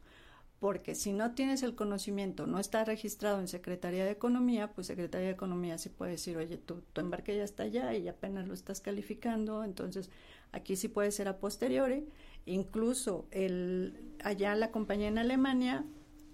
Porque 0.65 0.95
si 0.95 1.13
no 1.13 1.33
tienes 1.33 1.63
el 1.63 1.75
conocimiento, 1.75 2.47
no 2.47 2.59
está 2.59 2.87
registrado 2.87 3.39
en 3.39 3.49
Secretaría 3.49 4.07
de 4.07 4.13
Economía, 4.13 4.73
pues 4.73 4.87
Secretaría 4.87 5.27
de 5.27 5.35
Economía 5.35 5.77
sí 5.77 5.91
puede 5.91 6.13
decir, 6.13 6.39
oye, 6.39 6.57
tu, 6.57 6.77
tu 6.95 7.03
embarque 7.03 7.37
ya 7.37 7.45
está 7.45 7.65
allá 7.65 7.93
y 7.93 8.09
apenas 8.09 8.49
lo 8.49 8.55
estás 8.55 8.81
calificando, 8.81 9.63
entonces 9.63 10.09
aquí 10.53 10.77
sí 10.77 10.89
puede 10.89 11.13
ser 11.13 11.29
a 11.29 11.37
posteriori. 11.37 12.07
Incluso 12.47 13.27
el, 13.31 14.15
allá 14.25 14.55
la 14.55 14.71
compañía 14.71 15.09
en 15.09 15.19
Alemania 15.19 15.85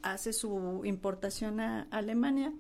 hace 0.03 0.33
su 0.33 0.83
importación 0.85 1.59
a 1.59 1.89
Alemania, 1.91 2.53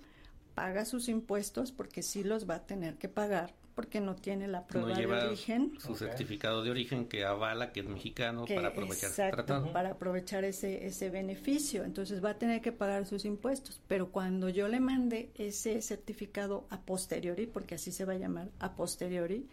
paga 0.56 0.84
sus 0.84 1.08
impuestos 1.08 1.70
porque 1.70 2.02
sí 2.02 2.24
los 2.24 2.50
va 2.50 2.56
a 2.56 2.66
tener 2.66 2.98
que 2.98 3.08
pagar 3.08 3.54
porque 3.74 4.00
no 4.00 4.14
tiene 4.16 4.48
la 4.48 4.66
prueba 4.66 4.88
No 4.88 4.94
de 4.96 5.06
origen. 5.06 5.72
su 5.78 5.94
certificado 5.94 6.62
de 6.62 6.70
origen 6.70 7.06
que 7.06 7.24
avala 7.24 7.72
que 7.72 7.80
es 7.80 7.86
mexicano 7.86 8.44
que- 8.44 8.54
para 8.54 8.68
aprovechar 8.68 9.10
tratado. 9.30 9.72
para 9.72 9.90
aprovechar 9.92 10.44
ese, 10.44 10.86
ese 10.86 11.10
beneficio. 11.10 11.84
Entonces 11.84 12.22
va 12.24 12.30
a 12.30 12.38
tener 12.38 12.60
que 12.60 12.72
pagar 12.72 13.06
sus 13.06 13.24
impuestos. 13.24 13.80
Pero 13.88 14.10
cuando 14.10 14.48
yo 14.48 14.68
le 14.68 14.80
mande 14.80 15.30
ese 15.36 15.80
certificado 15.82 16.66
a 16.70 16.80
posteriori, 16.82 17.46
porque 17.46 17.76
así 17.76 17.92
se 17.92 18.04
va 18.04 18.12
a 18.14 18.18
llamar 18.18 18.50
a 18.58 18.74
posteriori, 18.74 19.48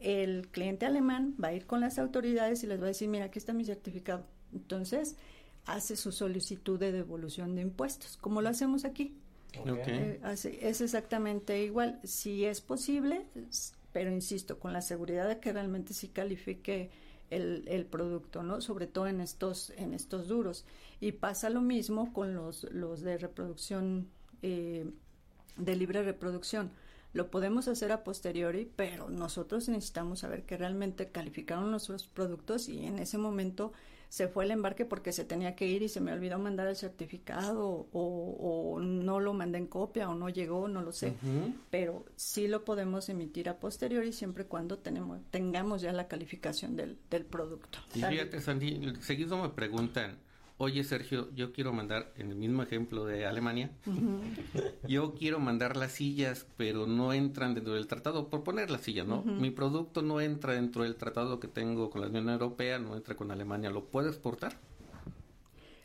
el 0.00 0.48
cliente 0.48 0.86
alemán 0.86 1.34
va 1.42 1.48
a 1.48 1.52
ir 1.52 1.66
con 1.66 1.80
las 1.80 1.98
autoridades 1.98 2.62
y 2.62 2.66
les 2.68 2.80
va 2.80 2.84
a 2.84 2.88
decir, 2.88 3.08
mira, 3.08 3.24
aquí 3.26 3.38
está 3.38 3.52
mi 3.52 3.64
certificado. 3.64 4.24
Entonces 4.52 5.16
hace 5.66 5.96
su 5.96 6.12
solicitud 6.12 6.78
de 6.78 6.92
devolución 6.92 7.54
de 7.54 7.62
impuestos, 7.62 8.16
como 8.16 8.40
lo 8.40 8.48
hacemos 8.48 8.84
aquí. 8.84 9.14
Eh, 9.52 10.20
es 10.60 10.80
exactamente 10.80 11.62
igual. 11.62 12.00
Si 12.04 12.44
es 12.44 12.60
posible, 12.60 13.26
pero 13.92 14.10
insisto, 14.10 14.58
con 14.58 14.72
la 14.72 14.82
seguridad 14.82 15.28
de 15.28 15.40
que 15.40 15.52
realmente 15.52 15.94
sí 15.94 16.08
califique 16.08 16.90
el, 17.30 17.64
el 17.68 17.86
producto, 17.86 18.42
¿no? 18.42 18.60
Sobre 18.60 18.86
todo 18.86 19.06
en 19.06 19.20
estos, 19.20 19.70
en 19.76 19.94
estos 19.94 20.28
duros. 20.28 20.64
Y 21.00 21.12
pasa 21.12 21.50
lo 21.50 21.60
mismo 21.60 22.12
con 22.12 22.34
los, 22.34 22.64
los 22.72 23.00
de 23.02 23.18
reproducción, 23.18 24.08
eh, 24.42 24.90
de 25.56 25.76
libre 25.76 26.02
reproducción. 26.02 26.70
Lo 27.14 27.30
podemos 27.30 27.68
hacer 27.68 27.90
a 27.90 28.04
posteriori, 28.04 28.70
pero 28.76 29.08
nosotros 29.08 29.68
necesitamos 29.68 30.20
saber 30.20 30.44
que 30.44 30.58
realmente 30.58 31.08
calificaron 31.08 31.70
nuestros 31.70 32.06
productos 32.06 32.68
y 32.68 32.84
en 32.84 32.98
ese 32.98 33.16
momento 33.16 33.72
se 34.08 34.28
fue 34.28 34.44
el 34.44 34.50
embarque 34.50 34.84
porque 34.84 35.12
se 35.12 35.24
tenía 35.24 35.54
que 35.54 35.66
ir 35.66 35.82
y 35.82 35.88
se 35.88 36.00
me 36.00 36.12
olvidó 36.12 36.38
mandar 36.38 36.66
el 36.66 36.76
certificado 36.76 37.88
o, 37.92 38.72
o 38.72 38.80
no 38.80 39.20
lo 39.20 39.34
mandé 39.34 39.58
en 39.58 39.66
copia 39.66 40.08
o 40.08 40.14
no 40.14 40.28
llegó, 40.28 40.68
no 40.68 40.82
lo 40.82 40.92
sé. 40.92 41.14
Pero 41.70 42.04
sí 42.16 42.48
lo 42.48 42.64
podemos 42.64 43.08
emitir 43.08 43.48
a 43.48 43.58
posteriori 43.58 44.12
siempre 44.12 44.44
y 44.44 44.46
cuando 44.46 44.78
tenemos, 44.78 45.20
tengamos 45.30 45.82
ya 45.82 45.92
la 45.92 46.08
calificación 46.08 46.76
del, 46.76 46.98
del 47.10 47.24
producto. 47.24 47.78
Y 47.94 48.02
fíjate, 48.02 48.40
Sandy, 48.40 48.94
seguido 49.00 49.42
me 49.42 49.50
preguntan, 49.50 50.18
oye 50.58 50.84
Sergio, 50.84 51.28
yo 51.34 51.52
quiero 51.52 51.72
mandar, 51.72 52.12
en 52.16 52.30
el 52.30 52.36
mismo 52.36 52.62
ejemplo 52.62 53.04
de 53.06 53.26
Alemania, 53.26 53.70
yo 54.86 55.14
quiero 55.14 55.38
mandar 55.38 55.76
las 55.76 55.92
sillas, 55.92 56.46
pero 56.56 56.86
no 56.86 57.12
entran 57.12 57.54
dentro 57.54 57.74
del 57.74 57.86
tratado, 57.86 58.28
por 58.28 58.42
poner 58.44 58.70
las 58.70 58.82
sillas, 58.82 59.06
¿no? 59.06 59.22
Mi 59.22 59.50
producto 59.50 60.02
no 60.02 60.20
entra 60.20 60.54
dentro 60.54 60.82
del 60.82 60.96
tratado 60.96 61.40
que 61.40 61.48
tengo 61.48 61.90
con 61.90 62.00
la 62.00 62.08
Unión 62.08 62.28
Europea, 62.28 62.78
no 62.78 62.96
entra 62.96 63.14
con 63.14 63.30
Alemania, 63.30 63.70
¿lo 63.70 63.84
puedo 63.84 64.08
exportar? 64.08 64.56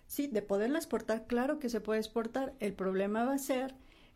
Sí, 0.07 0.27
de 0.27 0.41
poderlo 0.41 0.77
exportar, 0.77 1.25
claro 1.27 1.59
que 1.59 1.69
se 1.69 1.79
puede 1.81 1.99
exportar. 1.99 2.53
El 2.59 2.73
problema 2.73 3.25
va 3.25 3.33
a 3.33 3.39
ser 3.39 3.73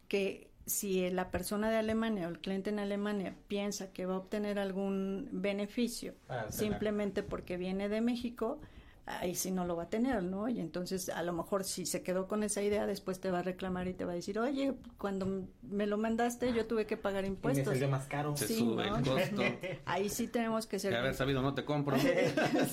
que 0.08 0.50
si 0.66 1.10
la 1.10 1.32
persona 1.32 1.70
de 1.70 1.78
Alemania 1.78 2.28
o 2.28 2.30
el 2.30 2.40
cliente 2.40 2.70
en 2.70 2.80
Alemania 2.80 3.36
piensa 3.48 3.92
que 3.94 4.06
va 4.06 4.16
a 4.16 4.18
obtener 4.18 4.60
algún 4.60 5.30
beneficio 5.32 6.14
Ah, 6.28 6.48
simplemente 6.50 7.24
porque 7.24 7.58
viene 7.58 7.88
de 7.90 8.02
México, 8.02 8.60
ahí 9.08 9.36
sí 9.36 9.52
no 9.52 9.66
lo 9.66 9.76
va 9.76 9.84
a 9.84 9.90
tener, 9.90 10.22
¿no? 10.22 10.48
Y 10.50 10.60
entonces 10.60 11.10
a 11.10 11.24
lo 11.24 11.34
mejor 11.34 11.64
si 11.64 11.86
se 11.86 12.04
quedó 12.04 12.28
con 12.28 12.44
esa 12.44 12.62
idea, 12.62 12.86
después 12.86 13.20
te 13.20 13.32
va 13.32 13.40
a 13.40 13.42
reclamar 13.42 13.88
y 13.88 13.94
te 13.94 14.06
va 14.06 14.12
a 14.12 14.16
decir, 14.16 14.38
oye, 14.38 14.74
cuando 14.98 15.48
me 15.64 15.88
lo 15.88 15.98
mandaste 15.98 16.54
yo 16.54 16.66
tuve 16.68 16.86
que 16.86 16.98
pagar 16.98 17.24
Y 17.24 17.30
me 17.30 17.36
impuestos. 17.36 17.66
salió 17.74 17.88
más 17.88 18.06
caro. 18.08 18.36
Se 18.36 18.48
Sí, 18.48 18.60
sube 18.60 18.90
¿no? 18.90 18.98
el 18.98 19.04
costo. 19.04 19.42
Ahí 19.86 20.10
sí 20.10 20.28
tenemos 20.28 20.68
que 20.68 20.78
ser... 20.78 20.92
De 20.92 21.00
haber 21.00 21.16
sabido 21.16 21.42
no 21.42 21.54
te 21.54 21.64
compro. 21.66 21.98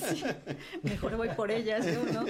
Sí, 0.05 0.23
mejor 0.83 1.15
voy 1.17 1.29
por 1.29 1.51
ellas, 1.51 1.85
¿no? 1.85 2.21
¿no? 2.23 2.25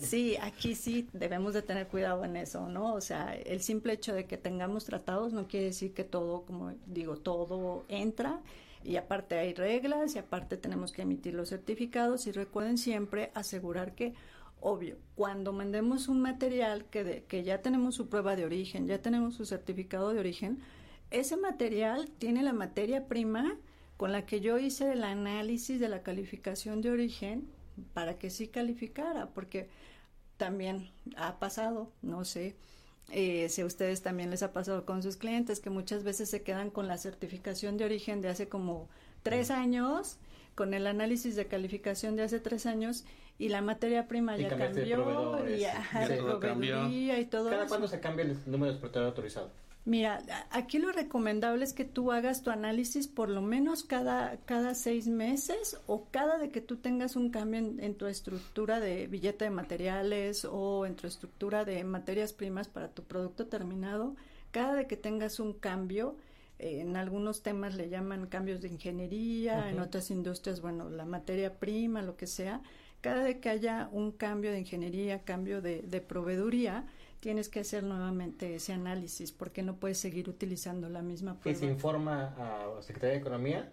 Sí, 0.00 0.36
aquí 0.40 0.74
sí 0.74 1.08
debemos 1.12 1.54
de 1.54 1.62
tener 1.62 1.88
cuidado 1.88 2.24
en 2.24 2.36
eso, 2.36 2.68
¿no? 2.68 2.94
O 2.94 3.00
sea, 3.00 3.34
el 3.34 3.60
simple 3.60 3.92
hecho 3.92 4.14
de 4.14 4.26
que 4.26 4.36
tengamos 4.38 4.84
tratados 4.84 5.32
no 5.32 5.46
quiere 5.46 5.66
decir 5.66 5.92
que 5.94 6.04
todo, 6.04 6.42
como 6.42 6.72
digo, 6.86 7.16
todo 7.16 7.84
entra 7.88 8.40
y 8.84 8.96
aparte 8.96 9.38
hay 9.38 9.54
reglas 9.54 10.14
y 10.14 10.18
aparte 10.18 10.56
tenemos 10.56 10.92
que 10.92 11.02
emitir 11.02 11.34
los 11.34 11.48
certificados 11.50 12.26
y 12.26 12.32
recuerden 12.32 12.78
siempre 12.78 13.30
asegurar 13.34 13.94
que 13.94 14.14
Obvio, 14.64 14.96
cuando 15.16 15.52
mandemos 15.52 16.06
un 16.06 16.20
material 16.20 16.84
que, 16.84 17.02
de- 17.02 17.24
que 17.24 17.42
ya 17.42 17.62
tenemos 17.62 17.96
su 17.96 18.08
prueba 18.08 18.36
de 18.36 18.44
origen, 18.44 18.86
ya 18.86 19.02
tenemos 19.02 19.34
su 19.34 19.44
certificado 19.44 20.12
de 20.12 20.20
origen, 20.20 20.60
ese 21.10 21.36
material 21.36 22.08
tiene 22.18 22.44
la 22.44 22.52
materia 22.52 23.08
prima 23.08 23.56
con 23.96 24.12
la 24.12 24.24
que 24.24 24.40
yo 24.40 24.58
hice 24.58 24.92
el 24.92 25.02
análisis 25.02 25.80
de 25.80 25.88
la 25.88 26.02
calificación 26.04 26.80
de 26.80 26.90
origen 26.90 27.48
para 27.92 28.18
que 28.18 28.30
sí 28.30 28.46
calificara, 28.48 29.30
porque 29.34 29.68
también 30.36 30.90
ha 31.16 31.38
pasado, 31.38 31.90
no 32.02 32.24
sé, 32.24 32.56
eh, 33.10 33.48
si 33.48 33.60
a 33.62 33.66
ustedes 33.66 34.02
también 34.02 34.30
les 34.30 34.42
ha 34.42 34.52
pasado 34.52 34.86
con 34.86 35.02
sus 35.02 35.16
clientes, 35.16 35.60
que 35.60 35.70
muchas 35.70 36.04
veces 36.04 36.30
se 36.30 36.42
quedan 36.42 36.70
con 36.70 36.88
la 36.88 36.96
certificación 36.98 37.76
de 37.76 37.84
origen 37.84 38.20
de 38.22 38.28
hace 38.28 38.48
como 38.48 38.88
tres 39.22 39.50
años, 39.50 40.18
con 40.54 40.74
el 40.74 40.86
análisis 40.86 41.36
de 41.36 41.46
calificación 41.46 42.16
de 42.16 42.22
hace 42.22 42.40
tres 42.40 42.66
años, 42.66 43.04
y 43.38 43.48
la 43.48 43.62
materia 43.62 44.06
prima 44.08 44.36
Y 44.38 44.42
ya 44.42 44.56
cambió, 44.56 45.48
y 45.48 45.64
ajá, 45.64 46.02
ya 46.02 46.08
de 46.08 46.16
todo 46.18 46.40
cambió. 46.40 46.74
proveeduría 46.74 47.18
y 47.20 47.24
todo 47.26 47.50
¿Cada 47.50 47.66
cuándo 47.66 47.88
se 47.88 48.00
cambia 48.00 48.24
el 48.24 48.36
número 48.46 48.66
de 48.66 48.72
exportador 48.72 49.08
autorizado? 49.08 49.50
Mira, 49.84 50.22
aquí 50.50 50.78
lo 50.78 50.92
recomendable 50.92 51.64
es 51.64 51.72
que 51.72 51.84
tú 51.84 52.12
hagas 52.12 52.42
tu 52.42 52.50
análisis 52.50 53.08
por 53.08 53.28
lo 53.28 53.42
menos 53.42 53.82
cada, 53.82 54.36
cada 54.44 54.76
seis 54.76 55.08
meses 55.08 55.76
o 55.88 56.06
cada 56.12 56.38
de 56.38 56.50
que 56.50 56.60
tú 56.60 56.76
tengas 56.76 57.16
un 57.16 57.30
cambio 57.30 57.58
en, 57.58 57.80
en 57.80 57.96
tu 57.96 58.06
estructura 58.06 58.78
de 58.78 59.08
billete 59.08 59.46
de 59.46 59.50
materiales 59.50 60.44
o 60.44 60.86
en 60.86 60.94
tu 60.94 61.08
estructura 61.08 61.64
de 61.64 61.82
materias 61.82 62.32
primas 62.32 62.68
para 62.68 62.88
tu 62.88 63.02
producto 63.02 63.48
terminado, 63.48 64.14
cada 64.52 64.74
de 64.74 64.86
que 64.86 64.96
tengas 64.96 65.40
un 65.40 65.52
cambio, 65.52 66.14
eh, 66.60 66.80
en 66.80 66.96
algunos 66.96 67.42
temas 67.42 67.74
le 67.74 67.88
llaman 67.88 68.28
cambios 68.28 68.60
de 68.60 68.68
ingeniería, 68.68 69.68
en 69.68 69.80
otras 69.80 70.12
industrias, 70.12 70.60
bueno, 70.60 70.90
la 70.90 71.06
materia 71.06 71.58
prima, 71.58 72.02
lo 72.02 72.16
que 72.16 72.28
sea, 72.28 72.62
cada 73.00 73.24
vez 73.24 73.38
que 73.38 73.48
haya 73.48 73.88
un 73.90 74.12
cambio 74.12 74.52
de 74.52 74.60
ingeniería, 74.60 75.24
cambio 75.24 75.60
de, 75.60 75.82
de 75.82 76.00
proveeduría, 76.00 76.86
tienes 77.22 77.48
que 77.48 77.60
hacer 77.60 77.84
nuevamente 77.84 78.56
ese 78.56 78.72
análisis 78.72 79.32
porque 79.32 79.62
no 79.62 79.76
puedes 79.76 79.98
seguir 79.98 80.28
utilizando 80.28 80.88
la 80.88 81.02
misma 81.02 81.38
Y 81.44 81.54
se 81.54 81.60
prueba. 81.60 81.66
informa 81.66 82.34
a 82.78 82.82
Secretaría 82.82 83.14
de 83.14 83.20
Economía, 83.20 83.72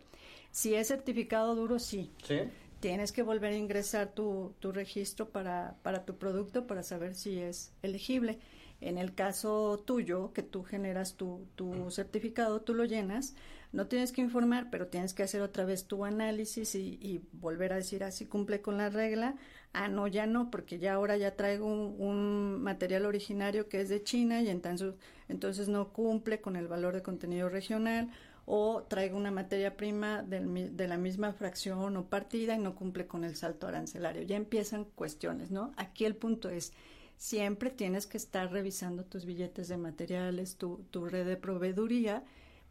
Si 0.52 0.74
es 0.76 0.88
certificado 0.88 1.56
duro, 1.56 1.80
sí. 1.80 2.12
¿sí? 2.24 2.40
Tienes 2.80 3.12
que 3.12 3.24
volver 3.24 3.54
a 3.54 3.58
ingresar 3.58 4.14
tu, 4.14 4.54
tu 4.60 4.72
registro 4.72 5.30
para, 5.30 5.76
para 5.84 6.06
tu 6.06 6.18
producto 6.18 6.66
para 6.68 6.84
saber 6.84 7.16
si 7.16 7.40
es 7.40 7.74
elegible. 7.82 8.40
En 8.82 8.98
el 8.98 9.14
caso 9.14 9.84
tuyo, 9.86 10.32
que 10.34 10.44
tú 10.44 10.64
generas 10.64 11.16
tu, 11.16 11.48
tu 11.56 11.92
certificado, 11.92 12.62
tú 12.62 12.74
lo 12.74 12.86
llenas, 12.86 13.36
no 13.72 13.88
tienes 13.88 14.12
que 14.12 14.22
informar, 14.22 14.70
pero 14.72 14.88
tienes 14.88 15.14
que 15.14 15.24
hacer 15.24 15.42
otra 15.42 15.66
vez 15.66 15.86
tu 15.86 16.06
análisis 16.06 16.76
y, 16.76 16.98
y 17.02 17.22
volver 17.34 17.74
a 17.74 17.76
decir 17.76 18.04
así 18.04 18.26
cumple 18.26 18.62
con 18.62 18.78
la 18.78 18.90
regla. 18.90 19.36
Ah, 19.74 19.88
no, 19.88 20.08
ya 20.08 20.26
no, 20.26 20.50
porque 20.50 20.80
ya 20.80 20.94
ahora 20.94 21.18
ya 21.18 21.36
traigo 21.36 21.68
un, 21.68 21.96
un 22.00 22.62
material 22.64 23.06
originario 23.06 23.70
que 23.70 23.82
es 23.82 23.90
de 23.90 24.02
China 24.02 24.42
y 24.42 24.50
entonces, 24.50 24.96
entonces 25.28 25.68
no 25.68 25.94
cumple 25.94 26.42
con 26.42 26.56
el 26.56 26.68
valor 26.68 26.96
de 26.96 27.04
contenido 27.04 27.50
regional 27.50 28.10
o 28.52 28.82
traigo 28.90 29.16
una 29.16 29.30
materia 29.30 29.78
prima 29.78 30.24
del 30.24 30.76
de 30.76 30.88
la 30.88 30.98
misma 30.98 31.34
fracción 31.34 31.96
o 31.98 32.10
partida 32.10 32.56
y 32.56 32.58
no 32.58 32.74
cumple 32.74 33.06
con 33.06 33.24
el 33.24 33.36
salto 33.36 33.68
arancelario. 33.68 34.24
Ya 34.24 34.38
empiezan 34.38 34.86
cuestiones, 34.86 35.52
¿no? 35.52 35.72
Aquí 35.78 36.06
el 36.06 36.16
punto 36.16 36.50
es, 36.50 36.74
siempre 37.20 37.70
tienes 37.70 38.08
que 38.08 38.18
estar 38.18 38.50
revisando 38.52 39.04
tus 39.04 39.26
billetes 39.26 39.68
de 39.68 39.78
materiales, 39.78 40.56
tu, 40.56 40.84
tu 40.90 41.06
red 41.06 41.28
de 41.28 41.36
proveeduría, 41.38 42.24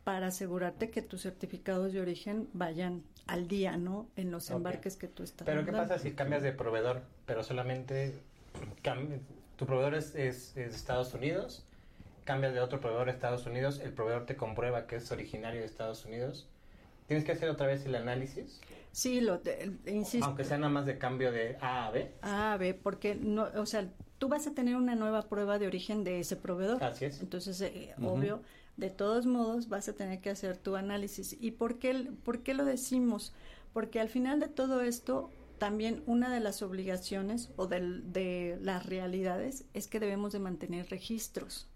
para 0.05 0.29
asegurarte 0.29 0.89
que 0.91 1.03
tus 1.03 1.23
certificados 1.23 1.93
de 1.93 2.01
origen 2.01 2.49
vayan 2.55 3.03
al 3.27 3.47
día, 3.47 3.77
¿no? 3.77 4.09
En 4.17 4.31
los 4.31 4.49
embarques 4.51 4.97
que 4.97 5.07
tú 5.07 5.23
estás 5.23 5.45
Pero 5.45 5.67
¿qué 5.67 5.73
pasa 5.73 5.99
si 5.99 6.13
cambias 6.13 6.43
de 6.43 6.53
proveedor, 6.53 7.03
pero 7.27 7.45
solamente 7.45 8.15
tu 9.57 9.67
proveedor 9.67 9.95
es, 9.95 10.15
es- 10.15 10.57
es 10.57 10.71
de 10.71 10.77
Estados 10.77 11.13
Unidos, 11.13 11.63
cambias 12.25 12.55
de 12.55 12.61
otro 12.61 12.81
proveedor 12.81 13.09
a 13.09 13.13
Estados 13.13 13.45
Unidos, 13.45 13.81
el 13.81 13.93
proveedor 13.93 14.25
te 14.25 14.35
comprueba 14.37 14.87
que 14.87 14.97
es 14.97 15.13
originario 15.13 15.61
de 15.61 15.67
Estados 15.67 16.07
Unidos, 16.07 16.47
tienes 17.07 17.27
que 17.27 17.33
hacer 17.33 17.51
otra 17.51 17.67
vez 17.67 17.85
el 17.85 17.95
análisis, 17.95 18.61
Sí, 18.99 19.21
lo 19.21 19.39
te- 19.39 19.71
insisto. 19.87 20.27
aunque 20.27 20.43
sea 20.43 20.59
nada 20.59 20.73
más 20.73 20.85
de 20.85 20.99
cambio 20.99 21.31
de 21.31 21.57
A 21.61 21.87
a 21.87 21.91
B. 21.93 22.11
A, 22.23 22.57
B, 22.59 22.75
porque 22.75 23.15
no, 23.15 23.47
o 23.55 23.65
sea, 23.65 23.89
tú 24.19 24.29
vas 24.29 24.49
a 24.49 24.55
tener 24.55 24.75
una 24.75 24.97
nueva 24.97 25.29
prueba 25.29 25.61
de 25.61 25.69
origen 25.69 26.03
de 26.03 26.19
ese 26.19 26.35
proveedor. 26.35 26.83
Así 26.83 27.05
es. 27.05 27.21
Entonces, 27.21 27.61
eh, 27.61 27.95
obvio, 28.03 28.43
de 28.77 28.91
todos 28.91 29.25
modos 29.25 29.69
vas 29.69 29.89
a 29.89 29.93
tener 29.93 30.21
que 30.21 30.31
hacer 30.31 30.57
tu 30.57 30.75
análisis. 30.75 31.37
¿Y 31.41 31.53
por 31.53 31.79
qué, 31.79 32.11
por 32.25 32.43
qué 32.43 32.55
lo 32.55 32.65
decimos? 32.65 33.33
Porque 33.73 34.01
al 34.01 34.09
final 34.09 34.41
de 34.41 34.49
todo 34.49 34.81
esto, 34.81 35.31
también 35.59 36.03
una 36.07 36.35
de 36.35 36.41
las 36.41 36.61
obligaciones 36.63 37.51
o 37.55 37.69
del- 37.69 38.13
de 38.13 38.59
las 38.61 38.85
realidades 38.85 39.65
es 39.75 39.87
que 39.87 40.01
debemos 40.01 40.33
de 40.33 40.41
mantener 40.41 40.89
registros 40.91 41.69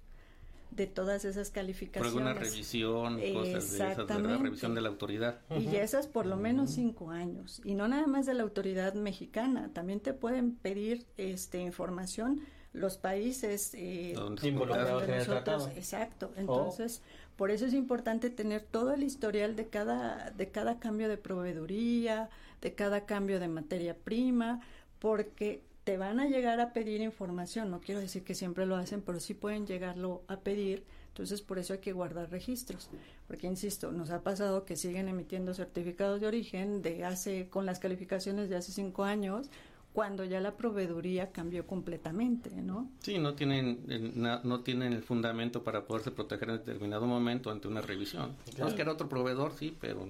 de 0.74 0.86
todas 0.86 1.24
esas 1.24 1.48
Por 1.48 1.54
calificaciones. 1.54 2.12
alguna 2.12 2.34
revisión, 2.34 3.20
cosas 3.20 3.70
de 3.70 3.76
esas, 3.76 3.96
¿verdad? 3.96 4.38
Revisión 4.40 4.74
de 4.74 4.80
la 4.80 4.88
autoridad. 4.88 5.40
Y 5.50 5.76
esas 5.76 6.06
por 6.06 6.26
lo 6.26 6.36
menos 6.36 6.70
cinco 6.70 7.10
años. 7.10 7.60
Y 7.64 7.74
no 7.74 7.88
nada 7.88 8.06
más 8.06 8.26
de 8.26 8.34
la 8.34 8.42
autoridad 8.42 8.94
mexicana, 8.94 9.70
también 9.72 10.00
te 10.00 10.12
pueden 10.12 10.54
pedir 10.54 11.06
este 11.16 11.58
información 11.60 12.40
los 12.72 12.96
países 12.96 13.74
eh, 13.74 14.14
Involucrados 14.42 15.02
en 15.04 15.10
el 15.10 15.26
tratado. 15.26 15.68
Exacto. 15.76 16.32
Entonces, 16.36 17.02
por 17.36 17.50
eso 17.50 17.66
es 17.66 17.74
importante 17.74 18.30
tener 18.30 18.62
todo 18.62 18.94
el 18.94 19.02
historial 19.02 19.56
de 19.56 19.68
cada, 19.68 20.30
de 20.30 20.50
cada 20.50 20.78
cambio 20.78 21.08
de 21.08 21.18
proveeduría, 21.18 22.30
de 22.62 22.74
cada 22.74 23.04
cambio 23.04 23.40
de 23.40 23.48
materia 23.48 23.94
prima, 23.94 24.60
porque 24.98 25.62
te 25.84 25.96
van 25.96 26.20
a 26.20 26.26
llegar 26.26 26.60
a 26.60 26.72
pedir 26.72 27.00
información. 27.00 27.70
No 27.70 27.80
quiero 27.80 28.00
decir 28.00 28.22
que 28.22 28.34
siempre 28.34 28.66
lo 28.66 28.76
hacen, 28.76 29.02
pero 29.02 29.18
sí 29.20 29.34
pueden 29.34 29.66
llegarlo 29.66 30.22
a 30.28 30.38
pedir. 30.40 30.84
Entonces, 31.08 31.42
por 31.42 31.58
eso 31.58 31.72
hay 31.74 31.80
que 31.80 31.92
guardar 31.92 32.30
registros. 32.30 32.88
Porque, 33.26 33.46
insisto, 33.46 33.92
nos 33.92 34.10
ha 34.10 34.22
pasado 34.22 34.64
que 34.64 34.76
siguen 34.76 35.08
emitiendo 35.08 35.52
certificados 35.54 36.20
de 36.20 36.26
origen 36.26 36.80
de 36.82 37.04
hace, 37.04 37.48
con 37.48 37.66
las 37.66 37.78
calificaciones 37.80 38.48
de 38.48 38.56
hace 38.56 38.72
cinco 38.72 39.04
años, 39.04 39.50
cuando 39.92 40.24
ya 40.24 40.40
la 40.40 40.56
proveeduría 40.56 41.32
cambió 41.32 41.66
completamente, 41.66 42.50
¿no? 42.62 42.88
Sí, 43.00 43.18
no 43.18 43.34
tienen, 43.34 43.84
el- 43.88 44.18
na- 44.18 44.40
no 44.42 44.60
tienen 44.60 44.94
el 44.94 45.02
fundamento 45.02 45.62
para 45.64 45.84
poderse 45.84 46.10
proteger 46.10 46.48
en 46.48 46.56
determinado 46.58 47.06
momento 47.06 47.50
ante 47.50 47.68
una 47.68 47.82
revisión. 47.82 48.34
No 48.58 48.68
es 48.68 48.72
que 48.74 48.80
era 48.80 48.92
otro 48.92 49.10
proveedor, 49.10 49.52
sí, 49.52 49.76
pero 49.78 50.08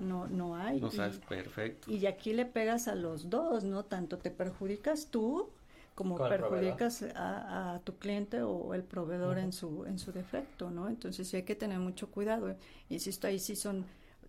No, 0.00 0.26
no 0.26 0.56
hay. 0.56 0.80
no 0.80 0.88
Y- 0.92 0.96
perfecto. 1.28 1.90
Y 1.90 2.06
aquí 2.06 2.32
le 2.32 2.46
pegas 2.46 2.88
a 2.88 2.94
los 2.94 3.30
dos, 3.30 3.64
¿no? 3.64 3.84
Tanto 3.84 4.18
te 4.18 4.30
perjudicas 4.30 5.06
tú 5.06 5.50
como 5.94 6.16
perjudicas 6.16 7.02
a, 7.14 7.74
a 7.74 7.80
tu 7.80 7.96
cliente 7.98 8.40
o 8.42 8.72
el 8.74 8.82
proveedor 8.82 9.38
en 9.38 9.52
su 9.52 9.84
en 9.84 9.98
su 9.98 10.12
defecto, 10.12 10.70
¿no? 10.70 10.88
Entonces 10.88 11.28
sí 11.28 11.36
hay 11.36 11.42
que 11.42 11.54
tener 11.54 11.78
mucho 11.78 12.10
cuidado. 12.10 12.56
Insisto, 12.88 13.26
ahí 13.26 13.38
sí 13.38 13.54
son 13.56 13.84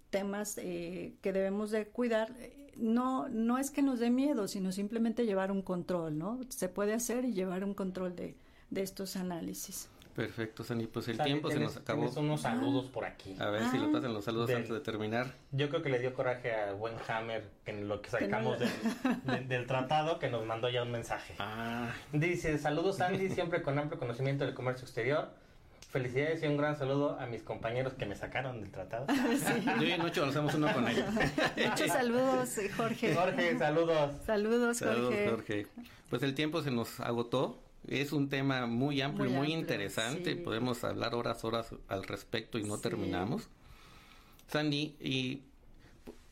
temas 0.09 0.57
eh, 0.57 1.13
que 1.21 1.31
debemos 1.31 1.71
de 1.71 1.87
cuidar. 1.87 2.33
No 2.75 3.29
no 3.29 3.57
es 3.57 3.71
que 3.71 3.81
nos 3.81 3.99
dé 3.99 4.09
miedo, 4.09 4.47
sino 4.49 4.71
simplemente 4.73 5.25
llevar 5.25 5.51
un 5.51 5.61
control, 5.61 6.17
¿no? 6.17 6.39
Se 6.49 6.67
puede 6.67 6.93
hacer 6.93 7.23
y 7.25 7.33
llevar 7.33 7.63
un 7.63 7.73
control 7.73 8.15
de, 8.15 8.35
de 8.69 8.81
estos 8.81 9.15
análisis. 9.15 9.87
Perfecto, 10.15 10.63
Sandy. 10.63 10.87
Pues 10.87 11.07
el 11.07 11.17
Sandy, 11.17 11.31
tiempo 11.31 11.49
se 11.51 11.59
nos 11.59 11.77
acabó. 11.77 12.01
tienes 12.01 12.17
unos 12.17 12.41
saludos 12.41 12.85
por 12.91 13.05
aquí. 13.05 13.35
A 13.39 13.49
ver 13.49 13.63
si 13.69 13.77
Ah. 13.77 13.81
lo 13.81 13.91
pasan 13.91 14.13
los 14.13 14.25
saludos 14.25 14.47
Del- 14.47 14.57
antes 14.57 14.71
de 14.71 14.79
terminar. 14.81 15.33
Yo 15.51 15.69
creo 15.69 15.81
que 15.81 15.89
le 15.89 15.99
dio 15.99 16.13
coraje 16.13 16.53
a 16.53 16.73
buen 16.73 16.93
Hammer 17.07 17.49
en 17.65 17.87
lo 17.87 18.01
que 18.01 18.09
sacamos 18.09 18.59
del, 18.59 18.69
del- 19.23 19.47
del 19.47 19.67
tratado 19.67 20.19
que 20.19 20.29
nos 20.29 20.45
mandó 20.45 20.69
ya 20.69 20.83
un 20.83 20.91
mensaje. 20.91 21.35
Ah, 21.39 21.89
Dice, 22.11 22.57
saludos 22.57 22.99
Andy, 23.01 23.29
siempre 23.29 23.61
con 23.61 23.77
amplio 23.79 23.99
conocimiento 23.99 24.45
del 24.45 24.53
comercio 24.53 24.85
exterior. 24.85 25.29
Felicidades 25.89 26.41
y 26.43 26.47
un 26.47 26.55
gran 26.55 26.77
saludo 26.77 27.19
a 27.19 27.25
mis 27.25 27.43
compañeros 27.43 27.93
que 27.95 28.05
me 28.05 28.15
sacaron 28.15 28.61
del 28.61 28.71
tratado. 28.71 29.07
yo 29.81 29.83
y 29.87 29.97
Nocho 29.97 30.23
hacemos 30.25 30.53
uno 30.53 30.71
con 30.73 30.87
él. 30.87 31.03
Muchos 31.69 31.87
saludos, 31.87 32.57
eh, 32.59 32.69
Jorge. 32.69 33.13
Jorge, 33.13 33.57
saludos. 33.57 34.11
Saludos, 34.25 34.77
Saludos, 34.77 35.13
Jorge. 35.13 35.29
Jorge. 35.29 35.67
Pues 36.09 36.23
el 36.23 36.33
tiempo 36.33 36.61
se 36.61 36.71
nos 36.71 36.99
agotó. 37.01 37.59
Es 37.91 38.13
un 38.13 38.29
tema 38.29 38.65
muy 38.67 39.01
amplio, 39.01 39.25
Muy 39.29 39.37
muy, 39.37 39.47
amplio, 39.47 39.59
interesante. 39.59 40.35
sí. 40.35 40.39
Podemos 40.41 40.83
hablar 40.83 41.13
horas, 41.13 41.43
horas 41.43 41.67
al 41.87 42.03
respecto 42.03 42.57
y 42.57 42.63
no 42.63 42.77
Sí. 42.77 42.83
terminamos. 42.83 43.49
Sandy, 44.47 44.95
y 44.99 45.41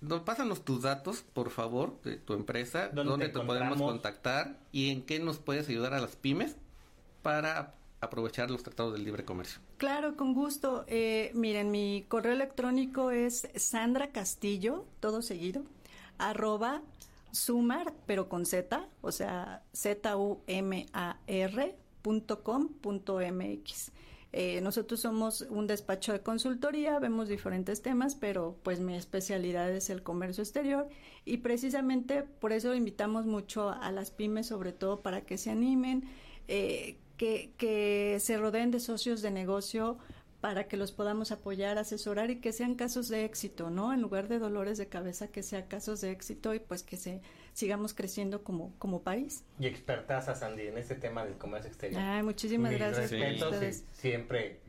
no, 0.01 0.24
pásanos 0.24 0.64
tus 0.64 0.82
datos, 0.84 1.22
por 1.34 1.49
favor, 1.49 2.01
de 2.03 2.16
tu 2.18 2.34
empresa, 2.34 2.88
¿Dónde 2.88 3.12
dónde, 3.12 3.30
te 3.30 3.39
te, 3.39 3.45
podemos 3.45 3.82
contactar 3.82 4.57
y 4.72 4.89
en 4.91 5.01
qué 5.03 5.20
nos 5.20 5.39
puedes 5.39 5.68
ayudar 5.70 5.93
a 5.93 5.99
las 5.99 6.16
pymes 6.16 6.55
para 7.22 7.76
aprovechar 8.01 8.49
los 8.49 8.64
tratados 8.64 8.93
de 8.93 8.99
libre 8.99 9.26
comercio. 9.26 9.60
Claro, 9.78 10.16
con 10.16 10.34
gusto. 10.34 10.86
Eh, 10.88 11.32
miren, 11.34 11.70
mi 11.72 12.05
correo 12.07 12.32
electrónico 12.32 13.12
es 13.12 13.49
Sandra 13.55 14.12
Castillo, 14.12 14.86
todo 15.01 15.22
seguido, 15.22 15.64
arroba 16.18 16.82
sumar, 17.32 17.93
pero 18.05 18.30
con 18.30 18.45
Z, 18.45 18.88
o 19.01 19.11
sea, 19.11 19.63
Z-U-M-A-R 19.73 21.75
punto 22.01 22.43
com 22.43 22.69
punto 22.69 23.19
MX. 23.19 23.91
Eh, 24.32 24.61
nosotros 24.61 24.99
somos 24.99 25.41
un 25.41 25.65
despacho 25.65 26.13
de 26.13 26.21
consultoría, 26.21 26.99
vemos 26.99 27.30
diferentes 27.30 27.82
temas, 27.82 28.13
pero 28.13 28.59
pues 28.61 28.80
mi 28.80 28.95
especialidad 28.95 29.71
es 29.71 29.89
el 29.89 30.03
comercio 30.03 30.43
exterior 30.43 30.88
y 31.25 31.38
precisamente 31.38 32.21
por 32.21 32.53
eso 32.53 32.75
invitamos 32.75 33.25
mucho 33.25 33.69
a 33.69 33.91
las 33.91 34.11
pymes, 34.11 34.47
sobre 34.47 34.71
todo 34.71 35.01
para 35.01 35.21
que 35.21 35.39
se 35.39 35.49
animen, 35.49 36.03
eh, 36.47 36.97
que 37.17 38.17
se 38.21 38.38
rodeen 38.38 38.71
de 38.71 38.80
socios 38.80 39.21
de 39.21 39.32
negocio 39.32 39.97
para 40.41 40.67
que 40.69 40.77
los 40.77 40.91
podamos 40.93 41.31
apoyar, 41.31 41.77
asesorar 41.77 42.31
y 42.31 42.39
que 42.39 42.53
sean 42.53 42.75
casos 42.75 43.09
de 43.09 43.25
éxito, 43.25 43.69
¿no? 43.69 43.93
En 43.93 44.01
lugar 44.01 44.27
de 44.29 44.39
dolores 44.39 44.77
de 44.77 44.87
cabeza, 44.87 45.27
que 45.27 45.43
sean 45.43 45.67
casos 45.67 45.99
de 46.01 46.11
éxito 46.11 46.53
y 46.53 46.59
pues 46.59 46.81
que 46.83 46.95
se 46.97 47.21
sigamos 47.53 47.93
creciendo 47.93 48.43
como, 48.43 48.73
como 48.79 49.01
país. 49.03 49.43
Y 49.59 49.65
expertaza, 49.67 50.35
Sandy, 50.35 50.67
en 50.67 50.77
este 50.77 50.95
tema 50.95 51.25
del 51.25 51.35
comercio 51.37 51.69
exterior. 51.69 52.01
Ay, 52.01 52.23
muchísimas 52.23 52.71
Mis 52.71 52.79
gracias 52.79 53.11
respetos 53.11 53.51
y 53.51 53.53
ustedes. 53.53 53.85
siempre 53.91 54.59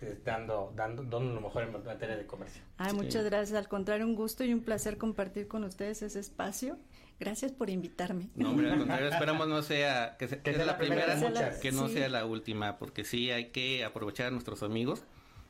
eh, 0.00 0.18
dando, 0.24 0.72
dando, 0.76 1.02
dando 1.02 1.34
lo 1.34 1.40
mejor 1.40 1.64
en 1.64 1.72
materia 1.84 2.16
de 2.16 2.26
comercio. 2.26 2.62
Ay, 2.78 2.90
Sí. 2.90 2.96
muchas 2.96 3.24
gracias. 3.24 3.58
Al 3.58 3.68
contrario, 3.68 4.06
un 4.06 4.14
gusto 4.14 4.44
y 4.44 4.52
un 4.54 4.60
placer 4.60 4.96
compartir 4.96 5.48
con 5.48 5.64
ustedes 5.64 6.02
ese 6.02 6.20
espacio. 6.20 6.78
Gracias 7.20 7.52
por 7.52 7.68
invitarme. 7.70 8.30
No, 8.34 8.50
hombre, 8.50 8.70
al 8.72 8.78
contrario, 8.78 9.08
esperamos 9.08 9.46
no 9.46 9.62
sea 9.62 10.16
que, 10.18 10.26
se- 10.26 10.36
Que 10.38 10.42
que 10.42 10.54
sea 10.56 10.64
la 10.64 10.72
la 10.72 10.78
primera 10.78 11.04
primera, 11.04 11.20
de 11.20 11.28
muchas. 11.28 11.58
que 11.58 11.70
no 11.70 11.86
Sí. 11.88 11.94
sea 11.94 12.08
la 12.08 12.24
última, 12.24 12.78
porque 12.78 13.04
sí 13.04 13.30
hay 13.30 13.50
que 13.50 13.84
aprovechar 13.84 14.26
a 14.28 14.30
nuestros 14.30 14.62
amigos 14.62 15.04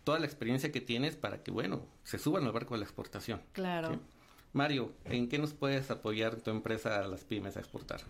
toda 0.04 0.18
la 0.18 0.26
experiencia 0.26 0.72
que 0.72 0.80
tienes 0.80 1.14
para 1.16 1.42
que, 1.42 1.50
bueno, 1.52 1.86
se 2.02 2.18
suban 2.18 2.44
al 2.44 2.52
barco 2.52 2.74
de 2.74 2.78
la 2.80 2.84
exportación. 2.84 3.40
Claro. 3.52 3.92
¿sí? 3.94 4.00
Mario, 4.52 4.92
¿en 5.04 5.28
qué 5.28 5.38
nos 5.38 5.54
puedes 5.54 5.90
apoyar 5.92 6.36
tu 6.36 6.50
empresa 6.50 6.98
a 7.04 7.06
las 7.06 7.22
pymes 7.24 7.56
a 7.56 7.60
exportar? 7.60 8.00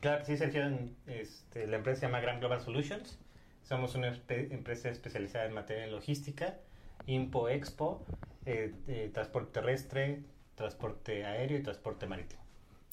Claro 0.00 0.18
que 0.20 0.24
sí, 0.26 0.36
Sergio. 0.36 0.62
en- 0.64 0.96
Este, 1.06 1.66
la 1.68 1.76
empresa 1.76 2.00
se 2.00 2.06
llama 2.06 2.20
Grand 2.20 2.40
Global 2.40 2.60
Solutions. 2.60 3.18
Somos 3.62 3.94
una 3.94 4.08
espe- 4.12 4.50
empresa 4.52 4.88
especializada 4.90 5.46
en 5.46 5.52
materia 5.54 5.84
de 5.84 5.90
logística, 5.92 6.58
Impo, 7.06 7.48
Expo, 7.48 8.04
eh, 8.46 8.74
eh, 8.88 9.10
transporte 9.14 9.52
terrestre, 9.52 10.22
transporte 10.56 11.24
aéreo 11.24 11.58
y 11.58 11.62
transporte 11.62 12.06
marítimo. 12.06 12.42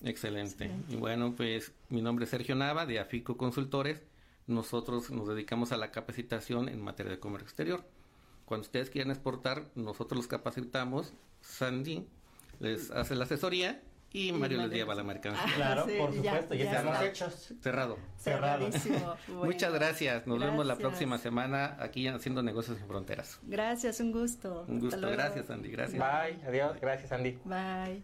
Excelente. 0.04 0.70
Y 0.90 0.96
bueno, 0.98 1.34
pues 1.36 1.72
mi 1.90 2.02
nombre 2.02 2.26
es 2.26 2.32
Sergio 2.32 2.56
Nava 2.56 2.86
de 2.86 3.00
Afico 3.00 3.38
Consultores. 3.38 4.04
Nosotros 4.48 5.10
nos 5.12 5.28
dedicamos 5.28 5.72
a 5.72 5.78
la 5.78 5.92
capacitación 5.92 6.68
en 6.68 6.82
materia 6.82 7.12
de 7.12 7.20
comercio 7.20 7.46
exterior. 7.48 7.84
Cuando 8.46 8.66
ustedes 8.66 8.90
quieran 8.90 9.12
exportar, 9.12 9.66
nosotros 9.76 10.18
los 10.18 10.28
capacitamos. 10.28 11.14
Sandy 11.42 12.06
les 12.60 12.92
hace 12.92 13.16
la 13.16 13.24
asesoría 13.24 13.82
y, 14.12 14.32
Mario 14.32 14.58
les 14.58 14.68
Mario 14.68 14.78
lleva 14.78 14.96
la 14.96 15.04
mercancía. 15.04 15.44
Ah, 15.46 15.54
Claro, 15.56 15.86
sí, 15.88 15.94
por 15.98 16.14
supuesto, 16.14 16.54
ya, 16.54 16.64
ya 16.66 16.72
estamos 16.72 16.94
está. 16.96 17.06
hechos. 17.08 17.54
Cerrado. 17.62 17.98
Cerrado. 18.18 18.70
Bueno, 18.70 19.16
Muchas 19.46 19.74
gracias. 19.74 20.28
Nos 20.28 20.40
vemos 20.40 20.66
la 20.66 20.76
próxima 20.78 21.18
semana 21.18 21.78
aquí 21.80 22.06
en 22.06 22.16
Haciendo 22.16 22.44
Negocios 22.44 22.78
sin 22.78 22.88
Fronteras. 22.88 23.40
Gracias, 23.44 24.00
un 24.02 24.12
gusto. 24.12 24.66
Un 24.68 24.80
gusto. 24.82 25.00
Gracias, 25.10 25.50
Andy. 25.50 25.72
Gracias. 25.72 26.00
Bye, 26.00 26.46
adiós, 26.46 26.78
gracias 26.82 27.12
Andy. 27.12 27.40
Bye. 27.46 28.04